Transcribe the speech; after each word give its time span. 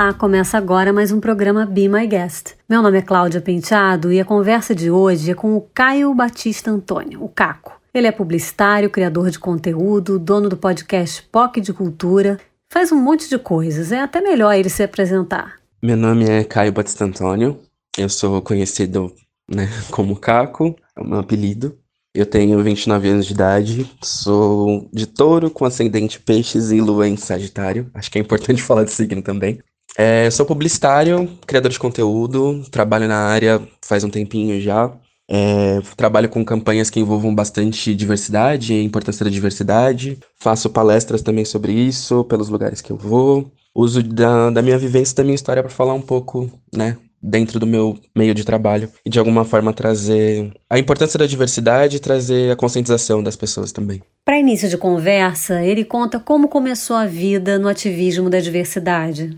Olá, 0.00 0.14
começa 0.14 0.56
agora 0.56 0.94
mais 0.94 1.12
um 1.12 1.20
programa 1.20 1.66
Be 1.66 1.86
My 1.86 2.06
Guest. 2.06 2.54
Meu 2.66 2.80
nome 2.80 2.96
é 2.96 3.02
Cláudia 3.02 3.38
Penteado 3.38 4.10
e 4.10 4.18
a 4.18 4.24
conversa 4.24 4.74
de 4.74 4.90
hoje 4.90 5.32
é 5.32 5.34
com 5.34 5.54
o 5.54 5.60
Caio 5.74 6.14
Batista 6.14 6.70
Antônio, 6.70 7.22
o 7.22 7.28
Caco. 7.28 7.78
Ele 7.92 8.06
é 8.06 8.10
publicitário, 8.10 8.88
criador 8.88 9.28
de 9.28 9.38
conteúdo, 9.38 10.18
dono 10.18 10.48
do 10.48 10.56
podcast 10.56 11.22
POC 11.24 11.60
de 11.60 11.74
Cultura, 11.74 12.40
faz 12.72 12.90
um 12.90 12.96
monte 12.96 13.28
de 13.28 13.38
coisas, 13.38 13.92
é 13.92 14.00
até 14.00 14.22
melhor 14.22 14.54
ele 14.54 14.70
se 14.70 14.82
apresentar. 14.82 15.56
Meu 15.82 15.98
nome 15.98 16.24
é 16.24 16.44
Caio 16.44 16.72
Batista 16.72 17.04
Antônio, 17.04 17.60
eu 17.98 18.08
sou 18.08 18.40
conhecido 18.40 19.12
né, 19.50 19.68
como 19.92 20.16
Caco, 20.16 20.74
é 20.96 21.00
o 21.02 21.06
meu 21.06 21.18
apelido. 21.18 21.76
Eu 22.14 22.24
tenho 22.24 22.60
29 22.62 23.06
anos 23.06 23.26
de 23.26 23.34
idade, 23.34 23.90
sou 24.02 24.88
de 24.92 25.06
touro 25.06 25.50
com 25.50 25.66
ascendente 25.66 26.18
peixes 26.18 26.70
e 26.72 26.80
lua 26.80 27.06
em 27.06 27.18
sagitário. 27.18 27.88
Acho 27.92 28.10
que 28.10 28.18
é 28.18 28.22
importante 28.22 28.62
falar 28.64 28.84
de 28.84 28.90
signo 28.92 29.20
também. 29.20 29.60
É, 29.96 30.30
sou 30.30 30.46
publicitário, 30.46 31.28
criador 31.46 31.70
de 31.70 31.78
conteúdo, 31.78 32.62
trabalho 32.70 33.08
na 33.08 33.18
área 33.18 33.60
faz 33.82 34.04
um 34.04 34.10
tempinho 34.10 34.60
já. 34.60 34.92
É, 35.32 35.80
trabalho 35.96 36.28
com 36.28 36.44
campanhas 36.44 36.90
que 36.90 36.98
envolvam 36.98 37.32
bastante 37.32 37.94
diversidade, 37.94 38.72
a 38.72 38.82
importância 38.82 39.24
da 39.24 39.30
diversidade. 39.30 40.18
Faço 40.40 40.68
palestras 40.70 41.22
também 41.22 41.44
sobre 41.44 41.72
isso, 41.72 42.24
pelos 42.24 42.48
lugares 42.48 42.80
que 42.80 42.90
eu 42.90 42.96
vou. 42.96 43.50
Uso 43.72 44.02
da, 44.02 44.50
da 44.50 44.60
minha 44.60 44.76
vivência 44.76 45.12
e 45.12 45.16
da 45.16 45.22
minha 45.22 45.36
história 45.36 45.62
para 45.62 45.70
falar 45.70 45.94
um 45.94 46.00
pouco, 46.00 46.50
né, 46.74 46.96
dentro 47.22 47.60
do 47.60 47.66
meu 47.66 47.96
meio 48.16 48.34
de 48.34 48.44
trabalho 48.44 48.90
e 49.04 49.10
de 49.10 49.18
alguma 49.18 49.44
forma 49.44 49.72
trazer 49.72 50.52
a 50.68 50.78
importância 50.78 51.18
da 51.18 51.26
diversidade 51.26 51.96
e 51.96 52.00
trazer 52.00 52.50
a 52.50 52.56
conscientização 52.56 53.22
das 53.22 53.36
pessoas 53.36 53.70
também. 53.70 54.02
Para 54.24 54.40
início 54.40 54.68
de 54.68 54.78
conversa, 54.78 55.62
ele 55.62 55.84
conta 55.84 56.18
como 56.18 56.48
começou 56.48 56.96
a 56.96 57.06
vida 57.06 57.58
no 57.58 57.68
ativismo 57.68 58.30
da 58.30 58.40
diversidade. 58.40 59.36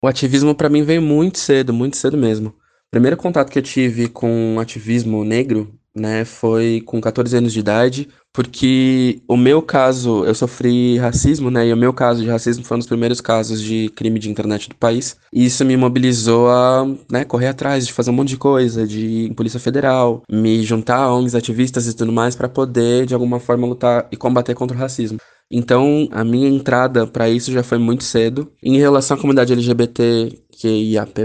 O 0.00 0.06
ativismo 0.06 0.54
para 0.54 0.68
mim 0.68 0.82
veio 0.82 1.02
muito 1.02 1.38
cedo, 1.38 1.72
muito 1.72 1.96
cedo 1.96 2.16
mesmo. 2.16 2.50
O 2.50 2.90
primeiro 2.90 3.16
contato 3.16 3.50
que 3.50 3.58
eu 3.58 3.62
tive 3.62 4.08
com 4.08 4.56
ativismo 4.60 5.24
negro, 5.24 5.74
né, 5.92 6.24
foi 6.24 6.80
com 6.86 7.00
14 7.00 7.36
anos 7.36 7.52
de 7.52 7.58
idade, 7.58 8.08
porque 8.32 9.20
o 9.26 9.36
meu 9.36 9.60
caso, 9.60 10.24
eu 10.24 10.34
sofri 10.36 10.96
racismo, 10.98 11.50
né, 11.50 11.66
e 11.66 11.72
o 11.72 11.76
meu 11.76 11.92
caso 11.92 12.22
de 12.22 12.30
racismo 12.30 12.64
foi 12.64 12.76
um 12.76 12.78
dos 12.78 12.86
primeiros 12.86 13.20
casos 13.20 13.60
de 13.60 13.88
crime 13.90 14.20
de 14.20 14.30
internet 14.30 14.68
do 14.68 14.76
país, 14.76 15.16
e 15.32 15.44
isso 15.44 15.64
me 15.64 15.76
mobilizou 15.76 16.48
a, 16.48 16.86
né, 17.10 17.24
correr 17.24 17.48
atrás 17.48 17.84
de 17.84 17.92
fazer 17.92 18.10
um 18.10 18.14
monte 18.14 18.28
de 18.28 18.36
coisa, 18.36 18.86
de 18.86 19.04
ir 19.04 19.30
em 19.30 19.34
Polícia 19.34 19.58
Federal, 19.58 20.22
me 20.30 20.62
juntar 20.62 20.98
a 20.98 21.12
ONGs 21.12 21.34
ativistas 21.34 21.88
e 21.88 21.96
tudo 21.96 22.12
mais 22.12 22.36
para 22.36 22.48
poder 22.48 23.04
de 23.04 23.14
alguma 23.14 23.40
forma 23.40 23.66
lutar 23.66 24.06
e 24.12 24.16
combater 24.16 24.54
contra 24.54 24.76
o 24.76 24.80
racismo. 24.80 25.18
Então, 25.50 26.08
a 26.12 26.22
minha 26.24 26.48
entrada 26.48 27.06
para 27.06 27.28
isso 27.30 27.50
já 27.50 27.62
foi 27.62 27.78
muito 27.78 28.04
cedo. 28.04 28.52
Em 28.62 28.76
relação 28.76 29.16
à 29.16 29.20
comunidade 29.20 29.52
LGBT 29.52 30.38
QIAP+, 30.60 31.22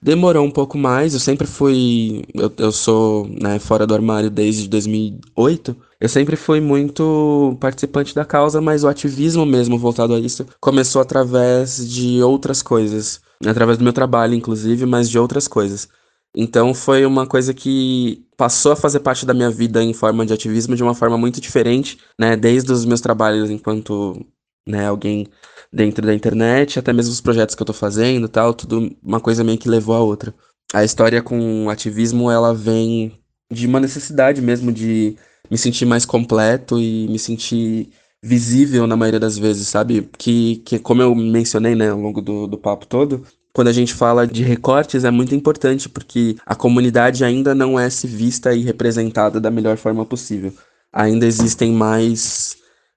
demorou 0.00 0.44
um 0.44 0.50
pouco 0.50 0.78
mais. 0.78 1.14
Eu 1.14 1.20
sempre 1.20 1.46
fui... 1.46 2.22
Eu, 2.32 2.52
eu 2.58 2.70
sou 2.70 3.28
né, 3.28 3.58
fora 3.58 3.86
do 3.86 3.94
armário 3.94 4.30
desde 4.30 4.68
2008. 4.68 5.76
Eu 6.00 6.08
sempre 6.08 6.36
fui 6.36 6.60
muito 6.60 7.56
participante 7.60 8.14
da 8.14 8.24
causa, 8.24 8.60
mas 8.60 8.84
o 8.84 8.88
ativismo 8.88 9.44
mesmo 9.44 9.78
voltado 9.78 10.14
a 10.14 10.20
isso 10.20 10.46
começou 10.60 11.02
através 11.02 11.88
de 11.88 12.22
outras 12.22 12.62
coisas. 12.62 13.20
Através 13.44 13.78
do 13.78 13.84
meu 13.84 13.92
trabalho, 13.92 14.34
inclusive, 14.34 14.86
mas 14.86 15.10
de 15.10 15.18
outras 15.18 15.48
coisas. 15.48 15.88
Então 16.34 16.74
foi 16.74 17.06
uma 17.06 17.26
coisa 17.26 17.54
que 17.54 18.26
passou 18.36 18.72
a 18.72 18.76
fazer 18.76 19.00
parte 19.00 19.24
da 19.24 19.32
minha 19.32 19.50
vida 19.50 19.82
em 19.82 19.92
forma 19.92 20.26
de 20.26 20.32
ativismo 20.32 20.74
de 20.74 20.82
uma 20.82 20.94
forma 20.94 21.16
muito 21.16 21.40
diferente, 21.40 21.98
né? 22.18 22.36
Desde 22.36 22.72
os 22.72 22.84
meus 22.84 23.00
trabalhos 23.00 23.50
enquanto 23.50 24.26
né, 24.66 24.86
alguém 24.86 25.28
dentro 25.72 26.06
da 26.06 26.14
internet, 26.14 26.78
até 26.78 26.92
mesmo 26.92 27.12
os 27.12 27.20
projetos 27.20 27.54
que 27.54 27.62
eu 27.62 27.66
tô 27.66 27.72
fazendo 27.72 28.28
tal, 28.28 28.54
tudo 28.54 28.96
uma 29.02 29.20
coisa 29.20 29.44
meio 29.44 29.58
que 29.58 29.68
levou 29.68 29.94
a 29.94 30.00
outra. 30.00 30.34
A 30.72 30.84
história 30.84 31.22
com 31.22 31.66
o 31.66 31.70
ativismo, 31.70 32.30
ela 32.30 32.54
vem 32.54 33.12
de 33.52 33.66
uma 33.66 33.80
necessidade 33.80 34.40
mesmo 34.40 34.72
de 34.72 35.16
me 35.50 35.58
sentir 35.58 35.84
mais 35.84 36.04
completo 36.04 36.78
e 36.80 37.06
me 37.08 37.18
sentir 37.18 37.90
visível 38.22 38.86
na 38.86 38.96
maioria 38.96 39.20
das 39.20 39.36
vezes, 39.36 39.68
sabe? 39.68 40.08
Que, 40.18 40.56
que 40.64 40.78
como 40.78 41.02
eu 41.02 41.14
mencionei, 41.14 41.74
né, 41.74 41.90
ao 41.90 42.00
longo 42.00 42.22
do, 42.22 42.46
do 42.46 42.58
papo 42.58 42.86
todo, 42.86 43.24
quando 43.54 43.68
a 43.68 43.72
gente 43.72 43.94
fala 43.94 44.26
de 44.26 44.42
recortes 44.42 45.04
é 45.04 45.10
muito 45.12 45.34
importante 45.34 45.88
porque 45.88 46.36
a 46.44 46.56
comunidade 46.56 47.24
ainda 47.24 47.54
não 47.54 47.78
é 47.78 47.88
se 47.88 48.08
vista 48.08 48.52
e 48.52 48.62
representada 48.62 49.40
da 49.40 49.50
melhor 49.50 49.76
forma 49.76 50.04
possível. 50.04 50.52
Ainda 50.92 51.24
existem 51.24 51.70
mais 51.70 52.56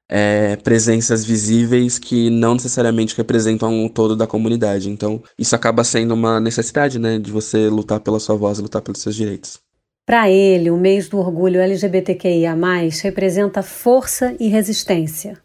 é, 0.10 0.56
presenças 0.56 1.24
visíveis 1.24 2.00
que 2.00 2.32
não 2.32 2.56
necessariamente 2.56 3.16
representam 3.16 3.86
o 3.86 3.90
todo 3.90 4.16
da 4.16 4.26
comunidade. 4.26 4.90
Então, 4.90 5.22
isso 5.38 5.56
acaba 5.56 5.84
sendo 5.84 6.16
uma 6.16 6.40
necessidade, 6.40 6.98
né, 6.98 7.20
de 7.20 7.32
você 7.32 7.70
lutar 7.70 8.00
pela 8.00 8.20
sua 8.20 8.36
voz, 8.36 8.58
lutar 8.58 8.82
pelos 8.82 9.02
seus 9.02 9.16
direitos. 9.16 9.60
Para 10.08 10.30
ele, 10.30 10.72
o 10.72 10.78
mês 10.78 11.08
do 11.08 11.20
orgulho 11.20 11.60
LGBTQIA+, 11.60 12.56
representa 13.04 13.62
força 13.62 14.36
e 14.40 14.48
resistência. 14.48 15.38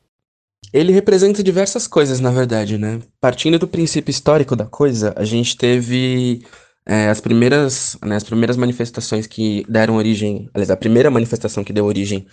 Ele 0.73 0.93
representa 0.93 1.43
diversas 1.43 1.87
coisas, 1.87 2.19
na 2.19 2.31
verdade, 2.31 2.79
né? 2.79 3.01
Partindo 3.21 3.59
do 3.59 3.69
princípio 3.69 4.11
histórico 4.11 4.57
da 4.57 4.65
coisa, 4.65 5.13
a 5.17 5.25
gente 5.25 5.57
teve 5.57 6.43
é, 6.87 7.09
as 7.09 7.21
primeiras, 7.21 7.97
né, 8.03 8.17
as 8.17 8.25
primeiras 8.25 8.57
manifestações 8.57 9.27
que 9.27 9.65
deram 9.69 9.97
origem, 9.97 10.49
aliás, 10.55 10.71
a 10.71 10.77
primeira 10.77 11.11
manifestação 11.11 11.63
que 11.63 11.73
deu 11.73 11.85
origem 11.85 12.27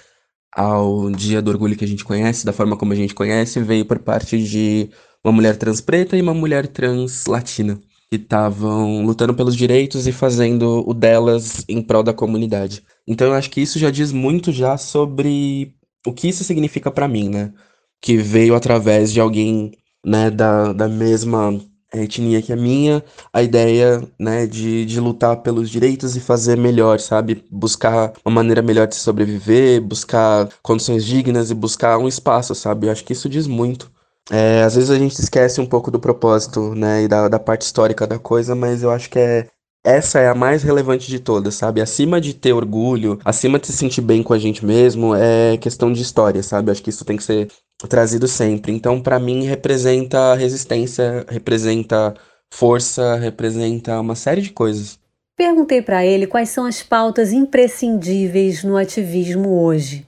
ao 0.56 1.12
Dia 1.12 1.42
do 1.42 1.52
Orgulho 1.52 1.76
que 1.76 1.86
a 1.86 1.88
gente 1.88 2.04
conhece, 2.04 2.46
da 2.46 2.54
forma 2.54 2.78
como 2.78 2.94
a 2.94 2.96
gente 2.96 3.14
conhece, 3.14 3.60
veio 3.60 3.86
por 3.86 4.00
parte 4.00 4.42
de 4.42 4.90
uma 5.24 5.32
mulher 5.34 5.58
trans 5.58 5.82
preta 5.82 6.18
e 6.18 6.22
uma 6.22 6.34
mulher 6.34 6.68
trans 6.68 7.26
latina, 7.28 7.80
que 8.10 8.16
estavam 8.16 9.06
lutando 9.06 9.34
pelos 9.34 9.56
direitos 9.56 10.08
e 10.08 10.12
fazendo 10.12 10.84
o 10.88 10.94
delas 10.94 11.64
em 11.68 11.82
prol 11.82 12.04
da 12.04 12.14
comunidade. 12.14 12.84
Então 13.08 13.28
eu 13.28 13.34
acho 13.34 13.50
que 13.52 13.62
isso 13.62 13.78
já 13.78 13.92
diz 13.92 14.12
muito 14.12 14.52
já 14.52 14.78
sobre 14.78 15.76
o 16.06 16.14
que 16.14 16.30
isso 16.30 16.44
significa 16.44 16.90
para 16.90 17.08
mim, 17.08 17.30
né? 17.30 17.54
Que 18.02 18.18
veio 18.18 18.56
através 18.56 19.12
de 19.12 19.20
alguém, 19.20 19.72
né, 20.06 20.30
da, 20.30 20.74
da 20.74 20.88
mesma 20.88 21.60
etnia 21.94 22.42
que 22.42 22.54
a 22.54 22.56
minha, 22.56 23.04
a 23.34 23.42
ideia, 23.42 24.02
né, 24.20 24.46
de, 24.46 24.86
de 24.86 25.00
lutar 25.00 25.38
pelos 25.38 25.70
direitos 25.70 26.16
e 26.16 26.20
fazer 26.20 26.58
melhor, 26.58 27.00
sabe? 27.00 27.44
Buscar 27.50 28.14
uma 28.24 28.36
maneira 28.36 28.62
melhor 28.62 28.88
de 28.88 28.96
sobreviver, 28.96 29.82
buscar 29.82 30.48
condições 30.62 31.04
dignas 31.04 31.50
e 31.50 31.56
buscar 31.56 31.98
um 31.98 32.08
espaço, 32.08 32.54
sabe? 32.54 32.88
Eu 32.88 32.92
acho 32.92 33.04
que 33.04 33.14
isso 33.14 33.28
diz 33.28 33.48
muito. 33.48 33.92
É, 34.32 34.62
às 34.64 34.76
vezes 34.76 34.92
a 34.92 34.98
gente 34.98 35.20
esquece 35.20 35.60
um 35.60 35.66
pouco 35.66 35.90
do 35.90 36.00
propósito, 36.00 36.76
né, 36.76 37.04
e 37.04 37.08
da, 37.08 37.28
da 37.28 37.40
parte 37.40 37.64
histórica 37.64 38.06
da 38.06 38.20
coisa, 38.20 38.54
mas 38.56 38.84
eu 38.84 38.92
acho 38.92 39.10
que 39.10 39.18
é 39.18 39.48
essa 39.84 40.20
é 40.20 40.28
a 40.28 40.36
mais 40.36 40.62
relevante 40.64 41.08
de 41.08 41.20
todas, 41.20 41.56
sabe? 41.56 41.82
Acima 41.82 42.20
de 42.20 42.34
ter 42.34 42.54
orgulho, 42.54 43.20
acima 43.24 43.58
de 43.58 43.68
se 43.68 43.74
sentir 43.74 44.02
bem 44.02 44.22
com 44.22 44.34
a 44.34 44.40
gente 44.40 44.66
mesmo, 44.66 45.16
é 45.16 45.58
questão 45.58 45.92
de 45.92 46.02
história, 46.02 46.44
sabe? 46.44 46.72
Acho 46.72 46.84
que 46.84 46.90
isso 46.90 47.06
tem 47.06 47.18
que 47.18 47.24
ser 47.24 47.50
trazido 47.88 48.28
sempre. 48.28 48.72
Então, 48.72 49.02
para 49.02 49.20
mim, 49.20 49.44
representa 49.46 50.36
resistência, 50.36 51.26
representa 51.30 52.14
força, 52.52 53.16
representa 53.16 54.00
uma 54.00 54.16
série 54.16 54.42
de 54.42 54.52
coisas. 54.52 55.00
Perguntei 55.38 55.82
para 55.82 56.06
ele 56.06 56.28
quais 56.28 56.50
são 56.50 56.66
as 56.66 56.84
pautas 56.84 57.32
imprescindíveis 57.32 58.64
no 58.64 58.76
ativismo 58.76 59.64
hoje. 59.64 60.06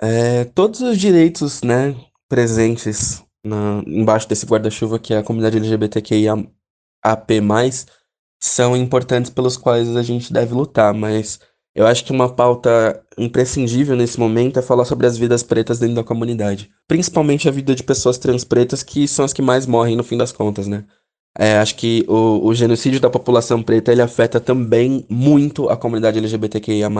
É, 0.00 0.44
todos 0.44 0.82
os 0.82 0.98
direitos, 0.98 1.62
né, 1.62 1.94
presentes 2.28 3.22
na, 3.42 3.82
embaixo 3.86 4.28
desse 4.28 4.44
guarda-chuva 4.44 4.98
que 4.98 5.14
é 5.14 5.18
a 5.18 5.22
comunidade 5.22 5.56
LGBTQIA 5.56 6.34
AP+, 7.02 7.30
são 8.44 8.76
importantes 8.76 9.30
pelos 9.30 9.56
quais 9.56 9.96
a 9.96 10.02
gente 10.02 10.30
deve 10.30 10.52
lutar, 10.52 10.92
mas 10.92 11.40
eu 11.74 11.86
acho 11.86 12.04
que 12.04 12.12
uma 12.12 12.28
pauta 12.28 13.02
imprescindível 13.16 13.96
nesse 13.96 14.20
momento 14.20 14.58
é 14.58 14.62
falar 14.62 14.84
sobre 14.84 15.06
as 15.06 15.16
vidas 15.16 15.42
pretas 15.42 15.78
dentro 15.78 15.94
da 15.94 16.04
comunidade. 16.04 16.70
Principalmente 16.86 17.48
a 17.48 17.50
vida 17.50 17.74
de 17.74 17.82
pessoas 17.82 18.18
trans 18.18 18.44
pretas, 18.44 18.82
que 18.82 19.08
são 19.08 19.24
as 19.24 19.32
que 19.32 19.40
mais 19.40 19.64
morrem 19.66 19.96
no 19.96 20.04
fim 20.04 20.18
das 20.18 20.30
contas, 20.30 20.66
né? 20.66 20.84
É, 21.38 21.56
acho 21.56 21.74
que 21.76 22.04
o, 22.06 22.46
o 22.46 22.54
genocídio 22.54 23.00
da 23.00 23.08
população 23.08 23.62
preta 23.62 23.90
ele 23.90 24.02
afeta 24.02 24.38
também 24.38 25.06
muito 25.08 25.70
a 25.70 25.76
comunidade 25.76 26.18
LGBTQIA. 26.18 26.90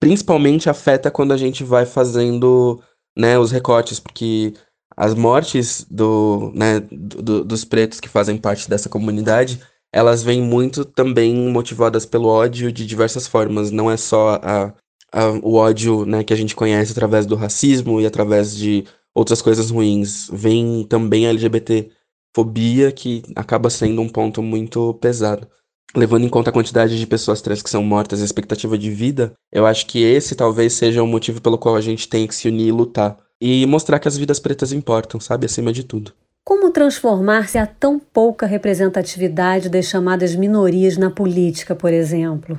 Principalmente 0.00 0.70
afeta 0.70 1.10
quando 1.10 1.32
a 1.32 1.36
gente 1.36 1.62
vai 1.62 1.84
fazendo 1.84 2.80
né, 3.14 3.38
os 3.38 3.52
recortes, 3.52 4.00
porque 4.00 4.54
as 4.96 5.14
mortes 5.14 5.86
do, 5.90 6.50
né, 6.54 6.80
do, 6.90 7.44
dos 7.44 7.62
pretos 7.66 8.00
que 8.00 8.08
fazem 8.08 8.38
parte 8.38 8.70
dessa 8.70 8.88
comunidade 8.88 9.60
elas 9.92 10.22
vêm 10.22 10.42
muito 10.42 10.84
também 10.84 11.34
motivadas 11.50 12.04
pelo 12.04 12.28
ódio 12.28 12.70
de 12.70 12.86
diversas 12.86 13.26
formas. 13.26 13.70
Não 13.70 13.90
é 13.90 13.96
só 13.96 14.38
a, 14.42 14.74
a, 15.12 15.28
o 15.42 15.54
ódio 15.54 16.04
né, 16.04 16.22
que 16.22 16.32
a 16.32 16.36
gente 16.36 16.54
conhece 16.54 16.92
através 16.92 17.26
do 17.26 17.36
racismo 17.36 18.00
e 18.00 18.06
através 18.06 18.56
de 18.56 18.84
outras 19.14 19.40
coisas 19.42 19.70
ruins. 19.70 20.28
Vem 20.32 20.84
também 20.84 21.26
a 21.26 21.30
LGBTfobia, 21.30 22.92
que 22.92 23.22
acaba 23.34 23.70
sendo 23.70 24.00
um 24.02 24.08
ponto 24.08 24.42
muito 24.42 24.94
pesado. 24.94 25.48
Levando 25.96 26.24
em 26.24 26.28
conta 26.28 26.50
a 26.50 26.52
quantidade 26.52 26.98
de 26.98 27.06
pessoas 27.06 27.40
trans 27.40 27.62
que 27.62 27.70
são 27.70 27.82
mortas 27.82 28.18
e 28.18 28.22
a 28.22 28.26
expectativa 28.26 28.76
de 28.76 28.90
vida, 28.90 29.32
eu 29.50 29.64
acho 29.64 29.86
que 29.86 30.02
esse 30.02 30.34
talvez 30.34 30.74
seja 30.74 31.02
o 31.02 31.06
motivo 31.06 31.40
pelo 31.40 31.56
qual 31.56 31.76
a 31.76 31.80
gente 31.80 32.08
tem 32.08 32.26
que 32.26 32.34
se 32.34 32.46
unir 32.46 32.68
e 32.68 32.72
lutar. 32.72 33.16
E 33.40 33.64
mostrar 33.64 33.98
que 33.98 34.08
as 34.08 34.16
vidas 34.18 34.38
pretas 34.38 34.72
importam, 34.72 35.18
sabe? 35.18 35.46
Acima 35.46 35.72
de 35.72 35.84
tudo. 35.84 36.12
Como 36.48 36.70
transformar-se 36.70 37.58
a 37.58 37.66
tão 37.66 37.98
pouca 37.98 38.46
representatividade 38.46 39.68
das 39.68 39.84
chamadas 39.84 40.34
minorias 40.34 40.96
na 40.96 41.10
política, 41.10 41.76
por 41.76 41.92
exemplo? 41.92 42.58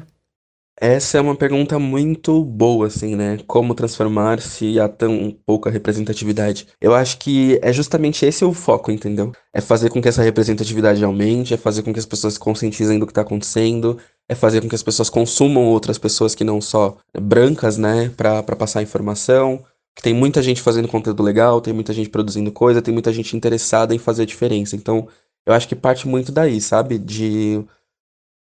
Essa 0.80 1.18
é 1.18 1.22
uma 1.22 1.36
pergunta 1.36 1.80
muito 1.80 2.46
boa, 2.46 2.86
assim, 2.86 3.16
né? 3.16 3.40
Como 3.48 3.74
transformar-se 3.74 4.80
a 4.80 4.88
tão 4.88 5.36
pouca 5.44 5.72
representatividade? 5.72 6.68
Eu 6.80 6.94
acho 6.94 7.18
que 7.18 7.58
é 7.64 7.74
justamente 7.74 8.24
esse 8.28 8.46
o 8.46 8.54
foco, 8.54 8.92
entendeu? 8.92 9.32
É 9.52 9.60
fazer 9.60 9.90
com 9.90 10.00
que 10.00 10.08
essa 10.08 10.22
representatividade 10.22 11.04
aumente, 11.04 11.56
é 11.56 11.58
fazer 11.58 11.82
com 11.82 11.92
que 11.92 11.98
as 11.98 12.06
pessoas 12.06 12.36
se 12.36 12.40
conscientizem 12.40 13.00
do 13.00 13.08
que 13.08 13.12
está 13.12 13.22
acontecendo, 13.22 13.98
é 14.30 14.36
fazer 14.36 14.62
com 14.62 14.70
que 14.70 14.76
as 14.76 14.84
pessoas 14.84 15.10
consumam 15.10 15.66
outras 15.66 15.98
pessoas 15.98 16.36
que 16.36 16.44
não 16.44 16.62
só 16.62 16.96
brancas, 17.20 17.80
né, 17.80 18.12
para 18.16 18.44
passar 18.56 18.84
informação. 18.84 19.66
Que 20.00 20.04
tem 20.04 20.14
muita 20.14 20.42
gente 20.42 20.62
fazendo 20.62 20.88
conteúdo 20.88 21.22
legal, 21.22 21.60
tem 21.60 21.74
muita 21.74 21.92
gente 21.92 22.10
produzindo 22.10 22.54
coisa, 22.54 22.82
tem 22.82 22.94
muita 22.94 23.12
gente 23.12 23.36
interessada 23.36 23.94
em 23.94 24.00
fazer 24.00 24.24
a 24.24 24.26
diferença. 24.26 24.78
Então, 24.78 25.10
eu 25.46 25.54
acho 25.54 25.68
que 25.68 25.76
parte 25.76 26.08
muito 26.08 26.32
daí, 26.32 26.62
sabe? 26.62 26.98
De 26.98 27.62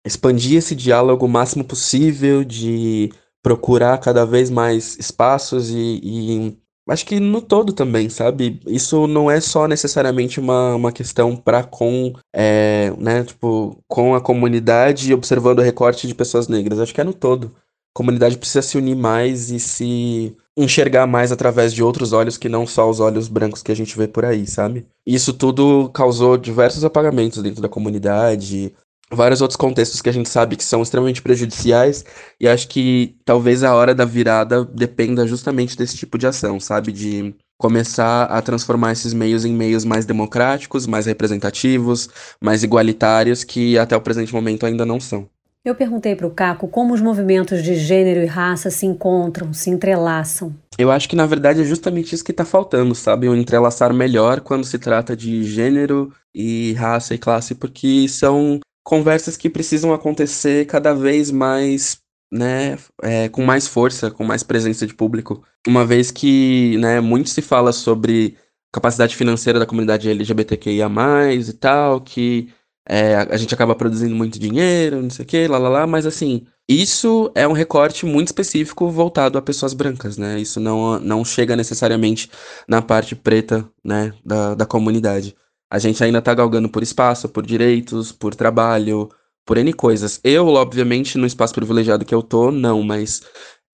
expandir 0.06 0.58
esse 0.58 0.76
diálogo 0.76 1.26
o 1.26 1.28
máximo 1.28 1.64
possível, 1.64 2.44
de 2.44 3.10
procurar 3.42 3.98
cada 3.98 4.24
vez 4.24 4.50
mais 4.50 4.96
espaços 5.00 5.68
e, 5.70 6.00
e 6.00 6.56
acho 6.88 7.04
que 7.04 7.18
no 7.18 7.42
todo 7.42 7.72
também, 7.72 8.08
sabe? 8.08 8.60
Isso 8.64 9.08
não 9.08 9.28
é 9.28 9.40
só 9.40 9.66
necessariamente 9.66 10.38
uma, 10.38 10.76
uma 10.76 10.92
questão 10.92 11.34
para 11.34 11.64
com, 11.64 12.14
é, 12.32 12.92
né, 12.98 13.24
tipo, 13.24 13.82
com 13.88 14.14
a 14.14 14.20
comunidade 14.20 15.12
observando 15.12 15.58
o 15.58 15.62
recorte 15.62 16.06
de 16.06 16.14
pessoas 16.14 16.46
negras. 16.46 16.78
Acho 16.78 16.94
que 16.94 17.00
é 17.00 17.04
no 17.04 17.12
todo. 17.12 17.52
A 17.56 17.98
comunidade 17.98 18.38
precisa 18.38 18.62
se 18.62 18.78
unir 18.78 18.94
mais 18.94 19.50
e 19.50 19.58
se 19.58 20.36
enxergar 20.58 21.06
mais 21.06 21.30
através 21.30 21.72
de 21.72 21.82
outros 21.82 22.12
olhos 22.12 22.36
que 22.36 22.48
não 22.48 22.66
só 22.66 22.90
os 22.90 22.98
olhos 22.98 23.28
brancos 23.28 23.62
que 23.62 23.70
a 23.70 23.76
gente 23.76 23.96
vê 23.96 24.08
por 24.08 24.24
aí, 24.24 24.46
sabe? 24.46 24.84
Isso 25.06 25.32
tudo 25.32 25.88
causou 25.90 26.36
diversos 26.36 26.84
apagamentos 26.84 27.40
dentro 27.40 27.62
da 27.62 27.68
comunidade, 27.68 28.74
vários 29.10 29.40
outros 29.40 29.56
contextos 29.56 30.02
que 30.02 30.08
a 30.08 30.12
gente 30.12 30.28
sabe 30.28 30.56
que 30.56 30.64
são 30.64 30.82
extremamente 30.82 31.22
prejudiciais 31.22 32.04
e 32.40 32.48
acho 32.48 32.68
que 32.68 33.16
talvez 33.24 33.62
a 33.62 33.74
hora 33.74 33.94
da 33.94 34.04
virada 34.04 34.64
dependa 34.64 35.26
justamente 35.26 35.76
desse 35.76 35.96
tipo 35.96 36.18
de 36.18 36.26
ação, 36.26 36.58
sabe? 36.58 36.90
De 36.90 37.34
começar 37.56 38.24
a 38.24 38.42
transformar 38.42 38.92
esses 38.92 39.12
meios 39.12 39.44
em 39.44 39.52
meios 39.52 39.84
mais 39.84 40.06
democráticos, 40.06 40.86
mais 40.86 41.06
representativos, 41.06 42.08
mais 42.40 42.62
igualitários, 42.62 43.42
que 43.44 43.78
até 43.78 43.96
o 43.96 44.00
presente 44.00 44.32
momento 44.32 44.66
ainda 44.66 44.84
não 44.84 45.00
são. 45.00 45.28
Eu 45.68 45.74
perguntei 45.74 46.16
para 46.16 46.26
o 46.26 46.30
Caco 46.30 46.66
como 46.66 46.94
os 46.94 47.00
movimentos 47.02 47.62
de 47.62 47.74
gênero 47.74 48.22
e 48.22 48.24
raça 48.26 48.70
se 48.70 48.86
encontram, 48.86 49.52
se 49.52 49.68
entrelaçam. 49.68 50.54
Eu 50.78 50.90
acho 50.90 51.06
que 51.06 51.14
na 51.14 51.26
verdade 51.26 51.60
é 51.60 51.64
justamente 51.64 52.14
isso 52.14 52.24
que 52.24 52.30
está 52.30 52.42
faltando, 52.42 52.94
sabe? 52.94 53.28
Um 53.28 53.34
entrelaçar 53.36 53.92
melhor 53.92 54.40
quando 54.40 54.64
se 54.64 54.78
trata 54.78 55.14
de 55.14 55.44
gênero 55.44 56.10
e 56.34 56.72
raça 56.72 57.14
e 57.14 57.18
classe, 57.18 57.54
porque 57.54 58.08
são 58.08 58.60
conversas 58.82 59.36
que 59.36 59.50
precisam 59.50 59.92
acontecer 59.92 60.64
cada 60.64 60.94
vez 60.94 61.30
mais, 61.30 61.98
né, 62.32 62.78
é, 63.02 63.28
com 63.28 63.44
mais 63.44 63.68
força, 63.68 64.10
com 64.10 64.24
mais 64.24 64.42
presença 64.42 64.86
de 64.86 64.94
público. 64.94 65.44
Uma 65.66 65.84
vez 65.84 66.10
que, 66.10 66.78
né, 66.78 66.98
muito 66.98 67.28
se 67.28 67.42
fala 67.42 67.72
sobre 67.72 68.38
capacidade 68.72 69.14
financeira 69.14 69.58
da 69.58 69.66
comunidade 69.66 70.08
LGBTQIA+, 70.08 70.88
e 71.34 71.52
tal, 71.52 72.00
que 72.00 72.48
é, 72.88 73.16
a 73.16 73.36
gente 73.36 73.52
acaba 73.52 73.74
produzindo 73.74 74.14
muito 74.14 74.38
dinheiro, 74.38 75.02
não 75.02 75.10
sei 75.10 75.24
o 75.24 75.28
que, 75.28 75.46
lá, 75.46 75.58
lá, 75.58 75.68
lá, 75.68 75.86
mas 75.86 76.06
assim, 76.06 76.46
isso 76.66 77.30
é 77.34 77.46
um 77.46 77.52
recorte 77.52 78.06
muito 78.06 78.28
específico 78.28 78.90
voltado 78.90 79.36
a 79.36 79.42
pessoas 79.42 79.74
brancas, 79.74 80.16
né? 80.16 80.40
Isso 80.40 80.58
não, 80.58 80.98
não 80.98 81.24
chega 81.24 81.54
necessariamente 81.54 82.30
na 82.66 82.80
parte 82.80 83.14
preta, 83.14 83.68
né, 83.84 84.12
da, 84.24 84.54
da 84.54 84.66
comunidade. 84.66 85.36
A 85.70 85.78
gente 85.78 86.02
ainda 86.02 86.22
tá 86.22 86.32
galgando 86.32 86.68
por 86.68 86.82
espaço, 86.82 87.28
por 87.28 87.44
direitos, 87.44 88.10
por 88.10 88.34
trabalho, 88.34 89.10
por 89.44 89.58
N 89.58 89.72
coisas. 89.74 90.18
Eu, 90.24 90.46
obviamente, 90.48 91.18
no 91.18 91.26
espaço 91.26 91.54
privilegiado 91.54 92.06
que 92.06 92.14
eu 92.14 92.22
tô, 92.22 92.50
não, 92.50 92.82
mas 92.82 93.22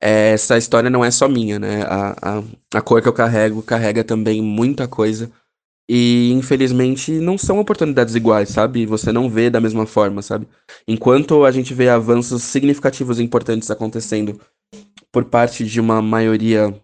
essa 0.00 0.58
história 0.58 0.90
não 0.90 1.04
é 1.04 1.10
só 1.10 1.28
minha, 1.28 1.58
né? 1.58 1.82
A, 1.84 2.38
a, 2.38 2.42
a 2.78 2.82
cor 2.82 3.00
que 3.00 3.08
eu 3.08 3.12
carrego 3.12 3.62
carrega 3.62 4.02
também 4.04 4.42
muita 4.42 4.88
coisa. 4.88 5.30
E, 5.88 6.32
infelizmente, 6.32 7.12
não 7.12 7.36
são 7.36 7.58
oportunidades 7.58 8.14
iguais, 8.14 8.48
sabe? 8.48 8.86
Você 8.86 9.12
não 9.12 9.28
vê 9.28 9.50
da 9.50 9.60
mesma 9.60 9.86
forma, 9.86 10.22
sabe? 10.22 10.48
Enquanto 10.88 11.44
a 11.44 11.50
gente 11.50 11.74
vê 11.74 11.88
avanços 11.88 12.42
significativos 12.42 13.18
e 13.18 13.22
importantes 13.22 13.70
acontecendo 13.70 14.40
por 15.12 15.26
parte 15.26 15.64
de 15.64 15.80
uma 15.80 16.00
maioria 16.00 16.74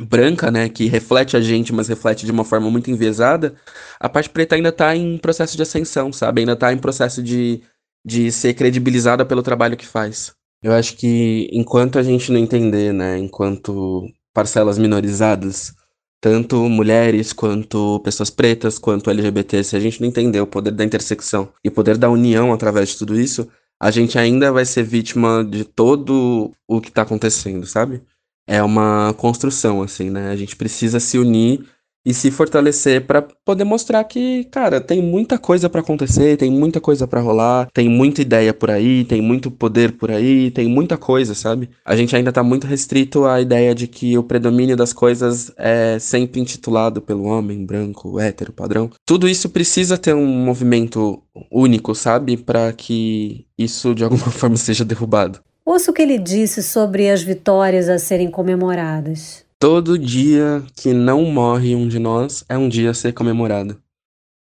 branca, 0.00 0.50
né, 0.50 0.68
que 0.68 0.86
reflete 0.86 1.36
a 1.36 1.40
gente, 1.40 1.72
mas 1.72 1.88
reflete 1.88 2.24
de 2.24 2.32
uma 2.32 2.44
forma 2.44 2.70
muito 2.70 2.90
enviesada, 2.90 3.54
a 4.00 4.08
parte 4.08 4.30
preta 4.30 4.56
ainda 4.56 4.70
está 4.70 4.96
em 4.96 5.18
processo 5.18 5.56
de 5.56 5.62
ascensão, 5.62 6.12
sabe? 6.12 6.40
Ainda 6.40 6.54
está 6.54 6.72
em 6.72 6.78
processo 6.78 7.22
de, 7.22 7.62
de 8.04 8.32
ser 8.32 8.54
credibilizada 8.54 9.24
pelo 9.24 9.42
trabalho 9.42 9.76
que 9.76 9.86
faz. 9.86 10.32
Eu 10.62 10.72
acho 10.72 10.96
que 10.96 11.48
enquanto 11.52 11.98
a 11.98 12.02
gente 12.02 12.32
não 12.32 12.38
entender, 12.38 12.92
né, 12.92 13.18
enquanto 13.18 14.06
parcelas 14.32 14.78
minorizadas, 14.78 15.74
tanto 16.22 16.68
mulheres 16.70 17.34
quanto 17.34 18.00
pessoas 18.00 18.30
pretas, 18.30 18.78
quanto 18.78 19.10
LGBT, 19.10 19.62
se 19.64 19.76
a 19.76 19.80
gente 19.80 20.00
não 20.00 20.08
entender 20.08 20.40
o 20.40 20.46
poder 20.46 20.70
da 20.70 20.84
intersecção 20.84 21.50
e 21.64 21.68
o 21.68 21.72
poder 21.72 21.98
da 21.98 22.08
união 22.08 22.52
através 22.52 22.90
de 22.90 22.98
tudo 22.98 23.18
isso, 23.20 23.46
a 23.80 23.90
gente 23.90 24.18
ainda 24.18 24.50
vai 24.52 24.64
ser 24.64 24.84
vítima 24.84 25.44
de 25.44 25.64
todo 25.64 26.52
o 26.68 26.80
que 26.80 26.88
está 26.88 27.02
acontecendo, 27.02 27.66
sabe? 27.66 28.00
é 28.46 28.62
uma 28.62 29.14
construção, 29.14 29.82
assim, 29.82 30.10
né? 30.10 30.30
A 30.30 30.36
gente 30.36 30.56
precisa 30.56 31.00
se 31.00 31.18
unir 31.18 31.66
e 32.04 32.12
se 32.12 32.30
fortalecer 32.30 33.06
para 33.06 33.22
poder 33.22 33.64
mostrar 33.64 34.02
que, 34.04 34.44
cara, 34.44 34.80
tem 34.80 35.00
muita 35.00 35.38
coisa 35.38 35.68
para 35.70 35.80
acontecer, 35.80 36.36
tem 36.36 36.50
muita 36.50 36.80
coisa 36.80 37.06
para 37.06 37.20
rolar, 37.20 37.68
tem 37.72 37.88
muita 37.88 38.22
ideia 38.22 38.52
por 38.52 38.70
aí, 38.70 39.04
tem 39.04 39.22
muito 39.22 39.50
poder 39.50 39.92
por 39.92 40.10
aí, 40.10 40.50
tem 40.50 40.68
muita 40.68 40.96
coisa, 40.96 41.34
sabe? 41.34 41.70
A 41.84 41.94
gente 41.94 42.14
ainda 42.14 42.32
tá 42.32 42.42
muito 42.42 42.66
restrito 42.66 43.24
à 43.24 43.40
ideia 43.40 43.74
de 43.74 43.86
que 43.86 44.18
o 44.18 44.22
predomínio 44.22 44.76
das 44.76 44.92
coisas 44.92 45.52
é 45.56 45.98
sempre 45.98 46.40
intitulado 46.40 47.00
pelo 47.00 47.24
homem 47.24 47.64
branco, 47.64 48.18
hétero, 48.18 48.52
padrão. 48.52 48.90
Tudo 49.06 49.28
isso 49.28 49.48
precisa 49.48 49.96
ter 49.96 50.14
um 50.14 50.26
movimento 50.26 51.22
único, 51.50 51.94
sabe? 51.94 52.36
Para 52.36 52.72
que 52.72 53.46
isso 53.56 53.94
de 53.94 54.02
alguma 54.02 54.30
forma 54.30 54.56
seja 54.56 54.84
derrubado. 54.84 55.40
Ouça 55.64 55.92
o 55.92 55.94
que 55.94 56.02
ele 56.02 56.18
disse 56.18 56.62
sobre 56.62 57.08
as 57.08 57.22
vitórias 57.22 57.88
a 57.88 57.96
serem 57.98 58.28
comemoradas. 58.28 59.44
Todo 59.62 59.96
dia 59.96 60.66
que 60.74 60.92
não 60.92 61.24
morre 61.24 61.76
um 61.76 61.86
de 61.86 62.00
nós 62.00 62.44
é 62.48 62.58
um 62.58 62.68
dia 62.68 62.90
a 62.90 62.94
ser 62.94 63.12
comemorado. 63.12 63.80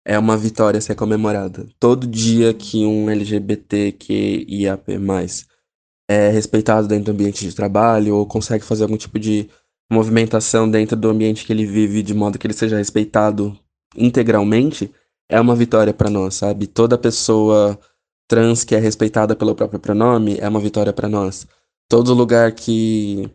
É 0.05 0.17
uma 0.17 0.37
vitória 0.37 0.77
a 0.77 0.81
ser 0.81 0.95
comemorada. 0.95 1.67
Todo 1.77 2.07
dia 2.07 2.53
que 2.53 2.85
um 2.85 3.09
LGBTQIAP+, 3.09 4.93
é 6.09 6.29
respeitado 6.29 6.87
dentro 6.87 7.03
do 7.03 7.11
ambiente 7.11 7.45
de 7.45 7.53
trabalho 7.53 8.15
ou 8.15 8.25
consegue 8.25 8.63
fazer 8.63 8.83
algum 8.83 8.95
tipo 8.95 9.19
de 9.19 9.49
movimentação 9.91 10.71
dentro 10.71 10.95
do 10.95 11.09
ambiente 11.09 11.45
que 11.45 11.51
ele 11.51 11.65
vive 11.65 12.01
de 12.01 12.13
modo 12.13 12.39
que 12.39 12.47
ele 12.47 12.53
seja 12.53 12.77
respeitado 12.77 13.59
integralmente, 13.97 14.89
é 15.29 15.41
uma 15.41 15.57
vitória 15.57 15.93
para 15.93 16.09
nós, 16.09 16.35
sabe? 16.35 16.67
Toda 16.67 16.97
pessoa 16.97 17.77
trans 18.29 18.63
que 18.63 18.75
é 18.75 18.79
respeitada 18.79 19.35
pelo 19.35 19.55
próprio 19.55 19.77
pronome 19.77 20.37
é 20.39 20.47
uma 20.47 20.61
vitória 20.61 20.93
para 20.93 21.09
nós. 21.09 21.45
Todo 21.89 22.13
lugar 22.13 22.53
que, 22.53 23.29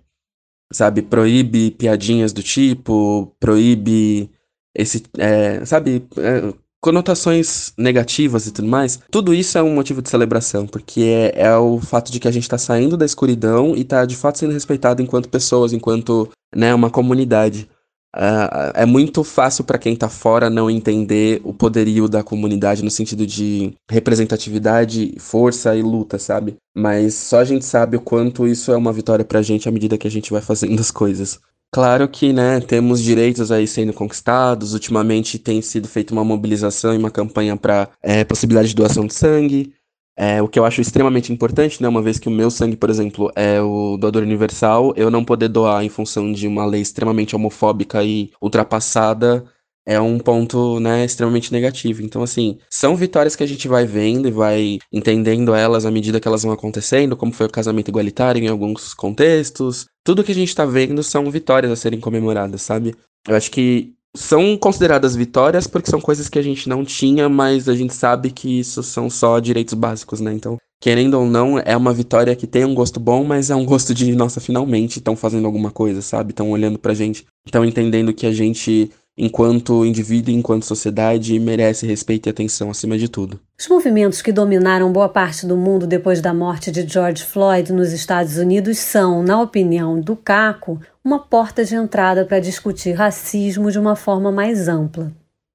sabe, 0.72 1.02
proíbe 1.02 1.70
piadinhas 1.70 2.32
do 2.32 2.42
tipo, 2.42 3.34
proíbe 3.38 4.30
esse, 4.74 5.02
é, 5.18 5.64
sabe, 5.64 6.06
é, 6.18 6.52
conotações 6.80 7.72
negativas 7.76 8.46
e 8.46 8.52
tudo 8.52 8.68
mais, 8.68 9.00
tudo 9.10 9.34
isso 9.34 9.58
é 9.58 9.62
um 9.62 9.74
motivo 9.74 10.02
de 10.02 10.08
celebração, 10.08 10.66
porque 10.66 11.32
é, 11.34 11.46
é 11.46 11.56
o 11.56 11.80
fato 11.80 12.12
de 12.12 12.20
que 12.20 12.28
a 12.28 12.30
gente 12.30 12.44
está 12.44 12.58
saindo 12.58 12.96
da 12.96 13.04
escuridão 13.04 13.74
e 13.74 13.80
está 13.80 14.04
de 14.04 14.16
fato 14.16 14.38
sendo 14.38 14.52
respeitado 14.52 15.02
enquanto 15.02 15.28
pessoas, 15.28 15.72
enquanto 15.72 16.30
né, 16.54 16.74
uma 16.74 16.90
comunidade. 16.90 17.68
Uh, 18.16 18.72
é 18.74 18.86
muito 18.86 19.22
fácil 19.22 19.62
para 19.62 19.78
quem 19.78 19.94
tá 19.94 20.08
fora 20.08 20.48
não 20.48 20.70
entender 20.70 21.40
o 21.44 21.52
poderio 21.52 22.08
da 22.08 22.22
comunidade 22.22 22.82
no 22.82 22.90
sentido 22.90 23.26
de 23.26 23.74
representatividade, 23.90 25.14
força 25.18 25.76
e 25.76 25.82
luta, 25.82 26.18
sabe? 26.18 26.56
Mas 26.74 27.14
só 27.14 27.40
a 27.40 27.44
gente 27.44 27.64
sabe 27.64 27.98
o 27.98 28.00
quanto 28.00 28.48
isso 28.48 28.72
é 28.72 28.76
uma 28.76 28.92
vitória 28.92 29.24
pra 29.24 29.42
gente 29.42 29.68
à 29.68 29.72
medida 29.72 29.98
que 29.98 30.06
a 30.06 30.10
gente 30.10 30.32
vai 30.32 30.40
fazendo 30.40 30.80
as 30.80 30.90
coisas. 30.90 31.38
Claro 31.72 32.08
que, 32.08 32.32
né, 32.32 32.60
temos 32.60 33.02
direitos 33.02 33.52
aí 33.52 33.66
sendo 33.66 33.92
conquistados. 33.92 34.72
Ultimamente 34.72 35.38
tem 35.38 35.60
sido 35.60 35.86
feita 35.86 36.12
uma 36.12 36.24
mobilização 36.24 36.94
e 36.94 36.96
uma 36.96 37.10
campanha 37.10 37.54
para 37.54 37.90
é, 38.02 38.24
possibilidade 38.24 38.68
de 38.68 38.74
doação 38.74 39.06
de 39.06 39.12
sangue. 39.12 39.74
É, 40.18 40.40
o 40.40 40.48
que 40.48 40.58
eu 40.58 40.64
acho 40.64 40.80
extremamente 40.80 41.32
importante, 41.32 41.82
né? 41.82 41.88
Uma 41.88 42.00
vez 42.00 42.18
que 42.18 42.28
o 42.28 42.32
meu 42.32 42.50
sangue, 42.50 42.76
por 42.76 42.88
exemplo, 42.88 43.30
é 43.36 43.60
o 43.60 43.98
doador 43.98 44.22
universal, 44.22 44.94
eu 44.96 45.10
não 45.10 45.24
poder 45.24 45.48
doar 45.48 45.84
em 45.84 45.90
função 45.90 46.32
de 46.32 46.46
uma 46.46 46.64
lei 46.64 46.80
extremamente 46.80 47.36
homofóbica 47.36 48.02
e 48.02 48.30
ultrapassada 48.40 49.44
é 49.86 50.00
um 50.00 50.18
ponto, 50.18 50.80
né, 50.80 51.04
extremamente 51.04 51.52
negativo. 51.52 52.02
Então, 52.02 52.22
assim, 52.22 52.58
são 52.68 52.96
vitórias 52.96 53.36
que 53.36 53.44
a 53.44 53.46
gente 53.46 53.68
vai 53.68 53.86
vendo 53.86 54.26
e 54.26 54.32
vai 54.32 54.78
entendendo 54.92 55.54
elas 55.54 55.86
à 55.86 55.90
medida 55.92 56.18
que 56.18 56.26
elas 56.26 56.42
vão 56.42 56.52
acontecendo, 56.52 57.16
como 57.16 57.32
foi 57.32 57.46
o 57.46 57.50
casamento 57.50 57.88
igualitário 57.88 58.42
em 58.42 58.48
alguns 58.48 58.92
contextos. 58.92 59.86
Tudo 60.04 60.24
que 60.24 60.32
a 60.32 60.34
gente 60.34 60.54
tá 60.54 60.66
vendo 60.66 61.02
são 61.04 61.30
vitórias 61.30 61.70
a 61.70 61.76
serem 61.76 62.00
comemoradas, 62.00 62.62
sabe? 62.62 62.96
Eu 63.28 63.36
acho 63.36 63.50
que 63.50 63.94
são 64.16 64.56
consideradas 64.56 65.14
vitórias 65.14 65.66
porque 65.66 65.90
são 65.90 66.00
coisas 66.00 66.28
que 66.28 66.38
a 66.38 66.42
gente 66.42 66.68
não 66.68 66.84
tinha, 66.84 67.28
mas 67.28 67.68
a 67.68 67.74
gente 67.74 67.94
sabe 67.94 68.30
que 68.30 68.58
isso 68.58 68.82
são 68.82 69.08
só 69.08 69.38
direitos 69.38 69.74
básicos, 69.74 70.20
né? 70.20 70.32
Então, 70.32 70.56
querendo 70.80 71.14
ou 71.14 71.26
não, 71.26 71.58
é 71.58 71.76
uma 71.76 71.92
vitória 71.92 72.34
que 72.34 72.46
tem 72.46 72.64
um 72.64 72.74
gosto 72.74 72.98
bom, 72.98 73.24
mas 73.24 73.50
é 73.50 73.54
um 73.54 73.64
gosto 73.64 73.94
de, 73.94 74.14
nossa, 74.14 74.40
finalmente 74.40 74.98
estão 74.98 75.14
fazendo 75.14 75.46
alguma 75.46 75.70
coisa, 75.70 76.02
sabe? 76.02 76.30
Estão 76.30 76.50
olhando 76.50 76.78
pra 76.78 76.94
gente, 76.94 77.26
estão 77.44 77.64
entendendo 77.64 78.12
que 78.12 78.26
a 78.26 78.32
gente 78.32 78.90
enquanto 79.16 79.84
indivíduo 79.84 80.32
e 80.32 80.36
enquanto 80.36 80.64
sociedade, 80.64 81.38
merece 81.38 81.86
respeito 81.86 82.28
e 82.28 82.30
atenção 82.30 82.70
acima 82.70 82.98
de 82.98 83.08
tudo. 83.08 83.40
Os 83.58 83.66
movimentos 83.68 84.20
que 84.20 84.32
dominaram 84.32 84.92
boa 84.92 85.08
parte 85.08 85.46
do 85.46 85.56
mundo 85.56 85.86
depois 85.86 86.20
da 86.20 86.34
morte 86.34 86.70
de 86.70 86.86
George 86.86 87.24
Floyd 87.24 87.72
nos 87.72 87.92
Estados 87.92 88.36
Unidos 88.36 88.78
são, 88.78 89.22
na 89.22 89.40
opinião 89.40 89.98
do 90.00 90.14
Caco, 90.14 90.80
uma 91.02 91.18
porta 91.18 91.64
de 91.64 91.74
entrada 91.74 92.24
para 92.24 92.40
discutir 92.40 92.92
racismo 92.92 93.70
de 93.70 93.78
uma 93.78 93.96
forma 93.96 94.30
mais 94.30 94.68
ampla. 94.68 95.12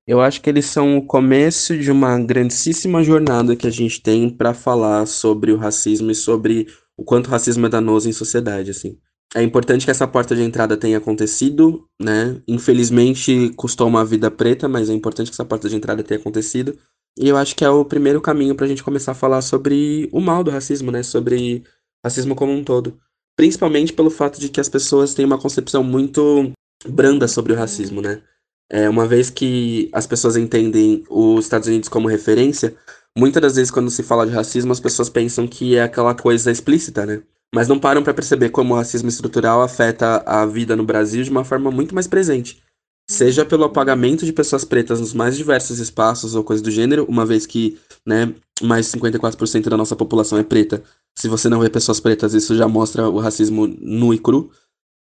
Eu 0.08 0.20
acho 0.20 0.41
que 0.41 0.50
eles 0.50 0.65
são 0.65 0.98
o 0.98 1.06
começo 1.06 1.77
de 1.77 1.91
uma 1.91 2.20
grandíssima 2.20 3.03
jornada 3.03 3.56
que 3.56 3.68
a 3.68 3.72
gente 3.72 4.01
tem 4.01 4.30
para 4.30 4.53
falar 4.53 5.06
sobre 5.06 5.51
o 5.51 5.58
racismo 5.58 6.10
e 6.10 6.15
sobre 6.15 6.68
o 6.98 7.03
quanto 7.03 7.27
o 7.27 7.30
racismo 7.30 7.65
é 7.68 7.70
danoso 7.70 8.10
em 8.10 8.13
sociedade, 8.13 8.72
assim. 8.72 8.98
É 9.34 9.42
importante 9.42 9.86
que 9.86 9.92
essa 9.92 10.08
porta 10.08 10.36
de 10.36 10.42
entrada 10.42 10.76
tenha 10.76 10.98
acontecido, 10.98 11.88
né? 12.00 12.42
Infelizmente 12.48 13.50
custou 13.56 13.88
uma 13.88 14.04
vida 14.04 14.30
preta, 14.30 14.68
mas 14.68 14.90
é 14.90 14.94
importante 14.94 15.28
que 15.28 15.36
essa 15.36 15.46
porta 15.46 15.70
de 15.70 15.76
entrada 15.76 16.04
tenha 16.04 16.20
acontecido. 16.20 16.78
E 17.18 17.30
eu 17.30 17.38
acho 17.38 17.56
que 17.56 17.64
é 17.64 17.70
o 17.70 17.86
primeiro 17.86 18.20
caminho 18.22 18.56
para 18.56 18.66
a 18.66 18.70
gente 18.70 18.84
começar 18.84 19.14
a 19.14 19.16
falar 19.16 19.42
sobre 19.42 20.10
o 20.12 20.20
mal 20.20 20.44
do 20.44 20.52
racismo, 20.52 20.92
né? 20.92 21.02
Sobre 21.02 21.64
racismo 22.04 22.36
como 22.36 22.52
um 22.52 22.64
todo. 22.64 23.00
Principalmente 23.38 23.94
pelo 23.94 24.10
fato 24.10 24.40
de 24.40 24.50
que 24.50 24.60
as 24.60 24.68
pessoas 24.68 25.14
têm 25.14 25.26
uma 25.26 25.40
concepção 25.40 25.82
muito 25.82 26.52
branda 26.88 27.28
sobre 27.28 27.54
o 27.54 27.56
racismo, 27.56 28.02
né? 28.02 28.22
É, 28.70 28.90
uma 28.90 29.08
vez 29.08 29.30
que 29.30 29.90
as 29.94 30.06
pessoas 30.06 30.36
entendem 30.36 31.04
os 31.10 31.46
Estados 31.46 31.68
Unidos 31.68 31.90
como 31.90 32.08
referência, 32.08 32.76
muitas 33.18 33.42
das 33.42 33.56
vezes 33.56 33.72
quando 33.72 33.90
se 33.90 34.04
fala 34.04 34.26
de 34.26 34.34
racismo, 34.34 34.72
as 34.72 34.80
pessoas 34.80 35.10
pensam 35.10 35.48
que 35.48 35.76
é 35.76 35.84
aquela 35.84 36.16
coisa 36.16 36.52
explícita, 36.52 37.06
né? 37.06 37.24
Mas 37.53 37.67
não 37.67 37.79
param 37.79 38.03
para 38.03 38.13
perceber 38.13 38.50
como 38.50 38.74
o 38.74 38.77
racismo 38.77 39.10
estrutural 39.10 39.62
afeta 39.62 40.24
a 40.25 40.46
vida 40.46 40.75
no 40.75 40.86
Brasil 40.86 41.24
de 41.24 41.29
uma 41.29 41.43
forma 41.43 41.70
muito 41.70 41.93
mais 41.93 42.08
presente. 42.08 42.62
Seja 43.10 43.46
pelo 43.46 43.65
apagamento 43.65 44.25
de 44.25 44.31
pessoas 44.31 44.63
pretas 44.63 45.00
nos 45.01 45.13
mais 45.13 45.36
diversos 45.36 45.79
espaços 45.79 46.34
ou 46.34 46.43
coisa 46.43 46.63
do 46.63 46.72
gênero, 46.72 47.05
uma 47.10 47.25
vez 47.25 47.46
que 47.46 47.77
né, 48.05 48.34
mais 48.62 48.88
54% 48.88 49.67
da 49.67 49.75
nossa 49.75 49.96
população 49.96 50.38
é 50.38 50.43
preta. 50.43 50.81
Se 51.17 51.27
você 51.27 51.50
não 51.50 51.60
vê 51.60 51.70
pessoas 51.70 52.00
pretas, 52.00 52.34
isso 52.34 52.55
já 52.55 52.67
mostra 52.70 53.10
o 53.10 53.20
racismo 53.20 53.67
nu 53.67 54.13
e 54.13 54.17
cru 54.17 54.50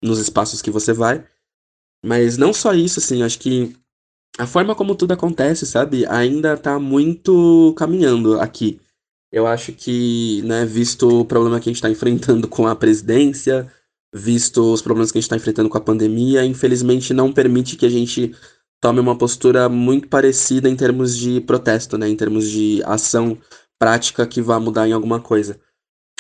nos 0.03 0.19
espaços 0.19 0.61
que 0.61 0.71
você 0.71 0.93
vai. 0.93 1.25
Mas 2.05 2.37
não 2.37 2.53
só 2.53 2.73
isso, 2.75 2.99
assim, 2.99 3.23
acho 3.23 3.39
que 3.39 3.77
a 4.39 4.47
forma 4.47 4.75
como 4.75 4.95
tudo 4.95 5.13
acontece, 5.13 5.67
sabe, 5.67 6.07
ainda 6.07 6.57
tá 6.57 6.79
muito 6.79 7.75
caminhando 7.77 8.41
aqui. 8.41 8.81
Eu 9.33 9.47
acho 9.47 9.73
que, 9.73 10.43
né, 10.43 10.65
visto 10.67 11.21
o 11.21 11.25
problema 11.25 11.61
que 11.61 11.69
a 11.69 11.71
gente 11.71 11.77
está 11.77 11.91
enfrentando 11.91 12.49
com 12.49 12.67
a 12.67 12.75
presidência, 12.75 13.71
visto 14.13 14.73
os 14.73 14.83
problemas 14.83 15.13
que 15.13 15.19
a 15.19 15.21
gente 15.21 15.27
está 15.27 15.37
enfrentando 15.37 15.69
com 15.69 15.79
a 15.79 15.81
pandemia, 15.81 16.45
infelizmente 16.45 17.15
não 17.15 17.33
permite 17.33 17.77
que 17.77 17.87
a 17.87 17.91
gente 17.91 18.35
tome 18.81 18.99
uma 18.99 19.17
postura 19.17 19.69
muito 19.69 20.09
parecida 20.09 20.69
em 20.69 20.75
termos 20.75 21.17
de 21.17 21.41
protesto, 21.43 21.97
né, 21.97 22.09
em 22.09 22.17
termos 22.17 22.49
de 22.51 22.83
ação 22.85 23.39
prática 23.79 24.27
que 24.27 24.43
vá 24.43 24.59
mudar 24.59 24.89
em 24.89 24.93
alguma 24.93 25.21
coisa. 25.21 25.61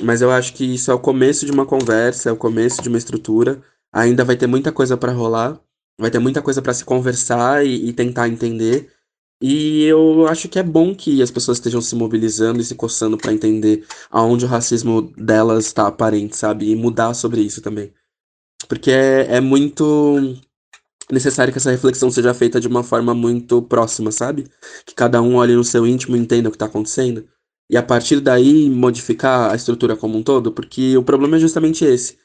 Mas 0.02 0.23
eu 0.23 0.31
acho 0.31 0.55
que 0.55 0.64
isso 0.64 0.90
é 0.90 0.95
o 0.95 0.99
começo 0.99 1.45
de 1.45 1.52
uma 1.52 1.67
conversa, 1.67 2.31
é 2.31 2.33
o 2.33 2.37
começo 2.37 2.83
de 2.83 2.88
uma 2.88 2.99
estrutura. 2.99 3.62
Ainda 3.93 4.25
vai 4.25 4.37
ter 4.37 4.47
muita 4.47 4.73
coisa 4.73 4.97
para 4.97 5.12
rolar, 5.12 5.61
vai 5.99 6.11
ter 6.11 6.19
muita 6.19 6.40
coisa 6.40 6.62
para 6.62 6.73
se 6.73 6.85
conversar 6.85 7.67
e, 7.67 7.88
e 7.88 7.93
tentar 7.93 8.29
entender. 8.29 8.90
E 9.42 9.85
eu 9.85 10.26
acho 10.28 10.49
que 10.49 10.59
é 10.59 10.62
bom 10.62 10.94
que 10.94 11.23
as 11.23 11.30
pessoas 11.30 11.56
estejam 11.59 11.80
se 11.80 11.97
mobilizando 11.97 12.61
e 12.61 12.64
se 12.64 12.75
coçando 12.75 13.16
para 13.16 13.32
entender 13.32 13.87
aonde 14.11 14.44
o 14.44 14.49
racismo 14.49 15.02
delas 15.16 15.66
está 15.66 15.87
aparente, 15.87 16.37
sabe? 16.37 16.70
E 16.70 16.76
mudar 16.76 17.14
sobre 17.14 17.40
isso 17.40 17.62
também. 17.62 17.92
Porque 18.68 18.90
é, 18.90 19.37
é 19.37 19.40
muito 19.40 20.37
necessário 21.11 21.52
que 21.52 21.59
essa 21.59 21.70
reflexão 21.70 22.11
seja 22.11 22.35
feita 22.35 22.61
de 22.61 22.68
uma 22.68 22.82
forma 22.82 23.14
muito 23.14 23.62
próxima, 23.62 24.12
sabe? 24.12 24.47
Que 24.85 24.94
cada 24.94 25.23
um 25.23 25.37
olhe 25.37 25.54
no 25.54 25.64
seu 25.64 25.87
íntimo 25.87 26.16
e 26.16 26.20
entenda 26.20 26.49
o 26.49 26.52
que 26.52 26.56
está 26.56 26.66
acontecendo. 26.66 27.26
E 27.68 27.76
a 27.76 27.82
partir 27.82 28.20
daí 28.20 28.68
modificar 28.68 29.50
a 29.52 29.56
estrutura 29.56 29.97
como 29.97 30.18
um 30.18 30.23
todo, 30.23 30.52
porque 30.52 30.97
o 30.97 31.02
problema 31.02 31.37
é 31.37 31.40
justamente 31.40 31.85
esse 31.85 32.18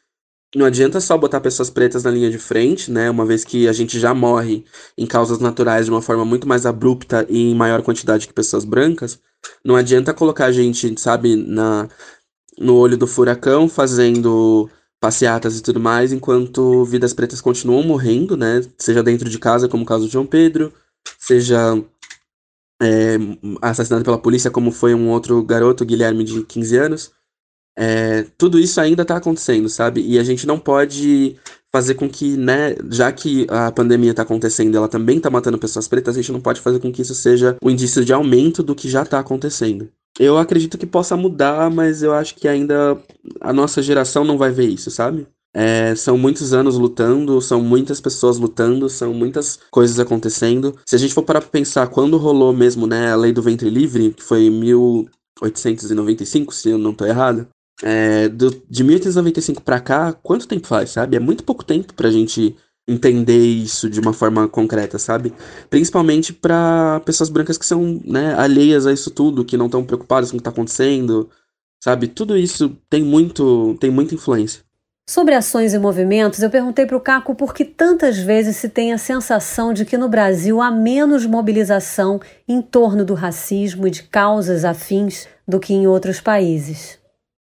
não 0.56 0.66
adianta 0.66 1.02
só 1.02 1.18
botar 1.18 1.42
pessoas 1.42 1.70
pretas 1.70 2.04
na 2.04 2.12
linha 2.12 2.30
de 2.30 2.38
frente, 2.38 2.90
né? 2.92 3.10
Uma 3.10 3.26
vez 3.26 3.44
que 3.44 3.68
a 3.68 3.74
gente 3.74 4.00
já 4.00 4.14
morre 4.14 4.66
em 4.98 5.06
causas 5.06 5.40
naturais 5.40 5.86
de 5.86 5.92
uma 5.92 6.02
forma 6.02 6.24
muito 6.26 6.48
mais 6.48 6.66
abrupta 6.66 7.26
e 7.30 7.52
em 7.52 7.56
maior 7.56 7.82
quantidade 7.82 8.28
que 8.28 8.34
pessoas 8.34 8.64
brancas. 8.66 9.20
Não 9.64 9.76
adianta 9.76 10.14
colocar 10.14 10.46
a 10.46 10.52
gente, 10.52 11.00
sabe, 11.00 11.36
na, 11.36 11.90
no 12.58 12.76
olho 12.76 12.98
do 12.98 13.08
furacão 13.08 13.68
fazendo 13.68 14.70
passeatas 15.00 15.58
e 15.58 15.62
tudo 15.62 15.80
mais, 15.80 16.12
enquanto 16.14 16.84
vidas 16.86 17.14
pretas 17.14 17.42
continuam 17.42 17.84
morrendo, 17.84 18.38
né? 18.38 18.62
Seja 18.78 19.04
dentro 19.04 19.30
de 19.30 19.38
casa, 19.38 19.68
como 19.68 19.84
o 19.84 19.86
caso 19.86 20.06
de 20.08 20.14
João 20.14 20.26
Pedro, 20.26 20.74
seja 21.20 21.84
é, 22.82 23.18
assassinado 23.62 24.04
pela 24.04 24.18
polícia, 24.18 24.52
como 24.52 24.72
foi 24.72 24.94
um 24.94 25.10
outro 25.10 25.44
garoto, 25.44 25.86
Guilherme, 25.86 26.24
de 26.24 26.44
15 26.44 26.78
anos. 26.78 27.12
É, 27.78 28.26
tudo 28.38 28.58
isso 28.58 28.80
ainda 28.80 29.02
está 29.02 29.18
acontecendo, 29.18 29.68
sabe? 29.70 30.02
E 30.02 30.18
a 30.18 30.24
gente 30.24 30.48
não 30.48 30.58
pode 30.58 31.36
fazer 31.72 31.96
com 31.96 32.10
que, 32.10 32.38
né, 32.38 32.74
já 32.90 33.12
que 33.12 33.46
a 33.50 33.70
pandemia 33.70 34.12
está 34.12 34.24
acontecendo, 34.24 34.78
ela 34.78 34.88
também 34.88 35.18
está 35.18 35.30
matando 35.30 35.58
pessoas 35.58 35.90
pretas, 35.90 36.16
a 36.16 36.22
gente 36.22 36.32
não 36.32 36.40
pode 36.40 36.62
fazer 36.62 36.80
com 36.80 36.90
que 36.90 37.02
isso 37.02 37.14
seja 37.14 37.58
um 37.62 37.70
indício 37.70 38.06
de 38.06 38.14
aumento 38.14 38.64
do 38.64 38.74
que 38.74 38.90
já 38.90 39.04
está 39.04 39.20
acontecendo. 39.20 39.90
Eu 40.18 40.38
acredito 40.38 40.78
que 40.78 40.86
possa 40.86 41.18
mudar, 41.18 41.70
mas 41.70 42.02
eu 42.02 42.14
acho 42.14 42.36
que 42.36 42.48
ainda 42.48 42.98
a 43.42 43.52
nossa 43.52 43.82
geração 43.82 44.24
não 44.24 44.38
vai 44.38 44.52
ver 44.52 44.70
isso, 44.70 44.90
sabe? 44.90 45.28
É, 45.54 45.94
são 45.96 46.18
muitos 46.18 46.54
anos 46.54 46.78
lutando, 46.78 47.42
são 47.42 47.62
muitas 47.62 48.00
pessoas 48.00 48.38
lutando, 48.38 48.90
são 48.90 49.14
muitas 49.14 49.60
coisas 49.70 50.00
acontecendo. 50.00 50.78
Se 50.86 50.96
a 50.96 51.00
gente 51.00 51.14
for 51.14 51.24
parar 51.24 51.42
pra 51.42 51.50
pensar 51.50 51.88
quando 51.88 52.16
rolou 52.18 52.54
mesmo, 52.54 52.88
né, 52.88 53.12
a 53.12 53.16
lei 53.16 53.34
do 53.34 53.42
ventre 53.42 53.70
livre, 53.70 54.14
que 54.14 54.24
foi 54.24 54.44
em 54.44 54.50
1895, 54.50 56.54
se 56.54 56.70
eu 56.70 56.78
não 56.78 56.94
tô 56.94 57.06
errado, 57.06 57.48
é, 57.84 58.30
do, 58.30 58.64
de 58.70 58.84
1895 58.84 59.62
para 59.62 59.80
cá, 59.80 60.14
quanto 60.14 60.48
tempo 60.48 60.68
faz, 60.68 60.92
sabe? 60.92 61.18
É 61.18 61.20
muito 61.20 61.44
pouco 61.44 61.64
tempo 61.64 61.94
pra 61.94 62.10
gente 62.10 62.56
entender 62.88 63.44
isso 63.44 63.90
de 63.90 64.00
uma 64.00 64.14
forma 64.14 64.48
concreta, 64.48 65.00
sabe? 65.00 65.34
Principalmente 65.70 66.32
para 66.32 67.02
pessoas 67.04 67.30
brancas 67.30 67.58
que 67.58 67.66
são 67.66 68.00
né, 68.06 68.36
alheias 68.36 68.86
a 68.86 68.94
isso 68.94 69.10
tudo, 69.10 69.44
que 69.44 69.58
não 69.58 69.66
estão 69.66 69.84
preocupadas 69.84 70.30
com 70.30 70.38
o 70.38 70.40
que 70.40 70.42
está 70.42 70.52
acontecendo, 70.52 71.30
sabe? 71.84 72.08
Tudo 72.08 72.38
isso 72.38 72.78
tem 72.90 73.04
muito, 73.04 73.76
tem 73.80 73.90
muita 73.90 74.14
influência. 74.14 74.64
Sobre 75.08 75.36
ações 75.36 75.74
e 75.74 75.78
movimentos, 75.78 76.42
eu 76.42 76.50
perguntei 76.50 76.86
para 76.86 76.98
o 76.98 77.02
Caco 77.02 77.36
por 77.36 77.54
que 77.54 77.64
tantas 77.64 78.18
vezes 78.18 78.58
se 78.58 78.70
tem 78.70 78.92
a 78.92 78.98
sensação 78.98 79.72
de 79.72 79.86
que 79.86 79.98
no 79.98 80.10
Brasil 80.10 80.60
há 80.62 80.72
menos 80.72 81.28
mobilização 81.28 82.20
em 82.48 82.60
torno 82.60 83.06
do 83.06 83.14
racismo 83.14 83.88
e 83.88 83.92
de 83.92 84.02
causas 84.04 84.66
afins 84.66 85.28
do 85.48 85.60
que 85.60 85.74
em 85.74 85.86
outros 85.86 86.20
países. 86.20 86.98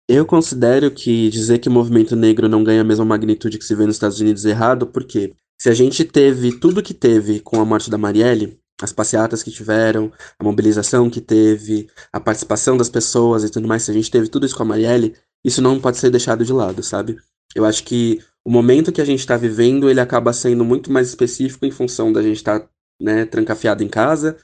Eu 0.08 0.26
considero 0.26 0.92
que 0.92 1.30
dizer 1.30 1.58
que 1.58 1.68
o 1.68 1.72
movimento 1.72 2.16
negro 2.16 2.48
não 2.48 2.64
ganha 2.64 2.82
a 2.82 2.84
mesma 2.84 3.04
magnitude 3.04 3.58
que 3.58 3.66
se 3.66 3.74
vê 3.74 3.86
nos 3.86 3.96
Estados 3.96 4.20
Unidos 4.20 4.46
é 4.46 4.50
errado, 4.52 4.86
porque 4.86 5.34
se 5.60 5.68
a 5.68 5.74
gente 5.74 6.06
teve 6.06 6.60
tudo 6.60 6.84
que 6.84 6.94
teve 6.94 7.40
com 7.40 7.60
a 7.60 7.66
morte 7.66 7.90
da 7.90 7.98
Marielle, 7.98 8.60
as 8.82 8.94
passeatas 8.94 9.42
que 9.42 9.50
tiveram, 9.50 10.12
a 10.38 10.44
mobilização 10.44 11.10
que 11.10 11.22
teve, 11.22 11.90
a 12.14 12.20
participação 12.20 12.78
das 12.78 12.90
pessoas 12.90 13.44
e 13.44 13.50
tudo 13.50 13.68
mais, 13.68 13.84
se 13.84 13.92
a 13.92 13.94
gente 13.94 14.12
teve 14.12 14.28
tudo 14.28 14.46
isso 14.46 14.56
com 14.56 14.64
a 14.64 14.68
Marielle, 14.68 15.16
isso 15.44 15.62
não 15.62 15.80
pode 15.80 15.98
ser 15.98 16.12
deixado 16.12 16.46
de 16.46 16.54
lado, 16.54 16.84
sabe? 16.84 17.18
Eu 17.56 17.66
acho 17.66 17.84
que 17.84 18.22
o 18.46 18.52
momento 18.52 18.92
que 18.92 19.02
a 19.02 19.06
gente 19.06 19.22
está 19.22 19.36
vivendo, 19.38 19.90
ele 19.90 20.00
acaba 20.00 20.34
sendo 20.34 20.64
muito 20.64 20.92
mais 20.92 21.08
específico 21.08 21.66
em 21.66 21.72
função 21.72 22.14
da 22.14 22.22
gente 22.22 22.38
estar 22.38 22.60
tá, 22.60 22.70
né, 23.02 23.26
trancafiado 23.26 23.84
em 23.84 23.88
casa 23.88 24.38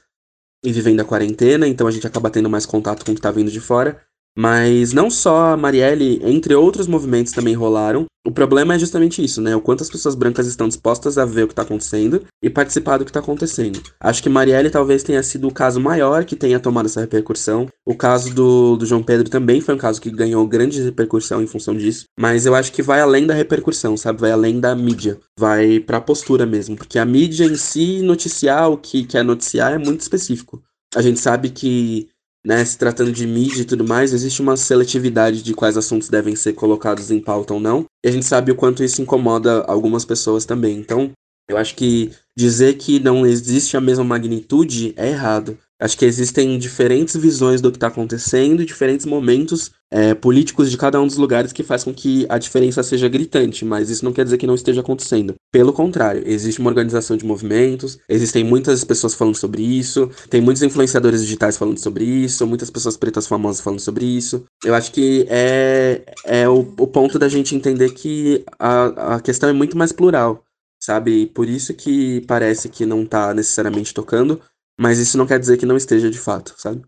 e 0.64 0.72
vivendo 0.72 1.00
a 1.00 1.04
quarentena, 1.04 1.68
então 1.68 1.86
a 1.86 1.90
gente 1.90 2.06
acaba 2.06 2.30
tendo 2.30 2.50
mais 2.50 2.66
contato 2.66 3.04
com 3.04 3.12
o 3.12 3.14
que 3.14 3.20
está 3.20 3.30
vindo 3.30 3.50
de 3.50 3.60
fora. 3.60 4.00
Mas 4.36 4.92
não 4.92 5.10
só 5.10 5.52
a 5.52 5.56
Marielle, 5.56 6.20
entre 6.24 6.54
outros 6.54 6.86
movimentos 6.86 7.32
também 7.32 7.54
rolaram. 7.54 8.06
O 8.24 8.30
problema 8.30 8.74
é 8.74 8.78
justamente 8.78 9.22
isso, 9.22 9.42
né? 9.42 9.54
O 9.56 9.60
quanto 9.60 9.82
as 9.82 9.90
pessoas 9.90 10.14
brancas 10.14 10.46
estão 10.46 10.68
dispostas 10.68 11.18
a 11.18 11.24
ver 11.24 11.42
o 11.42 11.46
que 11.48 11.52
está 11.52 11.62
acontecendo 11.62 12.24
e 12.40 12.48
participar 12.48 12.96
do 12.96 13.04
que 13.04 13.10
está 13.10 13.18
acontecendo. 13.18 13.82
Acho 14.00 14.22
que 14.22 14.28
Marielle 14.28 14.70
talvez 14.70 15.02
tenha 15.02 15.22
sido 15.24 15.48
o 15.48 15.52
caso 15.52 15.80
maior 15.80 16.24
que 16.24 16.36
tenha 16.36 16.60
tomado 16.60 16.86
essa 16.86 17.00
repercussão. 17.00 17.66
O 17.84 17.96
caso 17.96 18.32
do, 18.32 18.76
do 18.76 18.86
João 18.86 19.02
Pedro 19.02 19.28
também 19.28 19.60
foi 19.60 19.74
um 19.74 19.78
caso 19.78 20.00
que 20.00 20.08
ganhou 20.08 20.46
grande 20.46 20.80
repercussão 20.80 21.42
em 21.42 21.48
função 21.48 21.74
disso. 21.74 22.04
Mas 22.18 22.46
eu 22.46 22.54
acho 22.54 22.72
que 22.72 22.80
vai 22.80 23.00
além 23.00 23.26
da 23.26 23.34
repercussão, 23.34 23.96
sabe? 23.96 24.20
Vai 24.20 24.30
além 24.30 24.60
da 24.60 24.74
mídia. 24.74 25.18
Vai 25.36 25.80
pra 25.80 26.00
postura 26.00 26.46
mesmo. 26.46 26.76
Porque 26.76 27.00
a 27.00 27.04
mídia 27.04 27.44
em 27.44 27.56
si, 27.56 28.02
noticiar 28.02 28.70
o 28.70 28.78
que 28.78 29.04
quer 29.04 29.24
noticiar 29.24 29.72
é 29.72 29.78
muito 29.78 30.00
específico. 30.00 30.62
A 30.94 31.02
gente 31.02 31.18
sabe 31.18 31.50
que 31.50 32.08
né, 32.44 32.64
se 32.64 32.76
tratando 32.76 33.12
de 33.12 33.26
mídia 33.26 33.62
e 33.62 33.64
tudo 33.64 33.84
mais, 33.84 34.12
existe 34.12 34.42
uma 34.42 34.56
seletividade 34.56 35.42
de 35.42 35.54
quais 35.54 35.76
assuntos 35.76 36.08
devem 36.08 36.34
ser 36.34 36.52
colocados 36.54 37.10
em 37.10 37.20
pauta 37.20 37.54
ou 37.54 37.60
não. 37.60 37.86
E 38.04 38.08
a 38.08 38.12
gente 38.12 38.26
sabe 38.26 38.50
o 38.50 38.56
quanto 38.56 38.82
isso 38.82 39.00
incomoda 39.00 39.62
algumas 39.62 40.04
pessoas 40.04 40.44
também. 40.44 40.76
Então, 40.78 41.12
Eu 41.48 41.56
acho 41.56 41.74
que 41.74 42.12
dizer 42.36 42.74
que 42.74 42.98
não 43.00 43.26
existe 43.26 43.76
a 43.76 43.80
mesma 43.80 44.04
magnitude 44.04 44.94
é 44.96 45.10
errado. 45.10 45.58
Acho 45.80 45.98
que 45.98 46.04
existem 46.04 46.58
diferentes 46.58 47.16
visões 47.16 47.60
do 47.60 47.70
que 47.70 47.76
está 47.76 47.88
acontecendo 47.88 48.64
diferentes 48.64 49.04
momentos 49.04 49.72
é, 49.92 50.14
políticos 50.14 50.70
de 50.70 50.78
cada 50.78 50.98
um 51.00 51.06
dos 51.06 51.18
lugares 51.18 51.52
que 51.52 51.62
faz 51.62 51.84
com 51.84 51.92
que 51.92 52.24
a 52.30 52.38
diferença 52.38 52.82
seja 52.82 53.08
gritante, 53.08 53.62
mas 53.62 53.90
isso 53.90 54.04
não 54.04 54.12
quer 54.12 54.24
dizer 54.24 54.38
que 54.38 54.46
não 54.46 54.54
esteja 54.54 54.80
acontecendo. 54.80 55.34
Pelo 55.52 55.70
contrário, 55.70 56.22
existe 56.24 56.58
uma 56.60 56.70
organização 56.70 57.14
de 57.14 57.26
movimentos, 57.26 57.98
existem 58.08 58.42
muitas 58.42 58.82
pessoas 58.84 59.14
falando 59.14 59.36
sobre 59.36 59.62
isso, 59.62 60.10
tem 60.30 60.40
muitos 60.40 60.62
influenciadores 60.62 61.22
digitais 61.22 61.58
falando 61.58 61.78
sobre 61.78 62.04
isso, 62.04 62.46
muitas 62.46 62.70
pessoas 62.70 62.96
pretas 62.96 63.26
famosas 63.26 63.60
falando 63.60 63.80
sobre 63.80 64.06
isso. 64.06 64.44
Eu 64.64 64.74
acho 64.74 64.90
que 64.90 65.26
é, 65.28 66.00
é 66.24 66.48
o, 66.48 66.60
o 66.60 66.86
ponto 66.86 67.18
da 67.18 67.28
gente 67.28 67.54
entender 67.54 67.90
que 67.92 68.42
a, 68.58 69.16
a 69.16 69.20
questão 69.20 69.50
é 69.50 69.52
muito 69.52 69.76
mais 69.76 69.92
plural, 69.92 70.42
sabe? 70.80 71.26
Por 71.26 71.46
isso 71.46 71.74
que 71.74 72.22
parece 72.22 72.70
que 72.70 72.86
não 72.86 73.02
está 73.02 73.34
necessariamente 73.34 73.92
tocando, 73.92 74.40
mas 74.80 74.98
isso 74.98 75.18
não 75.18 75.26
quer 75.26 75.38
dizer 75.38 75.58
que 75.58 75.66
não 75.66 75.76
esteja 75.76 76.10
de 76.10 76.18
fato, 76.18 76.54
sabe? 76.56 76.80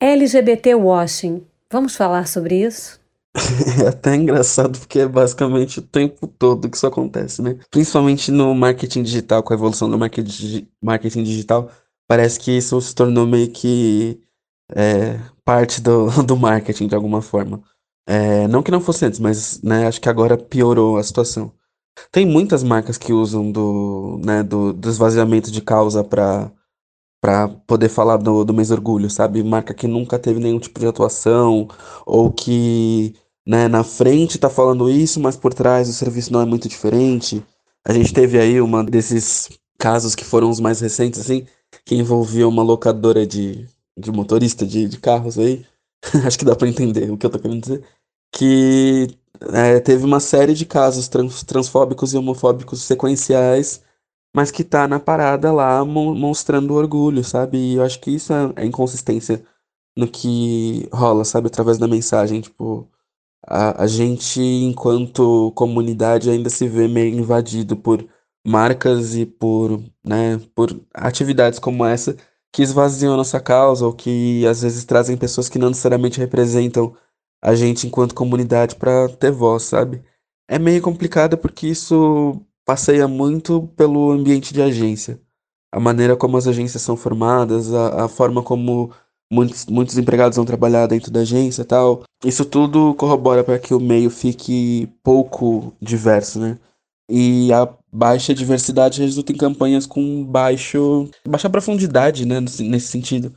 LGBT 0.00 0.74
washing. 0.74 1.44
Vamos 1.70 1.96
falar 1.96 2.26
sobre 2.26 2.64
isso? 2.64 3.00
É 3.84 3.88
até 3.88 4.14
engraçado 4.14 4.78
porque 4.78 5.00
é 5.00 5.06
basicamente 5.06 5.78
o 5.78 5.82
tempo 5.82 6.26
todo 6.26 6.70
que 6.70 6.76
isso 6.76 6.86
acontece, 6.86 7.42
né? 7.42 7.58
Principalmente 7.70 8.30
no 8.30 8.54
marketing 8.54 9.02
digital, 9.02 9.42
com 9.42 9.52
a 9.52 9.56
evolução 9.56 9.90
do 9.90 9.98
marketing 9.98 11.22
digital, 11.22 11.70
parece 12.08 12.40
que 12.40 12.50
isso 12.50 12.80
se 12.80 12.94
tornou 12.94 13.26
meio 13.26 13.50
que 13.50 14.20
é, 14.74 15.20
parte 15.44 15.80
do, 15.80 16.08
do 16.24 16.36
marketing 16.36 16.88
de 16.88 16.94
alguma 16.94 17.20
forma. 17.20 17.62
É, 18.08 18.46
não 18.48 18.62
que 18.62 18.70
não 18.70 18.80
fosse 18.80 19.04
antes, 19.04 19.20
mas 19.20 19.60
né, 19.62 19.86
acho 19.86 20.00
que 20.00 20.08
agora 20.08 20.38
piorou 20.38 20.96
a 20.96 21.02
situação. 21.02 21.52
Tem 22.12 22.26
muitas 22.26 22.62
marcas 22.62 22.98
que 22.98 23.12
usam 23.12 23.50
do, 23.50 24.20
né, 24.24 24.42
do, 24.42 24.72
do 24.72 24.88
esvaziamento 24.88 25.50
de 25.50 25.60
causa 25.60 26.04
para 26.04 26.50
para 27.26 27.48
poder 27.48 27.88
falar 27.88 28.18
do, 28.18 28.44
do 28.44 28.54
mês 28.54 28.70
orgulho, 28.70 29.10
sabe? 29.10 29.42
Marca 29.42 29.74
que 29.74 29.88
nunca 29.88 30.16
teve 30.16 30.38
nenhum 30.38 30.60
tipo 30.60 30.78
de 30.78 30.86
atuação, 30.86 31.66
ou 32.06 32.30
que 32.32 33.16
né, 33.44 33.66
na 33.66 33.82
frente 33.82 34.38
tá 34.38 34.48
falando 34.48 34.88
isso, 34.88 35.18
mas 35.18 35.36
por 35.36 35.52
trás 35.52 35.88
o 35.88 35.92
serviço 35.92 36.32
não 36.32 36.40
é 36.40 36.46
muito 36.46 36.68
diferente. 36.68 37.42
A 37.84 37.92
gente 37.92 38.14
teve 38.14 38.38
aí 38.38 38.60
uma 38.60 38.84
desses 38.84 39.48
casos 39.76 40.14
que 40.14 40.24
foram 40.24 40.48
os 40.48 40.60
mais 40.60 40.78
recentes, 40.78 41.18
assim, 41.18 41.44
que 41.84 41.96
envolvia 41.96 42.46
uma 42.46 42.62
locadora 42.62 43.26
de, 43.26 43.66
de 43.98 44.12
motorista 44.12 44.64
de, 44.64 44.86
de 44.86 44.98
carros 45.00 45.36
aí. 45.36 45.66
Acho 46.24 46.38
que 46.38 46.44
dá 46.44 46.54
para 46.54 46.68
entender 46.68 47.10
o 47.10 47.18
que 47.18 47.26
eu 47.26 47.30
tô 47.30 47.40
querendo 47.40 47.60
dizer. 47.60 47.82
Que 48.32 49.08
é, 49.52 49.80
teve 49.80 50.04
uma 50.04 50.20
série 50.20 50.54
de 50.54 50.64
casos 50.64 51.08
trans, 51.08 51.42
transfóbicos 51.42 52.14
e 52.14 52.16
homofóbicos 52.16 52.82
sequenciais 52.82 53.82
mas 54.36 54.50
que 54.50 54.62
tá 54.62 54.86
na 54.86 55.00
parada 55.00 55.50
lá 55.50 55.82
mostrando 55.82 56.74
orgulho, 56.74 57.24
sabe? 57.24 57.56
E 57.56 57.76
eu 57.76 57.82
acho 57.82 57.98
que 58.00 58.10
isso 58.10 58.34
é, 58.34 58.52
é 58.56 58.66
inconsistência 58.66 59.42
no 59.96 60.06
que 60.06 60.86
rola, 60.92 61.24
sabe? 61.24 61.46
Através 61.46 61.78
da 61.78 61.88
mensagem, 61.88 62.42
tipo, 62.42 62.86
a, 63.46 63.84
a 63.84 63.86
gente, 63.86 64.40
enquanto 64.40 65.52
comunidade, 65.56 66.28
ainda 66.30 66.50
se 66.50 66.68
vê 66.68 66.86
meio 66.86 67.18
invadido 67.18 67.76
por 67.78 68.06
marcas 68.46 69.16
e 69.16 69.24
por, 69.24 69.82
né, 70.04 70.38
por 70.54 70.78
atividades 70.92 71.58
como 71.58 71.84
essa 71.86 72.14
que 72.52 72.62
esvaziam 72.62 73.14
a 73.14 73.16
nossa 73.16 73.40
causa 73.40 73.86
ou 73.86 73.94
que 73.94 74.46
às 74.46 74.62
vezes 74.62 74.84
trazem 74.84 75.16
pessoas 75.16 75.48
que 75.48 75.58
não 75.58 75.70
necessariamente 75.70 76.20
representam 76.20 76.94
a 77.42 77.54
gente 77.54 77.86
enquanto 77.86 78.14
comunidade 78.14 78.76
para 78.76 79.08
ter 79.08 79.30
voz, 79.32 79.62
sabe? 79.64 80.02
É 80.48 80.58
meio 80.58 80.82
complicado 80.82 81.38
porque 81.38 81.68
isso 81.68 82.40
passeia 82.66 83.08
muito 83.08 83.68
pelo 83.76 84.10
ambiente 84.10 84.52
de 84.52 84.60
agência. 84.60 85.20
A 85.72 85.80
maneira 85.80 86.16
como 86.16 86.36
as 86.36 86.46
agências 86.46 86.82
são 86.82 86.96
formadas, 86.96 87.72
a, 87.72 88.04
a 88.04 88.08
forma 88.08 88.42
como 88.42 88.92
muitos, 89.32 89.66
muitos 89.66 89.96
empregados 89.96 90.36
vão 90.36 90.44
trabalhar 90.44 90.86
dentro 90.86 91.10
da 91.10 91.20
agência 91.20 91.64
tal. 91.64 92.02
Isso 92.24 92.44
tudo 92.44 92.94
corrobora 92.94 93.44
para 93.44 93.58
que 93.58 93.72
o 93.72 93.80
meio 93.80 94.10
fique 94.10 94.88
pouco 95.02 95.72
diverso, 95.80 96.40
né? 96.40 96.58
E 97.08 97.52
a 97.52 97.68
baixa 97.92 98.34
diversidade 98.34 99.00
resulta 99.00 99.32
em 99.32 99.36
campanhas 99.36 99.86
com 99.86 100.24
baixo, 100.24 101.08
baixa 101.26 101.48
profundidade, 101.48 102.26
né, 102.26 102.40
nesse 102.40 102.88
sentido. 102.88 103.32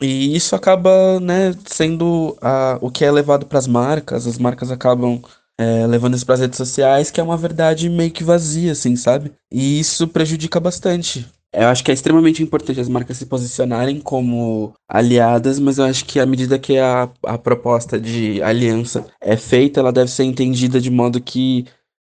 E 0.00 0.36
isso 0.36 0.54
acaba, 0.54 1.18
né, 1.18 1.52
sendo 1.66 2.36
a, 2.40 2.78
o 2.80 2.88
que 2.88 3.04
é 3.04 3.10
levado 3.10 3.46
para 3.46 3.58
as 3.58 3.66
marcas. 3.66 4.28
As 4.28 4.38
marcas 4.38 4.70
acabam 4.70 5.20
é, 5.58 5.86
levando 5.86 6.14
isso 6.14 6.24
para 6.24 6.36
as 6.36 6.40
redes 6.40 6.56
sociais, 6.56 7.10
que 7.10 7.20
é 7.20 7.22
uma 7.22 7.36
verdade 7.36 7.88
meio 7.88 8.10
que 8.10 8.22
vazia, 8.22 8.72
assim, 8.72 8.94
sabe? 8.96 9.32
E 9.52 9.80
isso 9.80 10.06
prejudica 10.06 10.60
bastante. 10.60 11.26
Eu 11.52 11.68
acho 11.68 11.82
que 11.82 11.90
é 11.90 11.94
extremamente 11.94 12.42
importante 12.42 12.78
as 12.78 12.88
marcas 12.88 13.16
se 13.16 13.26
posicionarem 13.26 14.00
como 14.00 14.74
aliadas, 14.88 15.58
mas 15.58 15.78
eu 15.78 15.86
acho 15.86 16.04
que 16.04 16.20
à 16.20 16.26
medida 16.26 16.58
que 16.58 16.78
a, 16.78 17.10
a 17.24 17.38
proposta 17.38 17.98
de 17.98 18.42
aliança 18.42 19.06
é 19.20 19.36
feita, 19.36 19.80
ela 19.80 19.92
deve 19.92 20.10
ser 20.10 20.24
entendida 20.24 20.80
de 20.80 20.90
modo 20.90 21.20
que 21.20 21.66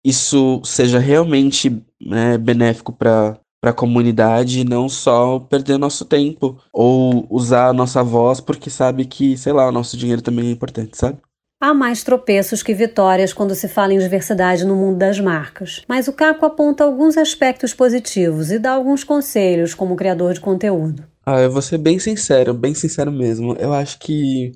isso 0.04 0.60
seja 0.64 0.98
realmente 0.98 1.82
né, 2.00 2.38
benéfico 2.38 2.92
para 2.92 3.38
para 3.60 3.70
a 3.70 3.74
comunidade 3.74 4.60
e 4.60 4.64
não 4.64 4.90
só 4.90 5.38
perder 5.38 5.78
nosso 5.78 6.04
tempo 6.04 6.60
ou 6.70 7.26
usar 7.30 7.68
a 7.68 7.72
nossa 7.72 8.02
voz 8.02 8.38
porque 8.38 8.68
sabe 8.68 9.06
que, 9.06 9.38
sei 9.38 9.54
lá, 9.54 9.66
o 9.66 9.72
nosso 9.72 9.96
dinheiro 9.96 10.20
também 10.20 10.48
é 10.48 10.50
importante, 10.50 10.98
sabe? 10.98 11.16
Há 11.64 11.72
mais 11.72 12.04
tropeços 12.04 12.62
que 12.62 12.74
vitórias 12.74 13.32
quando 13.32 13.54
se 13.54 13.68
fala 13.68 13.94
em 13.94 13.98
diversidade 13.98 14.66
no 14.66 14.76
mundo 14.76 14.98
das 14.98 15.18
marcas, 15.18 15.82
mas 15.88 16.06
o 16.06 16.12
Caco 16.12 16.44
aponta 16.44 16.84
alguns 16.84 17.16
aspectos 17.16 17.72
positivos 17.72 18.50
e 18.50 18.58
dá 18.58 18.72
alguns 18.72 19.02
conselhos 19.02 19.72
como 19.72 19.96
criador 19.96 20.34
de 20.34 20.40
conteúdo. 20.40 21.04
Ah, 21.24 21.40
eu 21.40 21.50
vou 21.50 21.62
ser 21.62 21.78
bem 21.78 21.98
sincero, 21.98 22.52
bem 22.52 22.74
sincero 22.74 23.10
mesmo. 23.10 23.54
Eu 23.54 23.72
acho 23.72 23.98
que 23.98 24.52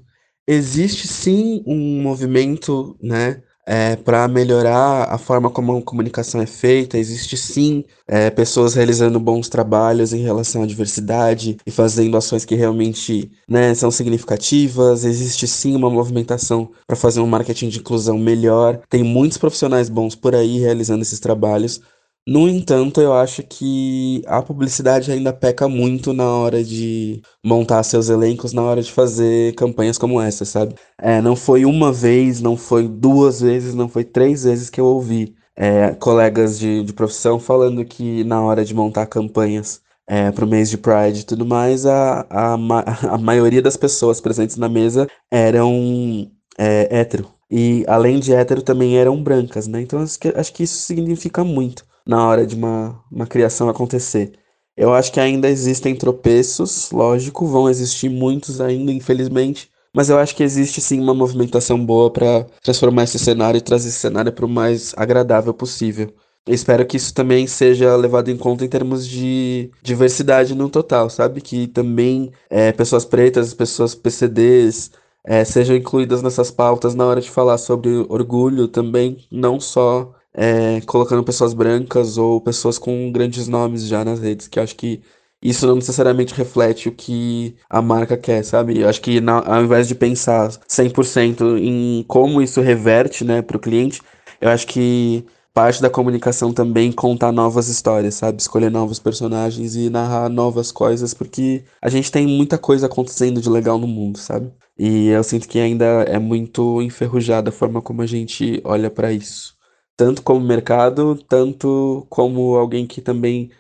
existe 0.47 1.09
sim 1.09 1.65
um 1.67 2.03
movimento, 2.03 2.95
né, 3.03 3.41
é, 3.71 3.97
para 3.97 4.27
melhorar 4.27 5.13
a 5.13 5.19
forma 5.19 5.51
como 5.51 5.77
a 5.77 5.83
comunicação 5.83 6.41
é 6.41 6.47
feita. 6.47 6.97
Existe 6.97 7.37
sim 7.37 7.85
é, 8.07 8.31
pessoas 8.31 8.73
realizando 8.73 9.21
bons 9.21 9.51
trabalhos 9.51 10.15
em 10.15 10.23
relação 10.23 10.63
à 10.63 10.67
diversidade 10.67 11.59
e 11.67 11.71
fazendo 11.71 12.17
ações 12.17 12.47
que 12.47 12.55
realmente 12.55 13.31
né, 13.47 13.75
são 13.75 13.91
significativas. 13.91 15.05
Existe 15.05 15.47
sim 15.47 15.77
uma 15.77 15.91
movimentação 15.91 16.71
para 16.87 16.97
fazer 16.97 17.21
um 17.21 17.27
marketing 17.27 17.69
de 17.69 17.81
inclusão 17.81 18.17
melhor. 18.17 18.81
Tem 18.89 19.03
muitos 19.03 19.37
profissionais 19.37 19.91
bons 19.91 20.15
por 20.15 20.35
aí 20.35 20.59
realizando 20.59 21.03
esses 21.03 21.21
trabalhos. 21.21 21.83
No 22.29 22.47
entanto, 22.47 23.01
eu 23.01 23.15
acho 23.15 23.43
que 23.43 24.21
a 24.27 24.43
publicidade 24.43 25.11
ainda 25.11 25.33
peca 25.33 25.67
muito 25.67 26.13
na 26.13 26.27
hora 26.27 26.63
de 26.63 27.23
montar 27.43 27.83
seus 27.83 28.11
elencos, 28.11 28.53
na 28.53 28.63
hora 28.63 28.83
de 28.83 28.93
fazer 28.93 29.55
campanhas 29.55 29.97
como 29.97 30.21
essa, 30.21 30.45
sabe? 30.45 30.75
É, 31.01 31.23
não 31.23 31.35
foi 31.35 31.65
uma 31.65 31.91
vez, 31.91 32.43
não 32.43 32.55
foi 32.55 32.87
duas 32.87 33.41
vezes, 33.41 33.75
não 33.75 33.89
foi 33.89 34.05
três 34.05 34.45
vezes 34.45 34.69
que 34.69 34.79
eu 34.79 34.85
ouvi 34.85 35.35
é, 35.57 35.95
colegas 35.95 36.59
de, 36.59 36.83
de 36.85 36.93
profissão 36.93 37.41
falando 37.41 37.83
que 37.83 38.23
na 38.25 38.43
hora 38.43 38.63
de 38.63 38.75
montar 38.75 39.07
campanhas 39.07 39.81
é, 40.07 40.31
para 40.31 40.45
o 40.45 40.49
mês 40.49 40.69
de 40.69 40.77
Pride 40.77 41.21
e 41.21 41.25
tudo 41.25 41.47
mais, 41.47 41.87
a, 41.87 42.27
a, 42.29 42.55
a 43.15 43.17
maioria 43.17 43.63
das 43.63 43.77
pessoas 43.79 44.21
presentes 44.21 44.59
na 44.59 44.69
mesa 44.69 45.09
eram 45.31 46.31
é, 46.59 47.01
hétero. 47.01 47.27
E 47.51 47.87
além 47.89 48.21
de 48.21 48.35
hétero, 48.35 48.61
também 48.61 48.99
eram 48.99 49.23
brancas, 49.23 49.67
né? 49.67 49.81
Então 49.81 50.03
acho 50.03 50.19
que, 50.21 50.29
acho 50.29 50.53
que 50.53 50.65
isso 50.65 50.77
significa 50.81 51.43
muito 51.43 51.88
na 52.09 52.27
hora 52.27 52.47
de 52.47 52.57
uma, 52.57 52.99
uma 53.13 53.27
criação 53.27 53.69
acontecer. 53.69 54.33
Eu 54.75 54.95
acho 54.95 55.13
que 55.13 55.21
ainda 55.21 55.49
existem 55.51 55.95
tropeços, 55.95 56.91
lógico, 56.91 57.47
vão 57.47 57.69
existir 57.69 58.09
muitos 58.09 58.61
ainda, 58.61 58.91
infelizmente, 58.93 59.71
mas 59.95 60.09
eu 60.09 60.19
acho 60.19 60.35
que 60.35 60.43
existe 60.43 60.81
sim 60.81 61.01
uma 61.01 61.15
movimentação 61.15 61.85
boa 61.85 62.11
para 62.11 62.47
transformar 62.63 63.05
esse 63.05 63.19
cenário 63.19 63.59
e 63.59 63.61
trazer 63.61 63.89
esse 63.89 63.99
cenário 63.99 64.33
para 64.33 64.47
o 64.47 64.49
mais 64.49 64.95
agradável 64.97 65.53
possível. 65.53 66.13
Eu 66.47 66.55
espero 66.55 66.87
que 66.87 66.97
isso 66.97 67.13
também 67.13 67.47
seja 67.47 67.95
levado 67.97 68.31
em 68.31 68.37
conta 68.37 68.65
em 68.65 68.69
termos 68.69 69.07
de 69.07 69.71
diversidade 69.83 70.55
no 70.55 70.71
total, 70.71 71.11
sabe? 71.11 71.43
Que 71.43 71.67
também 71.67 72.33
é, 72.49 72.73
pessoas 72.73 73.05
pretas, 73.05 73.53
pessoas 73.53 73.95
PCDs 73.95 74.93
é, 75.25 75.45
sejam 75.45 75.77
incluídas 75.77 76.23
nessas 76.23 76.51
pautas 76.51 76.95
na 76.95 77.05
hora 77.05 77.21
de 77.21 77.31
falar 77.31 77.59
sobre 77.59 77.91
orgulho 78.09 78.67
também, 78.67 79.27
não 79.31 79.61
só 79.61 80.15
é, 80.41 80.81
colocando 80.83 81.25
pessoas 81.25 81.53
brancas 81.53 82.17
ou 82.17 82.41
pessoas 82.41 82.79
com 82.79 83.11
grandes 83.11 83.49
nomes 83.49 83.83
já 83.89 84.05
nas 84.05 84.21
redes, 84.21 84.47
que 84.47 84.61
acho 84.61 84.77
que 84.77 85.03
isso 85.43 85.67
não 85.67 85.75
necessariamente 85.77 86.33
reflete 86.33 86.89
o 86.89 86.93
que 86.93 87.57
a 87.69 87.83
marca 87.83 88.17
quer, 88.17 88.45
sabe? 88.45 88.81
Eu 88.81 88.89
acho 88.89 89.01
que 89.01 89.21
na, 89.21 89.41
ao 89.45 89.65
invés 89.65 89.89
de 89.89 89.97
pensar 89.97 90.51
100% 90.69 91.59
em 91.59 92.05
como 92.07 92.41
isso 92.41 92.61
reverte, 92.61 93.25
né, 93.25 93.41
o 93.41 93.59
cliente, 93.59 94.01
eu 94.41 94.49
acho 94.49 94.67
que 94.69 95.27
parte 95.53 95.83
da 95.83 95.91
comunicação 95.91 96.53
também 96.53 96.93
contar 96.93 97.33
novas 97.33 97.67
histórias, 97.69 98.15
sabe? 98.15 98.41
Escolher 98.41 98.71
novos 98.71 99.01
personagens 99.01 99.75
e 99.75 99.91
narrar 99.91 100.29
novas 100.29 100.71
coisas, 100.71 101.13
porque 101.15 101.65
a 101.83 101.89
gente 101.89 102.13
tem 102.13 102.27
muita 102.29 102.57
coisa 102.57 102.87
acontecendo 102.87 103.41
de 103.41 103.49
legal 103.51 103.77
no 103.77 103.89
mundo, 103.89 104.19
sabe? 104.19 104.53
E 104.79 105.09
eu 105.09 105.25
sinto 105.25 105.49
que 105.49 105.59
ainda 105.59 105.85
é 106.05 106.19
muito 106.19 106.81
enferrujada 106.81 107.51
a 107.51 107.53
forma 107.53 107.83
como 107.83 108.03
a 108.03 108.07
gente 108.07 108.61
olha 108.65 108.89
para 108.89 109.13
isso. 109.13 109.58
Tanto 109.99 110.23
como 110.23 110.41
mercado, 110.41 111.17
tanto 111.17 112.07
como 112.09 112.57
alguém 112.57 112.87
que 112.87 113.03
também, 113.03 113.51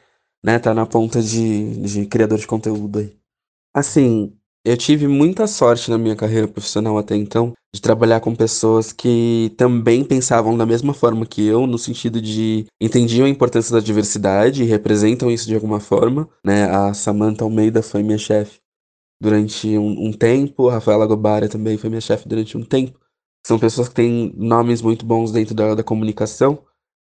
né, 0.43 0.57
tá 0.57 0.73
na 0.73 0.87
ponta 0.87 1.21
de, 1.21 1.83
de 1.83 2.07
criador 2.07 2.39
de 2.39 2.47
conteúdo 2.47 3.01
aí. 3.01 3.19
Assim, 3.75 4.33
eu 4.65 4.77
tive 4.77 5.09
muita 5.09 5.49
sorte 5.49 5.91
na 5.91 5.99
minha 5.99 6.15
carreira 6.15 6.47
profissional 6.47 6.97
até 6.97 7.17
então 7.17 7.55
de 7.75 7.83
trabalhar 7.83 8.21
com 8.21 8.35
pessoas 8.37 8.93
que 8.93 9.53
também 9.59 10.05
pensavam 10.05 10.57
da 10.57 10.65
mesma 10.65 10.95
forma 10.95 11.27
que 11.27 11.45
eu, 11.45 11.67
no 11.67 11.77
sentido 11.77 12.21
de 12.21 12.67
entendiam 12.81 13.27
a 13.27 13.29
importância 13.29 13.73
da 13.73 13.81
diversidade 13.81 14.63
e 14.63 14.67
representam 14.67 15.31
isso 15.31 15.47
de 15.47 15.57
alguma 15.57 15.81
forma, 15.81 16.29
né? 16.45 16.65
A 16.71 16.95
Samantha 16.95 17.45
Almeida 17.45 17.83
foi 17.83 18.03
minha 18.03 18.17
chefe 18.17 18.61
durante 19.21 19.77
um, 19.77 20.07
um 20.07 20.13
tempo, 20.13 20.69
a 20.69 20.75
Rafaela 20.75 21.07
Gobara 21.07 21.49
também 21.49 21.77
foi 21.77 21.91
minha 21.91 22.01
chefe 22.01 22.29
durante 22.29 22.57
um 22.57 22.65
tempo. 22.65 22.99
São 23.47 23.59
pessoas 23.59 23.89
que 23.89 23.95
têm 23.95 24.33
nomes 24.37 24.83
muito 24.83 25.07
bons 25.07 25.33
dentro 25.33 25.55
da, 25.55 25.75
da 25.75 25.83
comunicação 25.83 26.65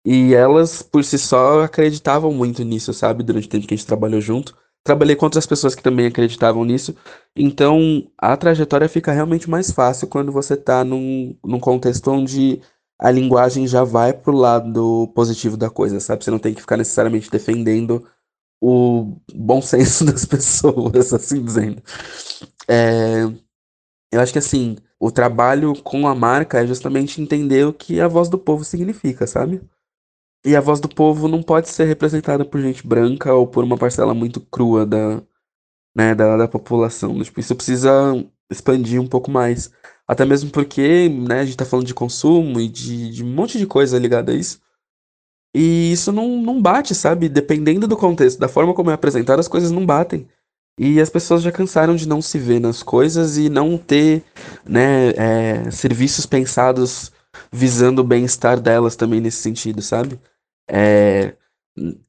e 0.06 0.34
elas, 0.34 0.82
por 0.82 1.04
si 1.04 1.18
só, 1.18 1.62
acreditavam 1.62 2.32
muito 2.32 2.64
nisso, 2.64 2.94
sabe? 2.94 3.24
Durante 3.24 3.48
o 3.48 3.50
tempo 3.50 3.68
que 3.68 3.74
a 3.74 3.78
gente 3.78 3.88
trabalhou 3.88 4.22
junto 4.22 4.56
trabalhei 4.86 5.16
com 5.16 5.26
outras 5.26 5.48
pessoas 5.48 5.74
que 5.74 5.82
também 5.82 6.06
acreditavam 6.06 6.64
nisso. 6.64 6.96
Então, 7.36 8.08
a 8.18 8.38
trajetória 8.38 8.88
fica 8.88 9.12
realmente 9.12 9.50
mais 9.50 9.72
fácil 9.72 10.08
quando 10.08 10.32
você 10.32 10.54
está 10.54 10.84
num, 10.86 11.36
num 11.44 11.60
contexto 11.60 12.12
onde 12.12 12.62
a 13.00 13.10
linguagem 13.10 13.68
já 13.68 13.84
vai 13.84 14.14
pro 14.14 14.32
lado 14.32 15.12
positivo 15.16 15.58
da 15.58 15.72
coisa, 15.72 16.00
sabe? 16.00 16.24
Você 16.24 16.30
não 16.30 16.38
tem 16.38 16.54
que 16.54 16.62
ficar 16.62 16.78
necessariamente 16.78 17.32
defendendo 17.32 18.08
o 18.62 19.18
bom 19.34 19.60
senso 19.60 20.06
das 20.06 20.24
pessoas, 20.24 21.12
assim 21.12 21.44
dizendo. 21.44 21.82
É, 22.68 23.24
eu 24.12 24.22
acho 24.22 24.34
que 24.34 24.39
assim, 24.39 24.78
o 25.00 25.12
trabalho 25.12 25.74
com 25.84 26.08
a 26.08 26.15
marca 26.15 26.62
é 26.62 26.68
justamente 26.68 27.22
entender 27.22 27.65
o 27.65 27.74
que 27.74 28.00
a 28.00 28.08
voz 28.08 28.30
do 28.30 28.38
povo 28.38 28.63
significa, 28.63 29.28
sabe? 29.28 29.62
E 30.46 30.56
a 30.56 30.62
voz 30.62 30.80
do 30.80 30.88
povo 30.88 31.28
não 31.28 31.41
pode 31.41 31.70
ser 31.70 31.86
representada 31.86 32.46
por 32.46 32.62
gente 32.62 32.86
branca 32.86 33.34
ou 33.34 33.48
por 33.48 33.63
uma 33.63 33.78
parcela 33.78 34.13
muito 34.13 34.39
crua 34.39 34.86
da, 34.86 35.22
né, 35.96 36.13
da, 36.13 36.38
da 36.38 36.48
população. 36.48 37.22
Tipo, 37.24 37.39
isso 37.39 37.56
precisa 37.56 37.91
expandir 38.50 39.02
um 39.02 39.08
pouco 39.08 39.32
mais. 39.32 39.72
Até 40.08 40.24
mesmo 40.24 40.52
porque, 40.52 41.10
né, 41.10 41.39
a 41.39 41.46
gente 41.46 41.58
tá 41.58 41.65
falando 41.65 41.88
de 41.88 41.94
consumo 41.94 42.60
e 42.60 42.68
de, 42.68 43.10
de 43.10 43.24
um 43.24 43.34
monte 43.34 43.58
de 43.58 43.65
coisa 43.65 43.98
ligada 43.98 44.32
a 44.32 44.36
isso. 44.36 44.62
E 45.56 45.91
isso 45.94 46.12
não, 46.12 46.41
não 46.41 46.62
bate, 46.62 46.94
sabe? 46.94 47.30
Dependendo 47.30 47.88
do 47.88 47.98
contexto, 47.98 48.38
da 48.39 48.48
forma 48.48 48.74
como 48.74 48.91
é 48.91 48.94
apresentado, 48.94 49.39
as 49.39 49.48
coisas 49.48 49.72
não 49.72 49.86
batem. 49.86 50.28
E 50.78 51.00
as 51.00 51.10
pessoas 51.10 51.42
já 51.42 51.52
cansaram 51.52 51.96
de 51.96 52.08
não 52.08 52.22
se 52.22 52.38
ver 52.38 52.60
nas 52.60 52.84
coisas 52.84 53.38
e 53.38 53.50
não 53.50 53.78
ter, 53.78 54.24
né, 54.66 55.10
é, 55.12 55.72
serviços 55.72 56.26
pensados 56.26 57.12
visando 57.52 58.02
o 58.02 58.04
bem-estar 58.06 58.60
delas 58.60 58.96
também 58.96 59.22
nesse 59.22 59.42
sentido, 59.42 59.82
sabe? 59.82 60.20
É, 60.70 61.36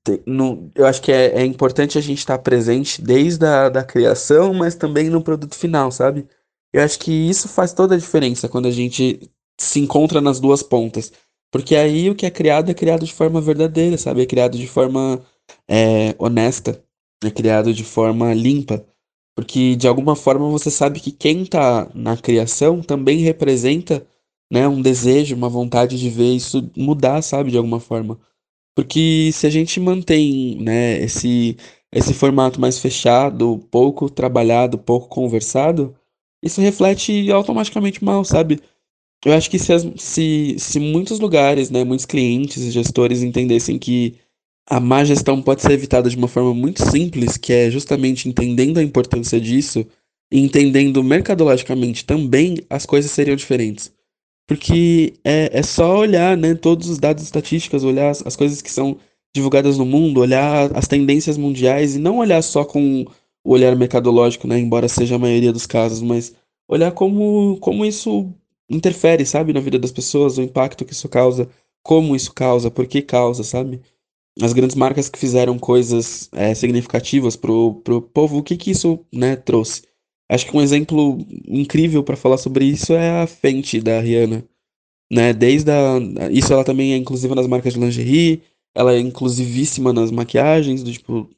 tem, 0.02 0.22
no, 0.26 0.70
eu 0.74 0.86
acho 0.86 1.02
que 1.02 1.12
é, 1.12 1.40
é 1.40 1.44
importante 1.44 1.98
a 1.98 2.00
gente 2.00 2.18
estar 2.18 2.38
presente 2.38 3.02
desde 3.02 3.44
a 3.44 3.68
da 3.68 3.84
criação, 3.84 4.54
mas 4.54 4.74
também 4.74 5.10
no 5.10 5.22
produto 5.22 5.54
final, 5.54 5.90
sabe? 5.90 6.26
Eu 6.72 6.82
acho 6.82 6.98
que 6.98 7.12
isso 7.12 7.48
faz 7.48 7.72
toda 7.72 7.94
a 7.94 7.98
diferença 7.98 8.48
quando 8.48 8.66
a 8.66 8.70
gente 8.70 9.30
se 9.58 9.80
encontra 9.80 10.20
nas 10.20 10.40
duas 10.40 10.62
pontas. 10.62 11.12
Porque 11.50 11.74
aí 11.74 12.10
o 12.10 12.14
que 12.14 12.26
é 12.26 12.30
criado 12.30 12.70
é 12.70 12.74
criado 12.74 13.04
de 13.04 13.12
forma 13.12 13.40
verdadeira, 13.40 13.96
sabe? 13.96 14.22
É 14.22 14.26
criado 14.26 14.58
de 14.58 14.66
forma 14.66 15.24
é, 15.68 16.14
honesta, 16.18 16.82
é 17.24 17.30
criado 17.30 17.72
de 17.72 17.84
forma 17.84 18.32
limpa. 18.34 18.86
Porque 19.36 19.76
de 19.76 19.86
alguma 19.86 20.16
forma 20.16 20.48
você 20.48 20.70
sabe 20.70 21.00
que 21.00 21.12
quem 21.12 21.42
está 21.42 21.90
na 21.94 22.16
criação 22.16 22.80
também 22.82 23.18
representa 23.18 24.06
né, 24.50 24.66
um 24.66 24.80
desejo, 24.80 25.36
uma 25.36 25.48
vontade 25.48 25.98
de 25.98 26.08
ver 26.08 26.34
isso 26.34 26.70
mudar, 26.76 27.22
sabe? 27.22 27.50
De 27.50 27.56
alguma 27.58 27.80
forma. 27.80 28.18
Porque 28.74 29.30
se 29.32 29.46
a 29.46 29.50
gente 29.50 29.80
mantém, 29.80 30.56
né, 30.60 30.98
esse, 31.02 31.56
esse 31.92 32.14
formato 32.14 32.60
mais 32.60 32.78
fechado, 32.78 33.58
pouco 33.70 34.08
trabalhado, 34.10 34.78
pouco 34.78 35.08
conversado, 35.08 35.94
isso 36.42 36.60
reflete 36.60 37.30
automaticamente 37.30 38.04
mal, 38.04 38.24
sabe? 38.24 38.60
Eu 39.24 39.32
acho 39.34 39.50
que 39.50 39.58
se, 39.58 39.72
as, 39.72 39.84
se, 39.96 40.56
se 40.58 40.78
muitos 40.78 41.18
lugares, 41.20 41.70
né, 41.70 41.84
muitos 41.84 42.06
clientes 42.06 42.72
gestores 42.72 43.22
entendessem 43.22 43.78
que 43.78 44.18
a 44.68 44.80
má 44.80 45.04
gestão 45.04 45.40
pode 45.40 45.62
ser 45.62 45.72
evitada 45.72 46.10
de 46.10 46.16
uma 46.16 46.28
forma 46.28 46.52
muito 46.52 46.82
simples, 46.90 47.36
que 47.36 47.52
é 47.52 47.70
justamente 47.70 48.28
entendendo 48.28 48.78
a 48.78 48.82
importância 48.82 49.40
disso 49.40 49.86
e 50.30 50.40
entendendo 50.40 51.04
mercadologicamente 51.04 52.04
também, 52.04 52.58
as 52.68 52.84
coisas 52.84 53.10
seriam 53.12 53.36
diferentes. 53.36 53.92
Porque 54.46 55.14
é, 55.24 55.50
é 55.52 55.62
só 55.62 55.98
olhar, 55.98 56.36
né, 56.36 56.54
todos 56.54 56.88
os 56.88 56.98
dados 56.98 57.22
estatísticos, 57.22 57.84
olhar 57.84 58.10
as, 58.10 58.26
as 58.26 58.36
coisas 58.36 58.60
que 58.60 58.70
são 58.70 58.98
divulgadas 59.34 59.78
no 59.78 59.86
mundo, 59.86 60.20
olhar 60.20 60.76
as 60.76 60.88
tendências 60.88 61.36
mundiais 61.36 61.94
e 61.94 61.98
não 61.98 62.18
olhar 62.18 62.42
só 62.42 62.64
com 62.64 63.04
o 63.44 63.52
olhar 63.52 63.76
mercadológico, 63.76 64.48
né, 64.48 64.58
embora 64.58 64.88
seja 64.88 65.14
a 65.14 65.18
maioria 65.18 65.52
dos 65.52 65.66
casos, 65.66 66.02
mas 66.02 66.34
olhar 66.68 66.90
como, 66.90 67.56
como 67.60 67.84
isso 67.84 68.32
interfere, 68.68 69.24
sabe, 69.24 69.52
na 69.52 69.60
vida 69.60 69.78
das 69.78 69.92
pessoas, 69.92 70.38
o 70.38 70.42
impacto 70.42 70.84
que 70.84 70.92
isso 70.92 71.08
causa, 71.08 71.48
como 71.82 72.16
isso 72.16 72.32
causa, 72.32 72.70
por 72.70 72.86
que 72.86 73.00
causa, 73.00 73.44
sabe? 73.44 73.80
As 74.40 74.52
grandes 74.52 74.76
marcas 74.76 75.08
que 75.08 75.18
fizeram 75.18 75.58
coisas 75.58 76.28
é, 76.32 76.54
significativas 76.54 77.36
pro, 77.36 77.74
pro 77.82 78.02
povo, 78.02 78.38
o 78.38 78.42
que 78.42 78.56
que 78.56 78.70
isso, 78.70 79.04
né, 79.12 79.34
trouxe? 79.34 79.82
Acho 80.28 80.46
que 80.46 80.56
um 80.56 80.60
exemplo 80.60 81.18
incrível 81.46 82.02
para 82.02 82.16
falar 82.16 82.36
sobre 82.36 82.64
isso 82.64 82.92
é 82.92 83.22
a 83.22 83.26
Fenty 83.26 83.80
da 83.80 84.00
Rihanna, 84.00 84.44
né? 85.10 85.32
Desde 85.32 85.70
a 85.70 85.98
isso 86.30 86.52
ela 86.52 86.64
também 86.64 86.92
é 86.92 86.96
inclusiva 86.96 87.34
nas 87.34 87.46
marcas 87.46 87.74
de 87.74 87.80
lingerie, 87.80 88.42
ela 88.74 88.92
é 88.92 88.98
inclusivíssima 88.98 89.92
nas 89.92 90.10
maquiagens, 90.10 90.82
do 90.82 90.92
tipo 90.92 91.30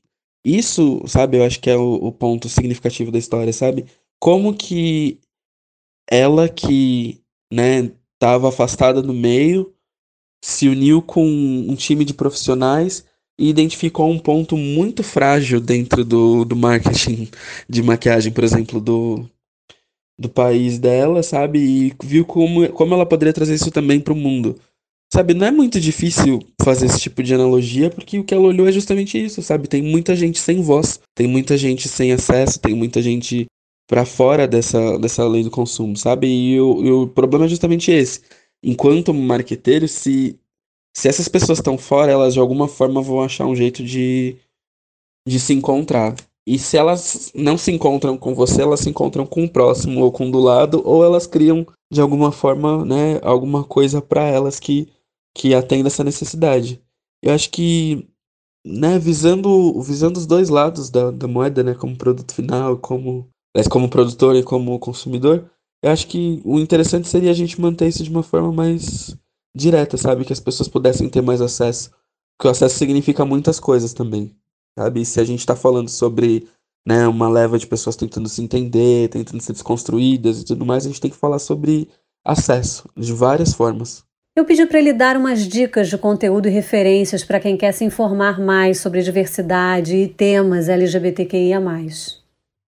isso, 0.45 1.03
sabe? 1.07 1.37
Eu 1.37 1.45
acho 1.45 1.61
que 1.61 1.71
é 1.71 1.77
o, 1.77 1.95
o 1.95 2.13
ponto 2.13 2.49
significativo 2.49 3.13
da 3.13 3.19
história, 3.19 3.53
sabe? 3.53 3.85
Como 4.19 4.55
que 4.55 5.21
ela 6.11 6.49
que, 6.49 7.21
né, 7.53 7.93
estava 8.15 8.49
afastada 8.49 9.03
do 9.03 9.13
meio, 9.13 9.73
se 10.42 10.68
uniu 10.68 11.03
com 11.03 11.27
um 11.27 11.74
time 11.74 12.05
de 12.05 12.14
profissionais 12.14 13.05
e 13.38 13.48
identificou 13.48 14.11
um 14.11 14.18
ponto 14.18 14.57
muito 14.57 15.03
frágil 15.03 15.61
dentro 15.61 16.05
do, 16.05 16.44
do 16.44 16.57
marketing 16.57 17.29
de 17.68 17.83
maquiagem, 17.83 18.33
por 18.33 18.44
exemplo, 18.44 18.81
do, 18.81 19.29
do 20.18 20.29
país 20.29 20.79
dela, 20.79 21.22
sabe? 21.22 21.59
E 21.61 21.94
viu 22.03 22.24
como, 22.24 22.68
como 22.72 22.94
ela 22.94 23.07
poderia 23.07 23.33
trazer 23.33 23.55
isso 23.55 23.70
também 23.70 24.01
para 24.01 24.12
o 24.12 24.16
mundo. 24.16 24.59
Sabe, 25.11 25.33
não 25.33 25.46
é 25.46 25.51
muito 25.51 25.81
difícil 25.81 26.40
fazer 26.62 26.85
esse 26.85 27.01
tipo 27.01 27.22
de 27.22 27.35
analogia, 27.35 27.88
porque 27.88 28.18
o 28.18 28.24
que 28.24 28.35
ela 28.35 28.44
olhou 28.44 28.68
é 28.68 28.72
justamente 28.72 29.22
isso, 29.22 29.40
sabe? 29.40 29.66
Tem 29.66 29.81
muita 29.81 30.14
gente 30.14 30.38
sem 30.38 30.61
voz, 30.61 31.01
tem 31.14 31.27
muita 31.27 31.57
gente 31.57 31.88
sem 31.88 32.12
acesso, 32.12 32.61
tem 32.61 32.74
muita 32.74 33.01
gente 33.01 33.46
para 33.88 34.05
fora 34.05 34.46
dessa, 34.46 34.98
dessa 34.98 35.27
lei 35.27 35.42
do 35.42 35.51
consumo, 35.51 35.96
sabe? 35.96 36.27
E 36.27 36.61
o, 36.61 36.85
e 36.85 36.90
o 36.90 37.09
problema 37.09 37.46
é 37.46 37.48
justamente 37.48 37.90
esse. 37.90 38.20
Enquanto 38.62 39.14
marqueteiro, 39.14 39.87
se 39.87 40.38
se 40.97 41.07
essas 41.07 41.29
pessoas 41.29 41.59
estão 41.59 41.79
fora, 41.79 42.11
elas 42.11 42.35
de 42.35 42.40
alguma 42.40 42.66
forma 42.66 43.01
vão 43.01 43.23
achar 43.23 43.47
um 43.47 43.55
jeito 43.55 43.85
de, 43.85 44.37
de 45.27 45.38
se 45.38 45.53
encontrar. 45.53 46.16
E 46.44 46.59
se 46.59 46.77
elas 46.77 47.31
não 47.35 47.57
se 47.57 47.71
encontram 47.71 48.18
com 48.18 48.35
você, 48.35 48.62
elas 48.62 48.81
se 48.81 48.90
encontram 48.90 49.25
com 49.25 49.44
o 49.44 49.49
próximo 49.49 50.03
ou 50.03 50.11
com 50.11 50.29
o 50.29 50.33
do 50.33 50.40
lado, 50.40 50.83
ou 50.85 51.05
elas 51.05 51.25
criam 51.25 51.64
de 51.92 52.01
alguma 52.01 52.33
forma, 52.33 52.85
né, 52.85 53.21
alguma 53.23 53.62
coisa 53.62 54.03
para 54.03 54.25
elas 54.25 54.59
que 54.59 54.88
que 55.37 55.55
atenda 55.55 55.87
essa 55.87 56.03
necessidade. 56.03 56.83
Eu 57.23 57.33
acho 57.33 57.51
que, 57.51 58.09
né, 58.66 58.99
visando 58.99 59.81
visando 59.83 60.18
os 60.18 60.27
dois 60.27 60.49
lados 60.49 60.90
da, 60.90 61.12
da 61.12 61.29
moeda, 61.29 61.62
né, 61.62 61.75
como 61.75 61.97
produto 61.97 62.35
final, 62.35 62.77
como 62.79 63.29
como 63.71 63.88
produtor 63.88 64.35
e 64.35 64.42
como 64.42 64.79
consumidor, 64.81 65.49
eu 65.83 65.91
acho 65.91 66.07
que 66.07 66.41
o 66.45 66.59
interessante 66.59 67.09
seria 67.09 67.31
a 67.31 67.35
gente 67.35 67.61
manter 67.61 67.88
isso 67.88 68.03
de 68.03 68.11
uma 68.11 68.23
forma 68.23 68.53
mais 68.53 69.17
direta, 69.55 69.97
sabe? 69.97 70.25
Que 70.25 70.33
as 70.33 70.41
pessoas 70.41 70.69
pudessem 70.69 71.09
ter 71.09 71.23
mais 71.23 71.41
acesso. 71.41 71.91
Porque 72.37 72.49
o 72.49 72.51
acesso 72.51 72.77
significa 72.77 73.25
muitas 73.25 73.59
coisas 73.59 73.93
também, 73.93 74.35
sabe? 74.79 75.01
E 75.01 75.05
se 75.05 75.21
a 75.21 75.25
gente 75.25 75.41
está 75.41 75.57
falando 75.57 75.88
sobre 75.88 76.47
né, 76.87 77.07
uma 77.07 77.29
leva 77.29 77.59
de 77.59 77.67
pessoas 77.67 77.97
tentando 77.97 78.29
se 78.29 78.43
entender, 78.43 79.09
tentando 79.09 79.41
ser 79.41 79.53
desconstruídas 79.53 80.41
e 80.41 80.45
tudo 80.45 80.64
mais, 80.64 80.85
a 80.85 80.88
gente 80.88 81.01
tem 81.01 81.11
que 81.11 81.17
falar 81.17 81.38
sobre 81.38 81.88
acesso, 82.25 82.88
de 82.97 83.12
várias 83.12 83.53
formas. 83.53 84.05
Eu 84.37 84.45
pedi 84.45 84.64
para 84.67 84.79
ele 84.79 84.93
dar 84.93 85.17
umas 85.17 85.49
dicas 85.49 85.88
de 85.88 85.99
conteúdo 85.99 86.47
e 86.47 86.51
referências 86.51 87.25
para 87.25 87.41
quem 87.41 87.57
quer 87.57 87.73
se 87.73 87.85
informar 87.85 88.38
mais 88.41 88.79
sobre 88.79 89.03
diversidade 89.03 89.97
e 89.97 90.07
temas 90.07 90.69
LGBTQIA. 90.69 91.61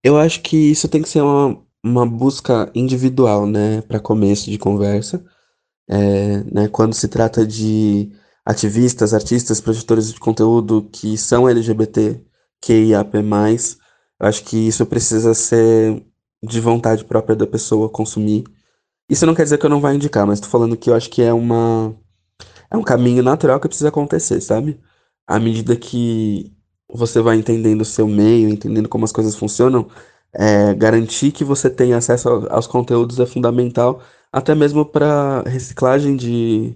Eu 0.03 0.17
acho 0.17 0.41
que 0.41 0.57
isso 0.71 0.89
tem 0.89 1.01
que 1.01 1.07
ser 1.07 1.21
uma, 1.21 1.57
uma 1.83 2.05
busca 2.05 2.71
individual, 2.75 3.47
né, 3.47 3.81
para 3.81 3.99
começo 3.99 4.49
de 4.49 4.57
conversa. 4.57 5.23
É, 5.89 6.43
né, 6.43 6.67
quando 6.69 6.93
se 6.93 7.07
trata 7.07 7.45
de 7.45 8.11
ativistas, 8.45 9.13
artistas, 9.13 9.61
produtores 9.61 10.13
de 10.13 10.19
conteúdo 10.19 10.89
que 10.91 11.17
são 11.17 11.49
LGBT, 11.49 12.23
QIAP+, 12.61 13.15
eu 14.19 14.27
acho 14.27 14.43
que 14.43 14.57
isso 14.67 14.85
precisa 14.85 15.33
ser 15.33 16.05
de 16.43 16.59
vontade 16.59 17.05
própria 17.05 17.35
da 17.35 17.47
pessoa 17.47 17.89
consumir. 17.89 18.43
Isso 19.09 19.25
não 19.25 19.35
quer 19.35 19.43
dizer 19.43 19.57
que 19.57 19.65
eu 19.65 19.69
não 19.69 19.81
vá 19.81 19.93
indicar, 19.93 20.25
mas 20.25 20.37
estou 20.37 20.49
falando 20.49 20.77
que 20.77 20.89
eu 20.89 20.95
acho 20.95 21.09
que 21.09 21.21
é 21.21 21.33
uma 21.33 21.95
é 22.71 22.77
um 22.77 22.83
caminho 22.83 23.21
natural 23.21 23.59
que 23.59 23.67
precisa 23.67 23.89
acontecer, 23.89 24.39
sabe? 24.41 24.79
À 25.27 25.39
medida 25.39 25.75
que 25.75 26.53
você 26.89 27.21
vai 27.21 27.37
entendendo 27.37 27.81
o 27.81 27.85
seu 27.85 28.07
meio, 28.07 28.49
entendendo 28.49 28.89
como 28.89 29.05
as 29.05 29.11
coisas 29.11 29.35
funcionam, 29.35 29.89
é, 30.33 30.73
garantir 30.73 31.31
que 31.31 31.43
você 31.43 31.69
tenha 31.69 31.97
acesso 31.97 32.29
aos 32.49 32.67
conteúdos 32.67 33.19
é 33.19 33.25
fundamental, 33.25 34.01
até 34.31 34.55
mesmo 34.55 34.85
para 34.85 35.43
reciclagem 35.43 36.15
de, 36.15 36.75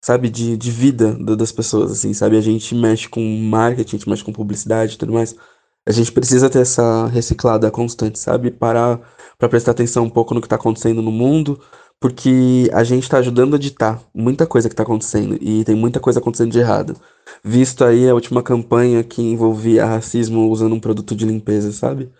sabe, 0.00 0.28
de, 0.30 0.56
de 0.56 0.70
vida 0.70 1.14
das 1.36 1.52
pessoas, 1.52 1.92
assim, 1.92 2.14
sabe? 2.14 2.36
A 2.36 2.40
gente 2.40 2.74
mexe 2.74 3.08
com 3.08 3.20
marketing, 3.20 3.96
a 3.96 3.98
gente 3.98 4.08
mexe 4.08 4.24
com 4.24 4.32
publicidade 4.32 4.94
e 4.94 4.98
tudo 4.98 5.12
mais. 5.12 5.36
A 5.86 5.92
gente 5.92 6.12
precisa 6.12 6.48
ter 6.50 6.60
essa 6.60 7.06
reciclada 7.08 7.70
constante, 7.70 8.18
sabe? 8.18 8.50
Parar 8.50 9.00
para 9.38 9.48
prestar 9.48 9.72
atenção 9.72 10.04
um 10.04 10.10
pouco 10.10 10.34
no 10.34 10.40
que 10.40 10.46
está 10.46 10.56
acontecendo 10.56 11.02
no 11.02 11.10
mundo, 11.10 11.60
porque 12.00 12.70
a 12.72 12.84
gente 12.84 13.04
está 13.04 13.18
ajudando 13.18 13.56
a 13.56 13.58
ditar 13.58 14.02
muita 14.14 14.46
coisa 14.46 14.68
que 14.68 14.74
está 14.74 14.82
acontecendo 14.82 15.38
e 15.40 15.64
tem 15.64 15.74
muita 15.74 16.00
coisa 16.00 16.20
acontecendo 16.20 16.52
de 16.52 16.58
errado. 16.58 16.96
Visto 17.42 17.84
aí 17.84 18.08
a 18.08 18.14
última 18.14 18.42
campanha 18.42 19.02
que 19.04 19.22
envolvia 19.22 19.86
racismo 19.86 20.48
usando 20.50 20.74
um 20.74 20.80
produto 20.80 21.14
de 21.16 21.26
limpeza, 21.26 21.72
sabe? 21.72 22.10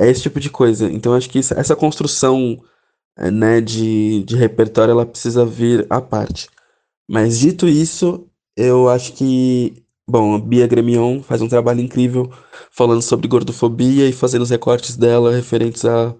É 0.00 0.08
esse 0.08 0.22
tipo 0.22 0.40
de 0.40 0.48
coisa. 0.48 0.90
Então 0.90 1.12
acho 1.12 1.28
que 1.28 1.38
isso, 1.38 1.52
essa 1.52 1.76
construção 1.76 2.58
é, 3.18 3.30
né, 3.30 3.60
de, 3.60 4.24
de 4.24 4.34
repertório 4.34 4.92
ela 4.92 5.04
precisa 5.04 5.44
vir 5.44 5.86
à 5.90 6.00
parte. 6.00 6.48
Mas 7.06 7.38
dito 7.38 7.68
isso, 7.68 8.26
eu 8.56 8.88
acho 8.88 9.12
que, 9.12 9.84
bom, 10.08 10.34
a 10.34 10.38
Bia 10.38 10.66
Gremion 10.66 11.22
faz 11.22 11.42
um 11.42 11.48
trabalho 11.48 11.80
incrível 11.80 12.32
falando 12.70 13.02
sobre 13.02 13.28
gordofobia 13.28 14.08
e 14.08 14.12
fazendo 14.12 14.40
os 14.42 14.48
recortes 14.50 14.96
dela 14.96 15.34
referentes 15.34 15.84
à, 15.84 16.14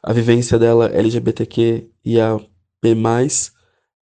à 0.00 0.12
vivência 0.12 0.56
dela 0.56 0.86
LGBTQ 0.94 1.90
e 2.04 2.20
a 2.20 2.38
P+. 2.80 2.94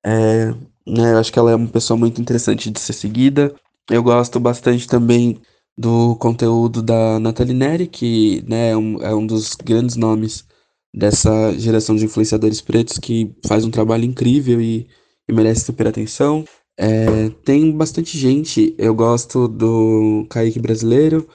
É, 0.06 0.52
né, 0.88 1.14
eu 1.14 1.18
acho 1.18 1.34
que 1.34 1.40
ela 1.40 1.52
é 1.52 1.56
uma 1.56 1.68
pessoa 1.68 1.98
muito 1.98 2.22
interessante 2.22 2.72
de 2.72 2.80
ser 2.80 2.94
seguida. 2.94 3.54
Eu 3.90 4.02
gosto 4.02 4.40
bastante 4.40 4.88
também 4.88 5.42
do 5.78 6.16
conteúdo 6.16 6.82
da 6.82 7.20
Nathalie 7.20 7.54
Neri, 7.54 7.88
que 7.88 8.44
né, 8.48 8.72
é, 8.72 8.78
um, 8.78 9.02
é 9.02 9.14
um 9.14 9.26
dos 9.26 9.56
grandes 9.56 9.96
nomes 9.96 10.46
dessa 10.94 11.54
geração 11.58 11.96
de 11.96 12.06
influenciadores 12.06 12.62
pretos 12.62 12.98
que 12.98 13.36
faz 13.46 13.64
um 13.64 13.70
trabalho 13.70 14.04
incrível 14.04 14.60
e, 14.60 14.88
e 15.30 15.34
merece 15.34 15.66
super 15.66 15.88
atenção. 15.88 16.44
É, 16.80 17.30
tem 17.44 17.72
bastante 17.72 18.18
gente, 18.18 18.74
eu 18.78 18.94
gosto 18.96 19.48
do 19.48 20.26
Kaique 20.30 20.60
Brasileiro, 20.60 21.28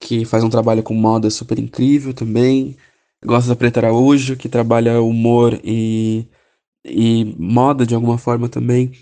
que 0.00 0.24
faz 0.24 0.44
um 0.44 0.50
trabalho 0.50 0.82
com 0.82 0.94
moda 0.94 1.30
super 1.30 1.58
incrível 1.58 2.12
também. 2.12 2.76
Gosto 3.24 3.48
da 3.48 3.56
Preta 3.56 3.80
Araújo, 3.80 4.36
que 4.36 4.48
trabalha 4.48 5.00
humor 5.00 5.58
e, 5.64 6.26
e 6.84 7.34
moda 7.38 7.86
de 7.86 7.94
alguma 7.94 8.18
forma 8.18 8.48
também, 8.48 8.92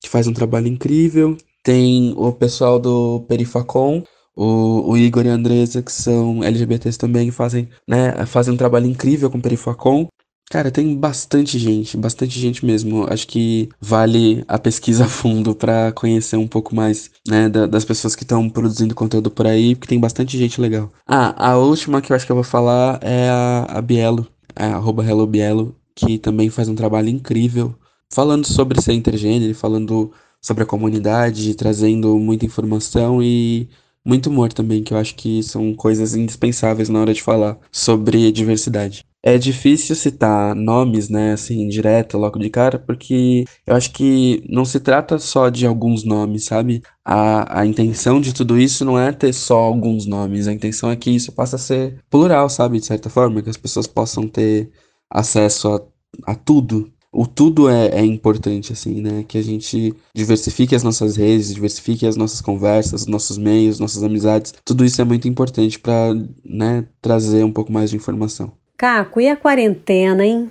que 0.00 0.08
faz 0.08 0.26
um 0.26 0.32
trabalho 0.32 0.66
incrível. 0.66 1.36
Tem 1.62 2.12
o 2.16 2.32
pessoal 2.32 2.78
do 2.80 3.20
Perifacom, 3.28 4.02
o, 4.36 4.92
o 4.92 4.96
Igor 4.96 5.26
e 5.26 5.28
a 5.28 5.34
Andresa, 5.34 5.82
que 5.82 5.92
são 5.92 6.42
LGBTs 6.42 6.98
também, 6.98 7.30
fazem, 7.30 7.68
né, 7.86 8.24
fazem 8.26 8.54
um 8.54 8.56
trabalho 8.56 8.86
incrível 8.86 9.30
com 9.30 9.38
o 9.38 9.42
Perifacom. 9.42 10.08
Cara, 10.50 10.70
tem 10.70 10.96
bastante 10.96 11.58
gente, 11.60 11.96
bastante 11.96 12.40
gente 12.40 12.66
mesmo. 12.66 13.06
Acho 13.08 13.26
que 13.28 13.68
vale 13.80 14.44
a 14.48 14.58
pesquisa 14.58 15.04
a 15.06 15.08
fundo 15.08 15.54
para 15.54 15.92
conhecer 15.92 16.36
um 16.36 16.48
pouco 16.48 16.74
mais, 16.74 17.10
né, 17.28 17.48
da, 17.48 17.66
das 17.66 17.84
pessoas 17.84 18.16
que 18.16 18.24
estão 18.24 18.48
produzindo 18.50 18.94
conteúdo 18.94 19.30
por 19.30 19.46
aí, 19.46 19.76
porque 19.76 19.88
tem 19.88 20.00
bastante 20.00 20.36
gente 20.36 20.60
legal. 20.60 20.92
Ah, 21.06 21.50
a 21.50 21.56
última 21.56 22.00
que 22.00 22.12
eu 22.12 22.16
acho 22.16 22.26
que 22.26 22.32
eu 22.32 22.36
vou 22.36 22.44
falar 22.44 22.98
é 23.02 23.28
a, 23.28 23.78
a 23.78 23.82
Bielo, 23.82 24.26
a 24.56 24.66
arroba 24.66 25.04
Hello 25.04 25.26
Bielo, 25.26 25.76
que 25.94 26.18
também 26.18 26.50
faz 26.50 26.68
um 26.68 26.74
trabalho 26.74 27.08
incrível, 27.08 27.74
falando 28.12 28.46
sobre 28.46 28.80
ser 28.80 28.94
intergênero, 28.94 29.54
falando 29.54 30.12
sobre 30.40 30.62
a 30.64 30.66
comunidade, 30.66 31.54
trazendo 31.54 32.18
muita 32.18 32.46
informação 32.46 33.22
e 33.22 33.68
muito 34.04 34.30
humor 34.30 34.52
também, 34.52 34.82
que 34.82 34.92
eu 34.94 34.98
acho 34.98 35.14
que 35.14 35.42
são 35.42 35.74
coisas 35.74 36.14
indispensáveis 36.14 36.88
na 36.88 37.00
hora 37.00 37.14
de 37.14 37.22
falar 37.22 37.58
sobre 37.70 38.32
diversidade. 38.32 39.04
É 39.22 39.36
difícil 39.36 39.94
citar 39.94 40.54
nomes, 40.54 41.10
né, 41.10 41.32
assim, 41.32 41.68
direto, 41.68 42.16
logo 42.16 42.38
de 42.38 42.48
cara, 42.48 42.78
porque 42.78 43.44
eu 43.66 43.76
acho 43.76 43.92
que 43.92 44.42
não 44.48 44.64
se 44.64 44.80
trata 44.80 45.18
só 45.18 45.50
de 45.50 45.66
alguns 45.66 46.04
nomes, 46.04 46.46
sabe? 46.46 46.82
A, 47.04 47.60
a 47.60 47.66
intenção 47.66 48.18
de 48.18 48.32
tudo 48.32 48.58
isso 48.58 48.82
não 48.82 48.98
é 48.98 49.12
ter 49.12 49.34
só 49.34 49.58
alguns 49.58 50.06
nomes, 50.06 50.48
a 50.48 50.52
intenção 50.54 50.90
é 50.90 50.96
que 50.96 51.10
isso 51.10 51.32
passe 51.32 51.54
a 51.54 51.58
ser 51.58 52.02
plural, 52.08 52.48
sabe? 52.48 52.78
De 52.80 52.86
certa 52.86 53.10
forma, 53.10 53.42
que 53.42 53.50
as 53.50 53.58
pessoas 53.58 53.86
possam 53.86 54.26
ter 54.26 54.70
acesso 55.10 55.68
a, 55.68 56.32
a 56.32 56.34
tudo, 56.34 56.90
o 57.12 57.26
tudo 57.26 57.68
é, 57.68 57.88
é, 57.88 58.04
importante, 58.04 58.72
assim, 58.72 59.00
né? 59.00 59.24
Que 59.26 59.38
a 59.38 59.42
gente 59.42 59.94
diversifique 60.14 60.74
as 60.74 60.82
nossas 60.82 61.16
redes, 61.16 61.52
diversifique 61.52 62.06
as 62.06 62.16
nossas 62.16 62.40
conversas, 62.40 63.06
nossos 63.06 63.36
meios, 63.36 63.80
nossas 63.80 64.02
amizades. 64.02 64.54
Tudo 64.64 64.84
isso 64.84 65.00
é 65.00 65.04
muito 65.04 65.26
importante 65.26 65.78
para, 65.78 66.14
né, 66.44 66.86
trazer 67.02 67.44
um 67.44 67.52
pouco 67.52 67.72
mais 67.72 67.90
de 67.90 67.96
informação. 67.96 68.52
Caco, 68.76 69.20
e 69.20 69.28
a 69.28 69.36
quarentena, 69.36 70.24
hein? 70.24 70.50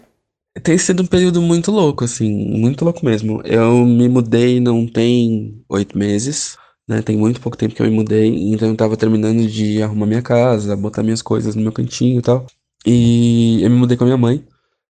Tem 0.61 0.77
sido 0.77 1.03
um 1.03 1.05
período 1.05 1.41
muito 1.41 1.71
louco, 1.71 2.03
assim, 2.03 2.29
muito 2.29 2.83
louco 2.83 3.05
mesmo. 3.05 3.41
Eu 3.45 3.85
me 3.85 4.09
mudei 4.09 4.59
não 4.59 4.85
tem 4.85 5.63
oito 5.69 5.97
meses, 5.97 6.57
né? 6.87 7.01
Tem 7.01 7.15
muito 7.15 7.39
pouco 7.39 7.57
tempo 7.57 7.73
que 7.73 7.81
eu 7.81 7.85
me 7.85 7.95
mudei, 7.95 8.51
então 8.51 8.67
eu 8.67 8.75
tava 8.75 8.97
terminando 8.97 9.47
de 9.47 9.81
arrumar 9.81 10.05
minha 10.07 10.21
casa, 10.21 10.75
botar 10.75 11.03
minhas 11.03 11.21
coisas 11.21 11.55
no 11.55 11.61
meu 11.61 11.71
cantinho 11.71 12.19
e 12.19 12.21
tal. 12.21 12.45
E 12.85 13.61
eu 13.63 13.69
me 13.69 13.77
mudei 13.77 13.95
com 13.95 14.03
a 14.03 14.07
minha 14.07 14.17
mãe. 14.17 14.43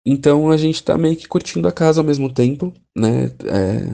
Então 0.05 0.49
a 0.49 0.57
gente 0.57 0.83
tá 0.83 0.97
meio 0.97 1.15
que 1.15 1.27
curtindo 1.27 1.67
a 1.67 1.71
casa 1.71 2.01
ao 2.01 2.05
mesmo 2.05 2.31
tempo, 2.33 2.73
né? 2.95 3.31
É, 3.45 3.93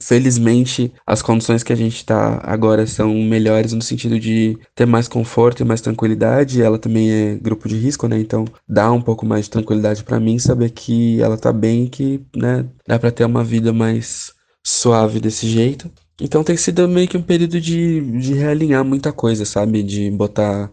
felizmente 0.00 0.92
as 1.06 1.22
condições 1.22 1.62
que 1.62 1.72
a 1.72 1.76
gente 1.76 2.04
tá 2.04 2.40
agora 2.44 2.86
são 2.86 3.12
melhores 3.14 3.72
no 3.72 3.82
sentido 3.82 4.20
de 4.20 4.56
ter 4.74 4.86
mais 4.86 5.08
conforto 5.08 5.60
e 5.60 5.64
mais 5.64 5.80
tranquilidade. 5.80 6.62
Ela 6.62 6.78
também 6.78 7.10
é 7.10 7.34
grupo 7.36 7.68
de 7.68 7.76
risco, 7.76 8.06
né? 8.06 8.18
Então 8.18 8.44
dá 8.68 8.90
um 8.92 9.02
pouco 9.02 9.26
mais 9.26 9.46
de 9.46 9.50
tranquilidade 9.50 10.04
para 10.04 10.20
mim 10.20 10.38
saber 10.38 10.70
que 10.70 11.20
ela 11.20 11.36
tá 11.36 11.52
bem, 11.52 11.86
que, 11.86 12.24
né, 12.36 12.66
dá 12.86 12.98
para 12.98 13.10
ter 13.10 13.24
uma 13.24 13.42
vida 13.44 13.72
mais 13.72 14.32
suave 14.64 15.20
desse 15.20 15.48
jeito. 15.48 15.90
Então 16.20 16.44
tem 16.44 16.56
sido 16.56 16.86
meio 16.88 17.08
que 17.08 17.16
um 17.16 17.22
período 17.22 17.60
de, 17.60 18.00
de 18.20 18.34
realinhar 18.34 18.84
muita 18.84 19.12
coisa, 19.12 19.44
sabe? 19.44 19.82
De 19.82 20.10
botar 20.10 20.70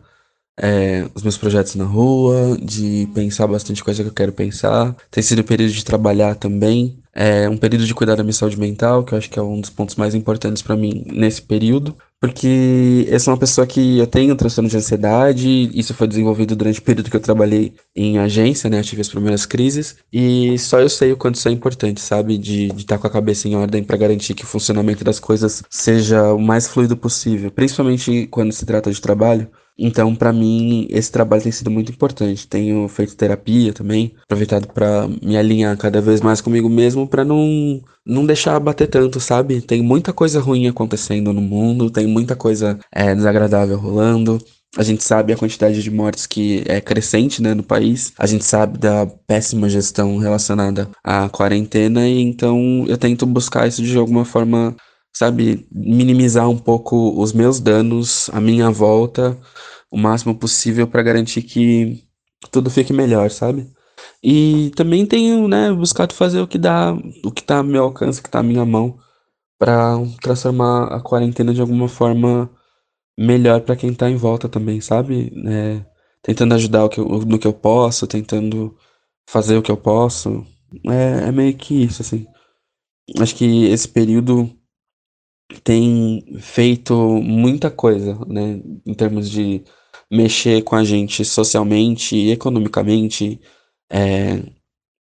é, 0.60 1.06
os 1.14 1.24
meus 1.24 1.38
projetos 1.38 1.76
na 1.76 1.86
rua, 1.86 2.58
de 2.62 3.08
pensar 3.14 3.48
bastante 3.48 3.84
coisa 3.84 4.04
que 4.04 4.10
eu 4.10 4.14
quero 4.14 4.32
pensar. 4.32 4.96
Tem 5.12 5.24
sido 5.24 5.42
um 5.42 5.46
período 5.46 5.72
de 5.72 5.86
trabalhar 5.86 6.36
também, 6.36 7.00
é 7.14 7.50
um 7.50 7.58
período 7.58 7.86
de 7.86 7.96
cuidar 7.96 8.16
da 8.16 8.24
minha 8.24 8.34
saúde 8.34 8.60
mental, 8.60 9.04
que 9.04 9.14
eu 9.14 9.18
acho 9.18 9.30
que 9.30 9.40
é 9.40 9.42
um 9.42 9.60
dos 9.60 9.72
pontos 9.72 9.96
mais 9.96 10.14
importantes 10.14 10.62
para 10.62 10.76
mim 10.76 11.04
nesse 11.08 11.42
período, 11.42 11.96
porque 12.20 13.06
eu 13.08 13.20
sou 13.20 13.34
uma 13.34 13.40
pessoa 13.40 13.66
que 13.66 13.98
eu 13.98 14.06
tenho 14.06 14.36
transtorno 14.36 14.70
de 14.70 14.78
ansiedade, 14.78 15.72
isso 15.74 15.96
foi 15.96 16.08
desenvolvido 16.08 16.56
durante 16.56 16.80
o 16.80 16.84
período 16.84 17.10
que 17.10 17.16
eu 17.16 17.22
trabalhei 17.22 17.74
em 17.96 18.20
agência, 18.20 18.70
né, 18.70 18.80
eu 18.80 18.84
tive 18.84 19.02
as 19.02 19.10
primeiras 19.10 19.48
crises, 19.48 19.98
e 20.14 20.58
só 20.60 20.80
eu 20.80 20.90
sei 20.90 21.12
o 21.12 21.18
quanto 21.18 21.36
isso 21.36 21.48
é 21.48 21.52
importante, 21.52 22.02
sabe, 22.02 22.38
de 22.38 22.68
estar 22.68 22.98
tá 22.98 22.98
com 23.02 23.08
a 23.08 23.12
cabeça 23.12 23.48
em 23.48 23.56
ordem 23.56 23.84
para 23.84 23.98
garantir 23.98 24.36
que 24.36 24.44
o 24.44 24.48
funcionamento 24.48 25.04
das 25.04 25.20
coisas 25.20 25.64
seja 25.70 26.34
o 26.34 26.40
mais 26.40 26.68
fluido 26.68 26.96
possível, 26.96 27.50
principalmente 27.50 28.28
quando 28.28 28.52
se 28.52 28.66
trata 28.66 28.92
de 28.92 29.02
trabalho, 29.02 29.50
então, 29.78 30.16
para 30.16 30.34
mim, 30.34 30.88
esse 30.90 31.12
trabalho 31.12 31.44
tem 31.44 31.52
sido 31.52 31.70
muito 31.70 31.92
importante. 31.92 32.48
Tenho 32.48 32.88
feito 32.88 33.16
terapia 33.16 33.72
também, 33.74 34.14
aproveitado 34.24 34.68
para 34.68 35.08
me 35.22 35.38
alinhar 35.38 35.78
cada 35.78 36.02
vez 36.02 36.22
mais 36.22 36.42
comigo 36.42 36.70
mesmo 36.70 37.08
para 37.08 37.24
não 37.24 37.82
não 38.06 38.26
deixar 38.26 38.58
bater 38.60 38.88
tanto, 38.88 39.20
sabe? 39.20 39.62
Tem 39.62 39.82
muita 39.82 40.14
coisa 40.14 40.40
ruim 40.40 40.68
acontecendo 40.68 41.34
no 41.34 41.42
mundo, 41.42 41.90
tem 41.90 42.08
muita 42.08 42.36
coisa 42.36 42.80
é, 42.92 43.14
desagradável 43.14 43.78
rolando. 43.78 44.40
A 44.78 44.84
gente 44.84 45.04
sabe 45.04 45.34
a 45.34 45.38
quantidade 45.38 45.82
de 45.82 45.90
mortes 45.90 46.28
que 46.28 46.64
é 46.68 46.80
crescente 46.80 47.42
né, 47.42 47.54
no 47.54 47.64
país. 47.64 48.14
A 48.18 48.28
gente 48.28 48.46
sabe 48.46 48.78
da 48.78 49.08
péssima 49.26 49.68
gestão 49.70 50.18
relacionada 50.18 50.90
à 51.04 51.28
quarentena. 51.30 52.08
E 52.08 52.22
então 52.22 52.86
eu 52.88 52.98
tento 52.98 53.26
buscar 53.26 53.68
isso 53.68 53.82
de 53.82 53.98
alguma 53.98 54.24
forma, 54.24 54.76
sabe, 55.14 55.68
minimizar 55.72 56.50
um 56.50 56.58
pouco 56.58 57.20
os 57.22 57.34
meus 57.34 57.60
danos 57.60 58.30
à 58.32 58.40
minha 58.40 58.70
volta 58.72 59.38
o 59.92 59.98
máximo 59.98 60.36
possível 60.36 60.88
para 60.88 61.04
garantir 61.04 61.42
que 61.44 62.04
tudo 62.52 62.70
fique 62.70 62.94
melhor, 62.94 63.32
sabe? 63.32 63.72
E 64.24 64.72
também 64.76 65.06
tenho, 65.06 65.48
né, 65.48 65.72
buscado 65.74 66.14
fazer 66.14 66.42
o 66.42 66.48
que 66.48 66.58
dá, 66.58 66.94
o 67.24 67.32
que 67.32 67.44
tá 67.44 67.58
ao 67.58 67.64
meu 67.64 67.84
alcance, 67.84 68.20
o 68.20 68.24
que 68.24 68.30
tá 68.30 68.40
à 68.40 68.44
minha 68.44 68.66
mão, 68.66 69.00
para 69.60 69.98
transformar 70.22 70.88
a 70.94 71.02
quarentena 71.02 71.54
de 71.54 71.62
alguma 71.62 71.88
forma 71.88 72.50
melhor 73.18 73.62
para 73.62 73.76
quem 73.76 73.94
tá 73.94 74.10
em 74.10 74.16
volta 74.18 74.50
também, 74.50 74.82
sabe? 74.82 75.34
É, 75.48 75.86
tentando 76.22 76.54
ajudar 76.56 76.86
o 76.86 76.90
que 76.90 77.00
eu, 77.00 77.06
no 77.08 77.40
que 77.40 77.48
eu 77.48 77.54
posso, 77.54 78.08
tentando 78.08 78.78
fazer 79.30 79.58
o 79.58 79.62
que 79.64 79.72
eu 79.72 79.78
posso. 79.78 80.46
É, 80.88 81.30
é 81.30 81.32
meio 81.32 81.56
que 81.58 81.84
isso, 81.84 82.02
assim. 82.02 82.28
Acho 83.20 83.36
que 83.36 83.66
esse 83.66 83.88
período 83.88 84.50
tem 85.64 86.24
feito 86.40 86.94
muita 87.22 87.72
coisa, 87.72 88.18
né, 88.28 88.62
em 88.86 88.94
termos 88.94 89.30
de 89.30 89.64
mexer 90.12 90.64
com 90.64 90.76
a 90.76 90.84
gente 90.84 91.24
socialmente, 91.26 92.30
economicamente, 92.30 93.40
é, 93.90 94.42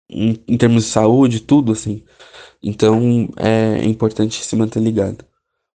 em, 0.10 0.43
em, 0.48 0.58
termos 0.58 0.86
de 0.86 0.89
saúde, 0.91 1.41
tudo 1.41 1.71
assim. 1.71 2.04
Então 2.63 3.30
é 3.38 3.84
importante 3.86 4.43
se 4.43 4.56
manter 4.56 4.82
ligado. 4.82 5.26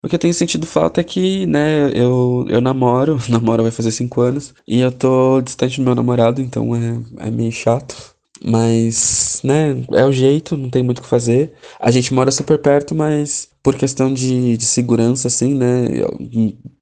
O 0.03 0.09
que 0.09 0.15
eu 0.15 0.19
tenho 0.19 0.33
sentido 0.35 0.67
falta 0.67 1.01
é 1.01 1.05
que, 1.05 1.47
né, 1.47 1.91
eu, 1.95 2.47
eu 2.49 2.61
namoro, 2.61 3.19
namoro 3.29 3.63
vai 3.63 3.73
fazer 3.73 3.91
cinco 3.93 4.21
anos, 4.23 4.55
e 4.67 4.81
eu 4.81 4.91
tô 4.93 5.41
distante 5.43 5.79
do 5.79 5.85
meu 5.85 5.95
namorado, 5.95 6.41
então 6.41 6.75
é, 6.75 7.27
é 7.27 7.31
meio 7.31 7.53
chato. 7.53 8.15
Mas, 8.43 9.43
né, 9.45 9.85
é 9.93 10.05
o 10.07 10.13
jeito, 10.13 10.57
não 10.57 10.71
tem 10.71 10.83
muito 10.83 11.01
o 11.01 11.03
que 11.03 11.09
fazer. 11.09 11.53
A 11.79 11.91
gente 11.91 12.15
mora 12.15 12.31
super 12.31 12.59
perto, 12.59 12.95
mas 12.95 13.50
por 13.63 13.77
questão 13.77 14.13
de, 14.13 14.57
de 14.57 14.65
segurança, 14.65 15.29
assim, 15.29 15.55
né, 15.55 15.87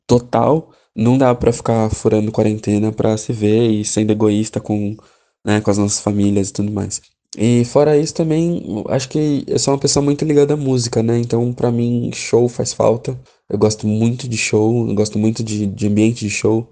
total, 0.07 0.73
não 0.97 1.19
dá 1.19 1.35
pra 1.35 1.53
ficar 1.53 1.91
furando 1.91 2.33
quarentena 2.33 2.93
pra 2.93 3.17
se 3.17 3.33
ver 3.33 3.71
e 3.71 3.85
sendo 3.85 4.13
egoísta 4.13 4.61
com, 4.61 4.97
né, 5.45 5.61
com 5.61 5.71
as 5.71 5.79
nossas 5.79 6.01
famílias 6.01 6.49
e 6.51 6.53
tudo 6.53 6.73
mais. 6.73 7.01
E 7.37 7.65
fora 7.67 7.97
isso 7.97 8.15
também, 8.15 8.65
acho 8.89 9.09
que 9.09 9.45
eu 9.47 9.59
sou 9.59 9.75
uma 9.75 9.81
pessoa 9.81 10.03
muito 10.03 10.25
ligada 10.25 10.55
à 10.55 10.57
música, 10.57 11.03
né? 11.03 11.19
Então, 11.19 11.53
pra 11.53 11.71
mim, 11.71 12.11
show 12.13 12.49
faz 12.49 12.73
falta. 12.73 13.19
Eu 13.49 13.59
gosto 13.59 13.87
muito 13.87 14.27
de 14.29 14.37
show, 14.37 14.89
eu 14.89 14.95
gosto 14.95 15.19
muito 15.19 15.43
de, 15.45 15.67
de 15.67 15.87
ambiente 15.87 16.21
de 16.21 16.31
show. 16.31 16.71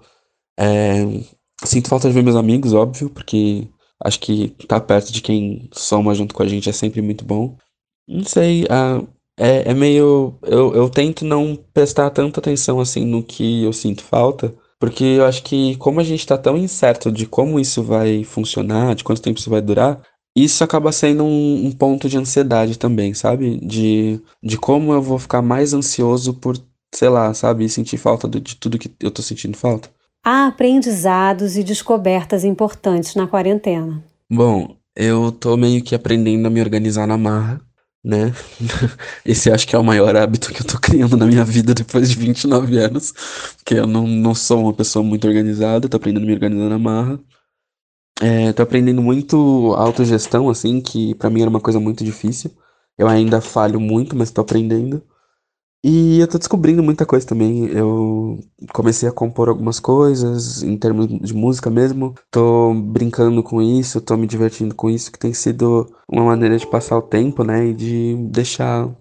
É, 0.59 1.05
sinto 1.63 1.89
falta 1.89 2.07
de 2.07 2.13
ver 2.13 2.23
meus 2.23 2.35
amigos, 2.35 2.73
óbvio, 2.73 3.09
porque 3.09 3.67
acho 4.03 4.19
que 4.19 4.49
tá 4.67 4.79
perto 4.79 5.11
de 5.11 5.21
quem 5.21 5.69
soma 5.73 6.13
junto 6.15 6.33
com 6.35 6.43
a 6.43 6.47
gente 6.47 6.69
é 6.69 6.73
sempre 6.73 7.01
muito 7.01 7.23
bom. 7.23 7.55
Não 8.07 8.23
sei, 8.23 8.65
é, 9.37 9.69
é 9.69 9.73
meio. 9.73 10.35
Eu, 10.43 10.73
eu 10.73 10.89
tento 10.89 11.23
não 11.23 11.57
prestar 11.73 12.09
tanta 12.09 12.39
atenção 12.39 12.79
assim 12.79 13.05
no 13.05 13.21
que 13.23 13.63
eu 13.63 13.71
sinto 13.71 14.03
falta. 14.03 14.53
Porque 14.79 15.03
eu 15.03 15.25
acho 15.25 15.41
que, 15.43 15.75
como 15.77 15.99
a 15.99 16.03
gente 16.03 16.25
tá 16.25 16.37
tão 16.37 16.55
incerto 16.55 17.11
de 17.11 17.25
como 17.25 17.59
isso 17.59 17.81
vai 17.81 18.23
funcionar, 18.23 18.93
de 18.93 19.03
quanto 19.03 19.21
tempo 19.21 19.39
isso 19.39 19.49
vai 19.49 19.59
durar, 19.59 20.01
isso 20.35 20.63
acaba 20.63 20.91
sendo 20.91 21.23
um, 21.23 21.65
um, 21.65 21.71
ponto 21.71 22.07
de 22.07 22.15
ansiedade 22.15 22.77
também, 22.77 23.11
sabe? 23.15 23.57
De, 23.57 24.21
de 24.43 24.55
como 24.55 24.93
eu 24.93 25.01
vou 25.01 25.17
ficar 25.17 25.41
mais 25.41 25.73
ansioso 25.73 26.35
por, 26.35 26.55
sei 26.93 27.09
lá, 27.09 27.33
sabe? 27.33 27.67
Sentir 27.67 27.97
falta 27.97 28.27
de, 28.27 28.39
de 28.39 28.55
tudo 28.55 28.77
que 28.77 28.91
eu 29.01 29.09
tô 29.09 29.23
sentindo 29.23 29.57
falta. 29.57 29.89
Há 30.23 30.45
aprendizados 30.45 31.57
e 31.57 31.63
descobertas 31.63 32.43
importantes 32.43 33.15
na 33.15 33.25
quarentena. 33.25 34.03
Bom, 34.31 34.75
eu 34.95 35.31
tô 35.31 35.57
meio 35.57 35.83
que 35.83 35.95
aprendendo 35.95 36.45
a 36.45 36.51
me 36.51 36.61
organizar 36.61 37.07
na 37.07 37.17
marra, 37.17 37.59
né? 38.07 38.33
Esse 39.25 39.51
acho 39.51 39.67
que 39.67 39.75
é 39.75 39.79
o 39.79 39.83
maior 39.83 40.15
hábito 40.15 40.53
que 40.53 40.61
eu 40.61 40.65
tô 40.65 40.79
criando 40.79 41.17
na 41.17 41.25
minha 41.25 41.43
vida 41.43 41.73
depois 41.73 42.09
de 42.09 42.17
29 42.17 42.77
anos. 42.77 43.13
Porque 43.57 43.75
eu 43.75 43.85
não, 43.85 44.07
não 44.07 44.33
sou 44.33 44.61
uma 44.61 44.73
pessoa 44.73 45.03
muito 45.03 45.27
organizada, 45.27 45.89
tô 45.89 45.97
aprendendo 45.97 46.23
a 46.23 46.27
me 46.27 46.33
organizar 46.33 46.69
na 46.69 46.79
marra. 46.79 47.19
É, 48.21 48.53
tô 48.53 48.63
aprendendo 48.63 49.01
muito 49.01 49.73
autogestão, 49.75 50.49
assim, 50.49 50.81
que 50.81 51.13
para 51.15 51.29
mim 51.29 51.41
era 51.41 51.49
uma 51.49 51.59
coisa 51.59 51.79
muito 51.79 52.03
difícil. 52.03 52.51
Eu 52.97 53.07
ainda 53.07 53.41
falho 53.41 53.79
muito, 53.79 54.15
mas 54.15 54.31
tô 54.31 54.41
aprendendo. 54.41 55.03
E 55.89 56.19
eu 56.19 56.27
tô 56.27 56.37
descobrindo 56.37 56.83
muita 56.83 57.05
coisa 57.05 57.25
também. 57.25 57.65
Eu 57.67 58.37
comecei 58.73 59.07
a 59.07 59.11
compor 59.11 59.47
algumas 59.47 59.79
coisas, 59.79 60.61
em 60.61 60.77
termos 60.77 61.07
de 61.07 61.33
música 61.33 61.69
mesmo. 61.69 62.13
Tô 62.29 62.73
brincando 62.73 63.41
com 63.41 63.61
isso, 63.61 64.01
tô 64.01 64.17
me 64.17 64.27
divertindo 64.27 64.75
com 64.75 64.89
isso, 64.89 65.09
que 65.09 65.17
tem 65.17 65.31
sido 65.33 65.89
uma 66.05 66.25
maneira 66.25 66.57
de 66.57 66.67
passar 66.67 66.97
o 66.97 67.01
tempo, 67.01 67.41
né? 67.41 67.67
E 67.67 67.73
de 67.73 68.17
deixar 68.29 68.93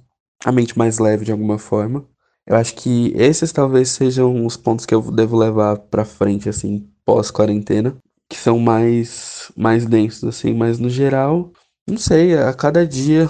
a 0.44 0.52
mente 0.52 0.78
mais 0.78 1.00
leve 1.00 1.24
de 1.24 1.32
alguma 1.32 1.58
forma. 1.58 2.06
Eu 2.46 2.54
acho 2.54 2.76
que 2.76 3.12
esses 3.16 3.50
talvez 3.50 3.88
sejam 3.88 4.46
os 4.46 4.56
pontos 4.56 4.86
que 4.86 4.94
eu 4.94 5.02
devo 5.10 5.36
levar 5.36 5.78
pra 5.78 6.04
frente, 6.04 6.48
assim, 6.48 6.88
pós-quarentena 7.04 7.96
que 8.28 8.36
são 8.36 8.60
mais, 8.60 9.50
mais 9.56 9.86
densos, 9.86 10.22
assim, 10.24 10.54
mas 10.54 10.78
no 10.78 10.88
geral, 10.88 11.52
não 11.88 11.98
sei, 11.98 12.36
a 12.36 12.52
cada 12.54 12.86
dia 12.86 13.28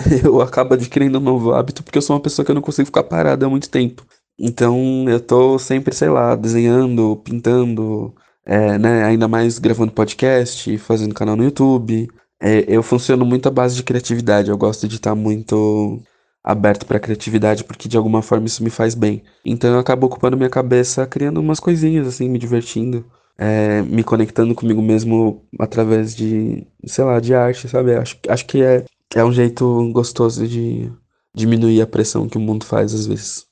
eu 0.24 0.40
acabo 0.40 0.74
adquirindo 0.74 1.18
um 1.18 1.22
novo 1.22 1.52
hábito 1.52 1.82
porque 1.82 1.98
eu 1.98 2.02
sou 2.02 2.16
uma 2.16 2.22
pessoa 2.22 2.44
que 2.44 2.50
eu 2.50 2.54
não 2.54 2.62
consigo 2.62 2.86
ficar 2.86 3.04
parada 3.04 3.46
há 3.46 3.48
muito 3.48 3.68
tempo. 3.70 4.04
Então 4.38 5.04
eu 5.08 5.20
tô 5.20 5.58
sempre, 5.58 5.94
sei 5.94 6.08
lá, 6.08 6.34
desenhando, 6.34 7.16
pintando, 7.24 8.14
é, 8.44 8.78
né, 8.78 9.04
ainda 9.04 9.28
mais 9.28 9.58
gravando 9.58 9.92
podcast, 9.92 10.76
fazendo 10.78 11.14
canal 11.14 11.36
no 11.36 11.44
YouTube. 11.44 12.08
É, 12.40 12.64
eu 12.68 12.82
funciono 12.82 13.24
muito 13.24 13.46
à 13.48 13.50
base 13.50 13.76
de 13.76 13.82
criatividade, 13.82 14.50
eu 14.50 14.56
gosto 14.56 14.88
de 14.88 14.96
estar 14.96 15.14
muito 15.14 16.00
aberto 16.42 16.86
para 16.86 16.98
criatividade 16.98 17.64
porque 17.64 17.86
de 17.86 17.98
alguma 17.98 18.22
forma 18.22 18.46
isso 18.46 18.64
me 18.64 18.70
faz 18.70 18.94
bem. 18.94 19.22
Então 19.44 19.72
eu 19.74 19.78
acabo 19.78 20.06
ocupando 20.06 20.36
minha 20.36 20.48
cabeça 20.48 21.06
criando 21.06 21.38
umas 21.40 21.60
coisinhas 21.60 22.06
assim, 22.06 22.28
me 22.28 22.38
divertindo 22.38 23.04
é, 23.40 23.80
me 23.80 24.04
conectando 24.04 24.54
comigo 24.54 24.82
mesmo 24.82 25.42
através 25.58 26.14
de, 26.14 26.66
sei 26.84 27.04
lá, 27.04 27.18
de 27.18 27.34
arte, 27.34 27.66
sabe? 27.70 27.94
Acho, 27.94 28.18
acho 28.28 28.44
que 28.44 28.62
é, 28.62 28.84
é 29.14 29.24
um 29.24 29.32
jeito 29.32 29.90
gostoso 29.92 30.46
de 30.46 30.92
diminuir 31.34 31.80
a 31.80 31.86
pressão 31.86 32.28
que 32.28 32.38
o 32.38 32.40
mundo 32.40 32.64
faz 32.64 32.94
às 32.94 33.06
vezes. 33.06 33.46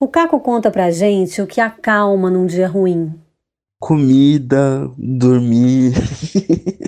O 0.00 0.08
Caco 0.08 0.38
conta 0.40 0.70
pra 0.70 0.90
gente 0.90 1.42
o 1.42 1.46
que 1.46 1.60
acalma 1.60 2.30
num 2.30 2.46
dia 2.46 2.68
ruim. 2.68 3.12
Comida, 3.80 4.88
dormir. 4.96 5.92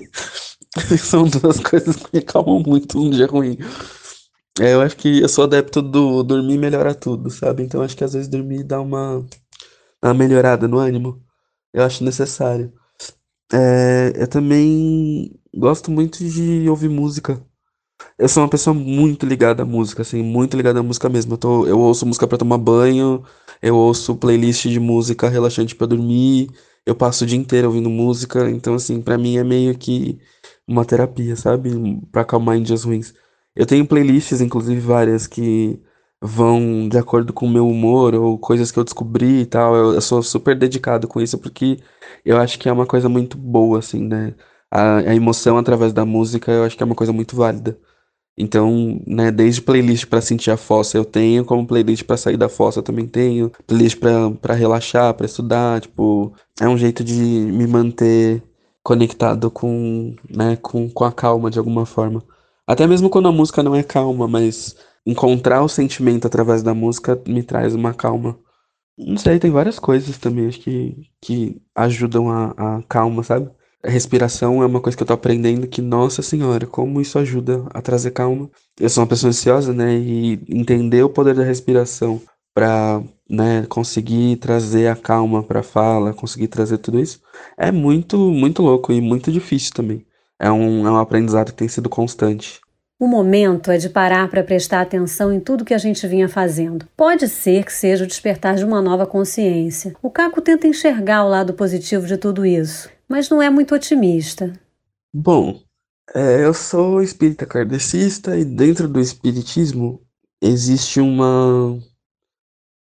São 0.97 1.27
duas 1.27 1.59
coisas 1.59 1.97
que 1.97 2.09
me 2.13 2.19
acalmam 2.19 2.63
muito 2.65 2.97
num 2.97 3.09
dia 3.09 3.27
ruim. 3.27 3.57
É, 4.59 4.73
eu 4.73 4.81
acho 4.81 4.95
que 4.95 5.21
eu 5.21 5.29
sou 5.29 5.45
adepto 5.45 5.81
do 5.81 6.23
dormir 6.23 6.57
melhora 6.57 6.93
tudo, 6.93 7.29
sabe? 7.29 7.63
Então 7.63 7.81
acho 7.81 7.95
que 7.95 8.03
às 8.03 8.13
vezes 8.13 8.27
dormir 8.27 8.63
dá 8.63 8.79
uma, 8.79 9.25
uma 10.03 10.13
melhorada 10.13 10.67
no 10.67 10.77
ânimo. 10.77 11.21
Eu 11.73 11.83
acho 11.83 12.03
necessário. 12.03 12.73
É, 13.51 14.13
eu 14.15 14.27
também 14.27 15.37
gosto 15.53 15.91
muito 15.91 16.23
de 16.23 16.69
ouvir 16.69 16.89
música. 16.89 17.41
Eu 18.17 18.27
sou 18.29 18.43
uma 18.43 18.49
pessoa 18.49 18.73
muito 18.73 19.25
ligada 19.25 19.63
à 19.63 19.65
música, 19.65 20.01
assim, 20.01 20.21
muito 20.23 20.55
ligada 20.57 20.79
à 20.79 20.83
música 20.83 21.09
mesmo. 21.09 21.33
Eu, 21.33 21.37
tô, 21.37 21.67
eu 21.67 21.79
ouço 21.79 22.05
música 22.05 22.27
para 22.27 22.37
tomar 22.37 22.57
banho, 22.57 23.23
eu 23.61 23.75
ouço 23.75 24.15
playlist 24.15 24.67
de 24.67 24.79
música 24.79 25.29
relaxante 25.29 25.75
para 25.75 25.87
dormir, 25.87 26.49
eu 26.85 26.95
passo 26.95 27.23
o 27.23 27.27
dia 27.27 27.37
inteiro 27.37 27.67
ouvindo 27.67 27.89
música, 27.89 28.49
então 28.49 28.73
assim, 28.75 29.01
para 29.01 29.17
mim 29.17 29.37
é 29.37 29.43
meio 29.43 29.77
que 29.77 30.19
uma 30.67 30.85
terapia, 30.85 31.35
sabe? 31.35 31.71
Pra 32.11 32.21
acalmar 32.21 32.57
em 32.57 32.63
dias 32.63 32.83
ruins. 32.83 33.13
Eu 33.55 33.65
tenho 33.65 33.85
playlists, 33.85 34.41
inclusive 34.41 34.79
várias, 34.79 35.27
que 35.27 35.79
vão 36.21 36.87
de 36.87 36.97
acordo 36.97 37.33
com 37.33 37.45
o 37.47 37.49
meu 37.49 37.67
humor 37.67 38.13
ou 38.15 38.37
coisas 38.37 38.71
que 38.71 38.79
eu 38.79 38.83
descobri 38.83 39.41
e 39.41 39.45
tal. 39.45 39.75
Eu, 39.75 39.93
eu, 39.93 40.01
sou 40.01 40.21
super 40.23 40.57
dedicado 40.57 41.07
com 41.07 41.19
isso 41.21 41.37
porque 41.37 41.79
eu 42.23 42.37
acho 42.37 42.59
que 42.59 42.69
é 42.69 42.71
uma 42.71 42.85
coisa 42.85 43.09
muito 43.09 43.37
boa, 43.37 43.79
assim, 43.79 44.07
né? 44.07 44.35
A, 44.69 44.97
a 44.99 45.15
emoção 45.15 45.57
através 45.57 45.91
da 45.93 46.05
música 46.05 46.51
eu 46.51 46.63
acho 46.63 46.77
que 46.77 46.83
é 46.83 46.85
uma 46.85 46.95
coisa 46.95 47.11
muito 47.13 47.35
válida. 47.35 47.77
Então, 48.37 49.01
né, 49.05 49.29
desde 49.31 49.61
playlist 49.61 50.05
para 50.05 50.21
sentir 50.21 50.51
a 50.51 50.57
fossa 50.57 50.97
eu 50.97 51.05
tenho, 51.05 51.45
como 51.45 51.67
playlist 51.67 52.03
para 52.03 52.17
sair 52.17 52.37
da 52.37 52.49
fossa 52.49 52.79
eu 52.79 52.83
também 52.83 53.05
tenho, 53.07 53.51
playlist 53.67 53.99
para 53.99 54.53
relaxar, 54.53 55.13
para 55.13 55.25
estudar, 55.25 55.81
tipo, 55.81 56.33
é 56.59 56.67
um 56.67 56.77
jeito 56.77 57.03
de 57.03 57.13
me 57.13 57.67
manter 57.67 58.41
conectado 58.83 59.51
com, 59.51 60.15
né, 60.29 60.55
com, 60.61 60.89
com 60.89 61.03
a 61.03 61.11
calma 61.11 61.51
de 61.51 61.59
alguma 61.59 61.85
forma. 61.85 62.23
Até 62.65 62.87
mesmo 62.87 63.09
quando 63.09 63.27
a 63.27 63.31
música 63.31 63.61
não 63.61 63.75
é 63.75 63.83
calma, 63.83 64.27
mas 64.27 64.75
encontrar 65.05 65.61
o 65.61 65.69
sentimento 65.69 66.27
através 66.27 66.63
da 66.63 66.73
música 66.73 67.21
me 67.27 67.43
traz 67.43 67.75
uma 67.75 67.93
calma. 67.93 68.37
Não 68.97 69.17
sei, 69.17 69.39
tem 69.39 69.51
várias 69.51 69.79
coisas 69.79 70.17
também, 70.17 70.47
acho 70.47 70.59
que, 70.59 71.09
que 71.21 71.61
ajudam 71.75 72.29
a, 72.29 72.51
a 72.77 72.83
calma, 72.83 73.23
sabe? 73.23 73.49
A 73.83 73.89
respiração 73.89 74.61
é 74.61 74.65
uma 74.65 74.79
coisa 74.79 74.95
que 74.95 75.01
eu 75.01 75.07
tô 75.07 75.13
aprendendo 75.13 75.67
que, 75.67 75.81
nossa 75.81 76.21
senhora, 76.21 76.67
como 76.67 77.01
isso 77.01 77.17
ajuda 77.17 77.65
a 77.73 77.81
trazer 77.81 78.11
calma. 78.11 78.49
Eu 78.79 78.89
sou 78.89 79.01
uma 79.01 79.09
pessoa 79.09 79.29
ansiosa, 79.29 79.73
né? 79.73 79.95
E 79.95 80.39
entender 80.47 81.03
o 81.03 81.09
poder 81.09 81.33
da 81.33 81.43
respiração 81.43 82.21
para 82.53 83.01
né, 83.29 83.65
conseguir 83.69 84.35
trazer 84.37 84.87
a 84.87 84.95
calma 84.95 85.41
para 85.41 85.63
fala, 85.63 86.13
conseguir 86.13 86.47
trazer 86.47 86.77
tudo 86.77 86.99
isso, 86.99 87.21
é 87.57 87.71
muito, 87.71 88.17
muito 88.17 88.61
louco 88.61 88.91
e 88.91 88.99
muito 88.99 89.31
difícil 89.31 89.73
também. 89.73 90.05
É 90.37 90.51
um, 90.51 90.85
é 90.85 90.91
um 90.91 90.97
aprendizado 90.97 91.51
que 91.51 91.57
tem 91.57 91.67
sido 91.67 91.89
constante. 91.89 92.59
O 92.99 93.07
momento 93.07 93.71
é 93.71 93.77
de 93.77 93.89
parar 93.89 94.29
para 94.29 94.43
prestar 94.43 94.81
atenção 94.81 95.33
em 95.33 95.39
tudo 95.39 95.65
que 95.65 95.73
a 95.73 95.77
gente 95.77 96.05
vinha 96.05 96.29
fazendo. 96.29 96.85
Pode 96.95 97.27
ser 97.27 97.63
que 97.65 97.73
seja 97.73 98.03
o 98.03 98.07
despertar 98.07 98.55
de 98.55 98.63
uma 98.63 98.79
nova 98.79 99.07
consciência. 99.07 99.95
O 100.03 100.11
Caco 100.11 100.39
tenta 100.39 100.67
enxergar 100.67 101.23
o 101.25 101.29
lado 101.29 101.53
positivo 101.53 102.05
de 102.05 102.15
tudo 102.15 102.45
isso, 102.45 102.89
mas 103.11 103.29
não 103.29 103.41
é 103.41 103.49
muito 103.49 103.75
otimista. 103.75 104.57
Bom, 105.13 105.61
é, 106.15 106.45
eu 106.45 106.53
sou 106.53 107.01
espírita 107.01 107.45
kardecista 107.45 108.37
e 108.37 108.45
dentro 108.45 108.87
do 108.87 109.01
espiritismo 109.01 110.01
existe 110.41 111.01
uma 111.01 111.77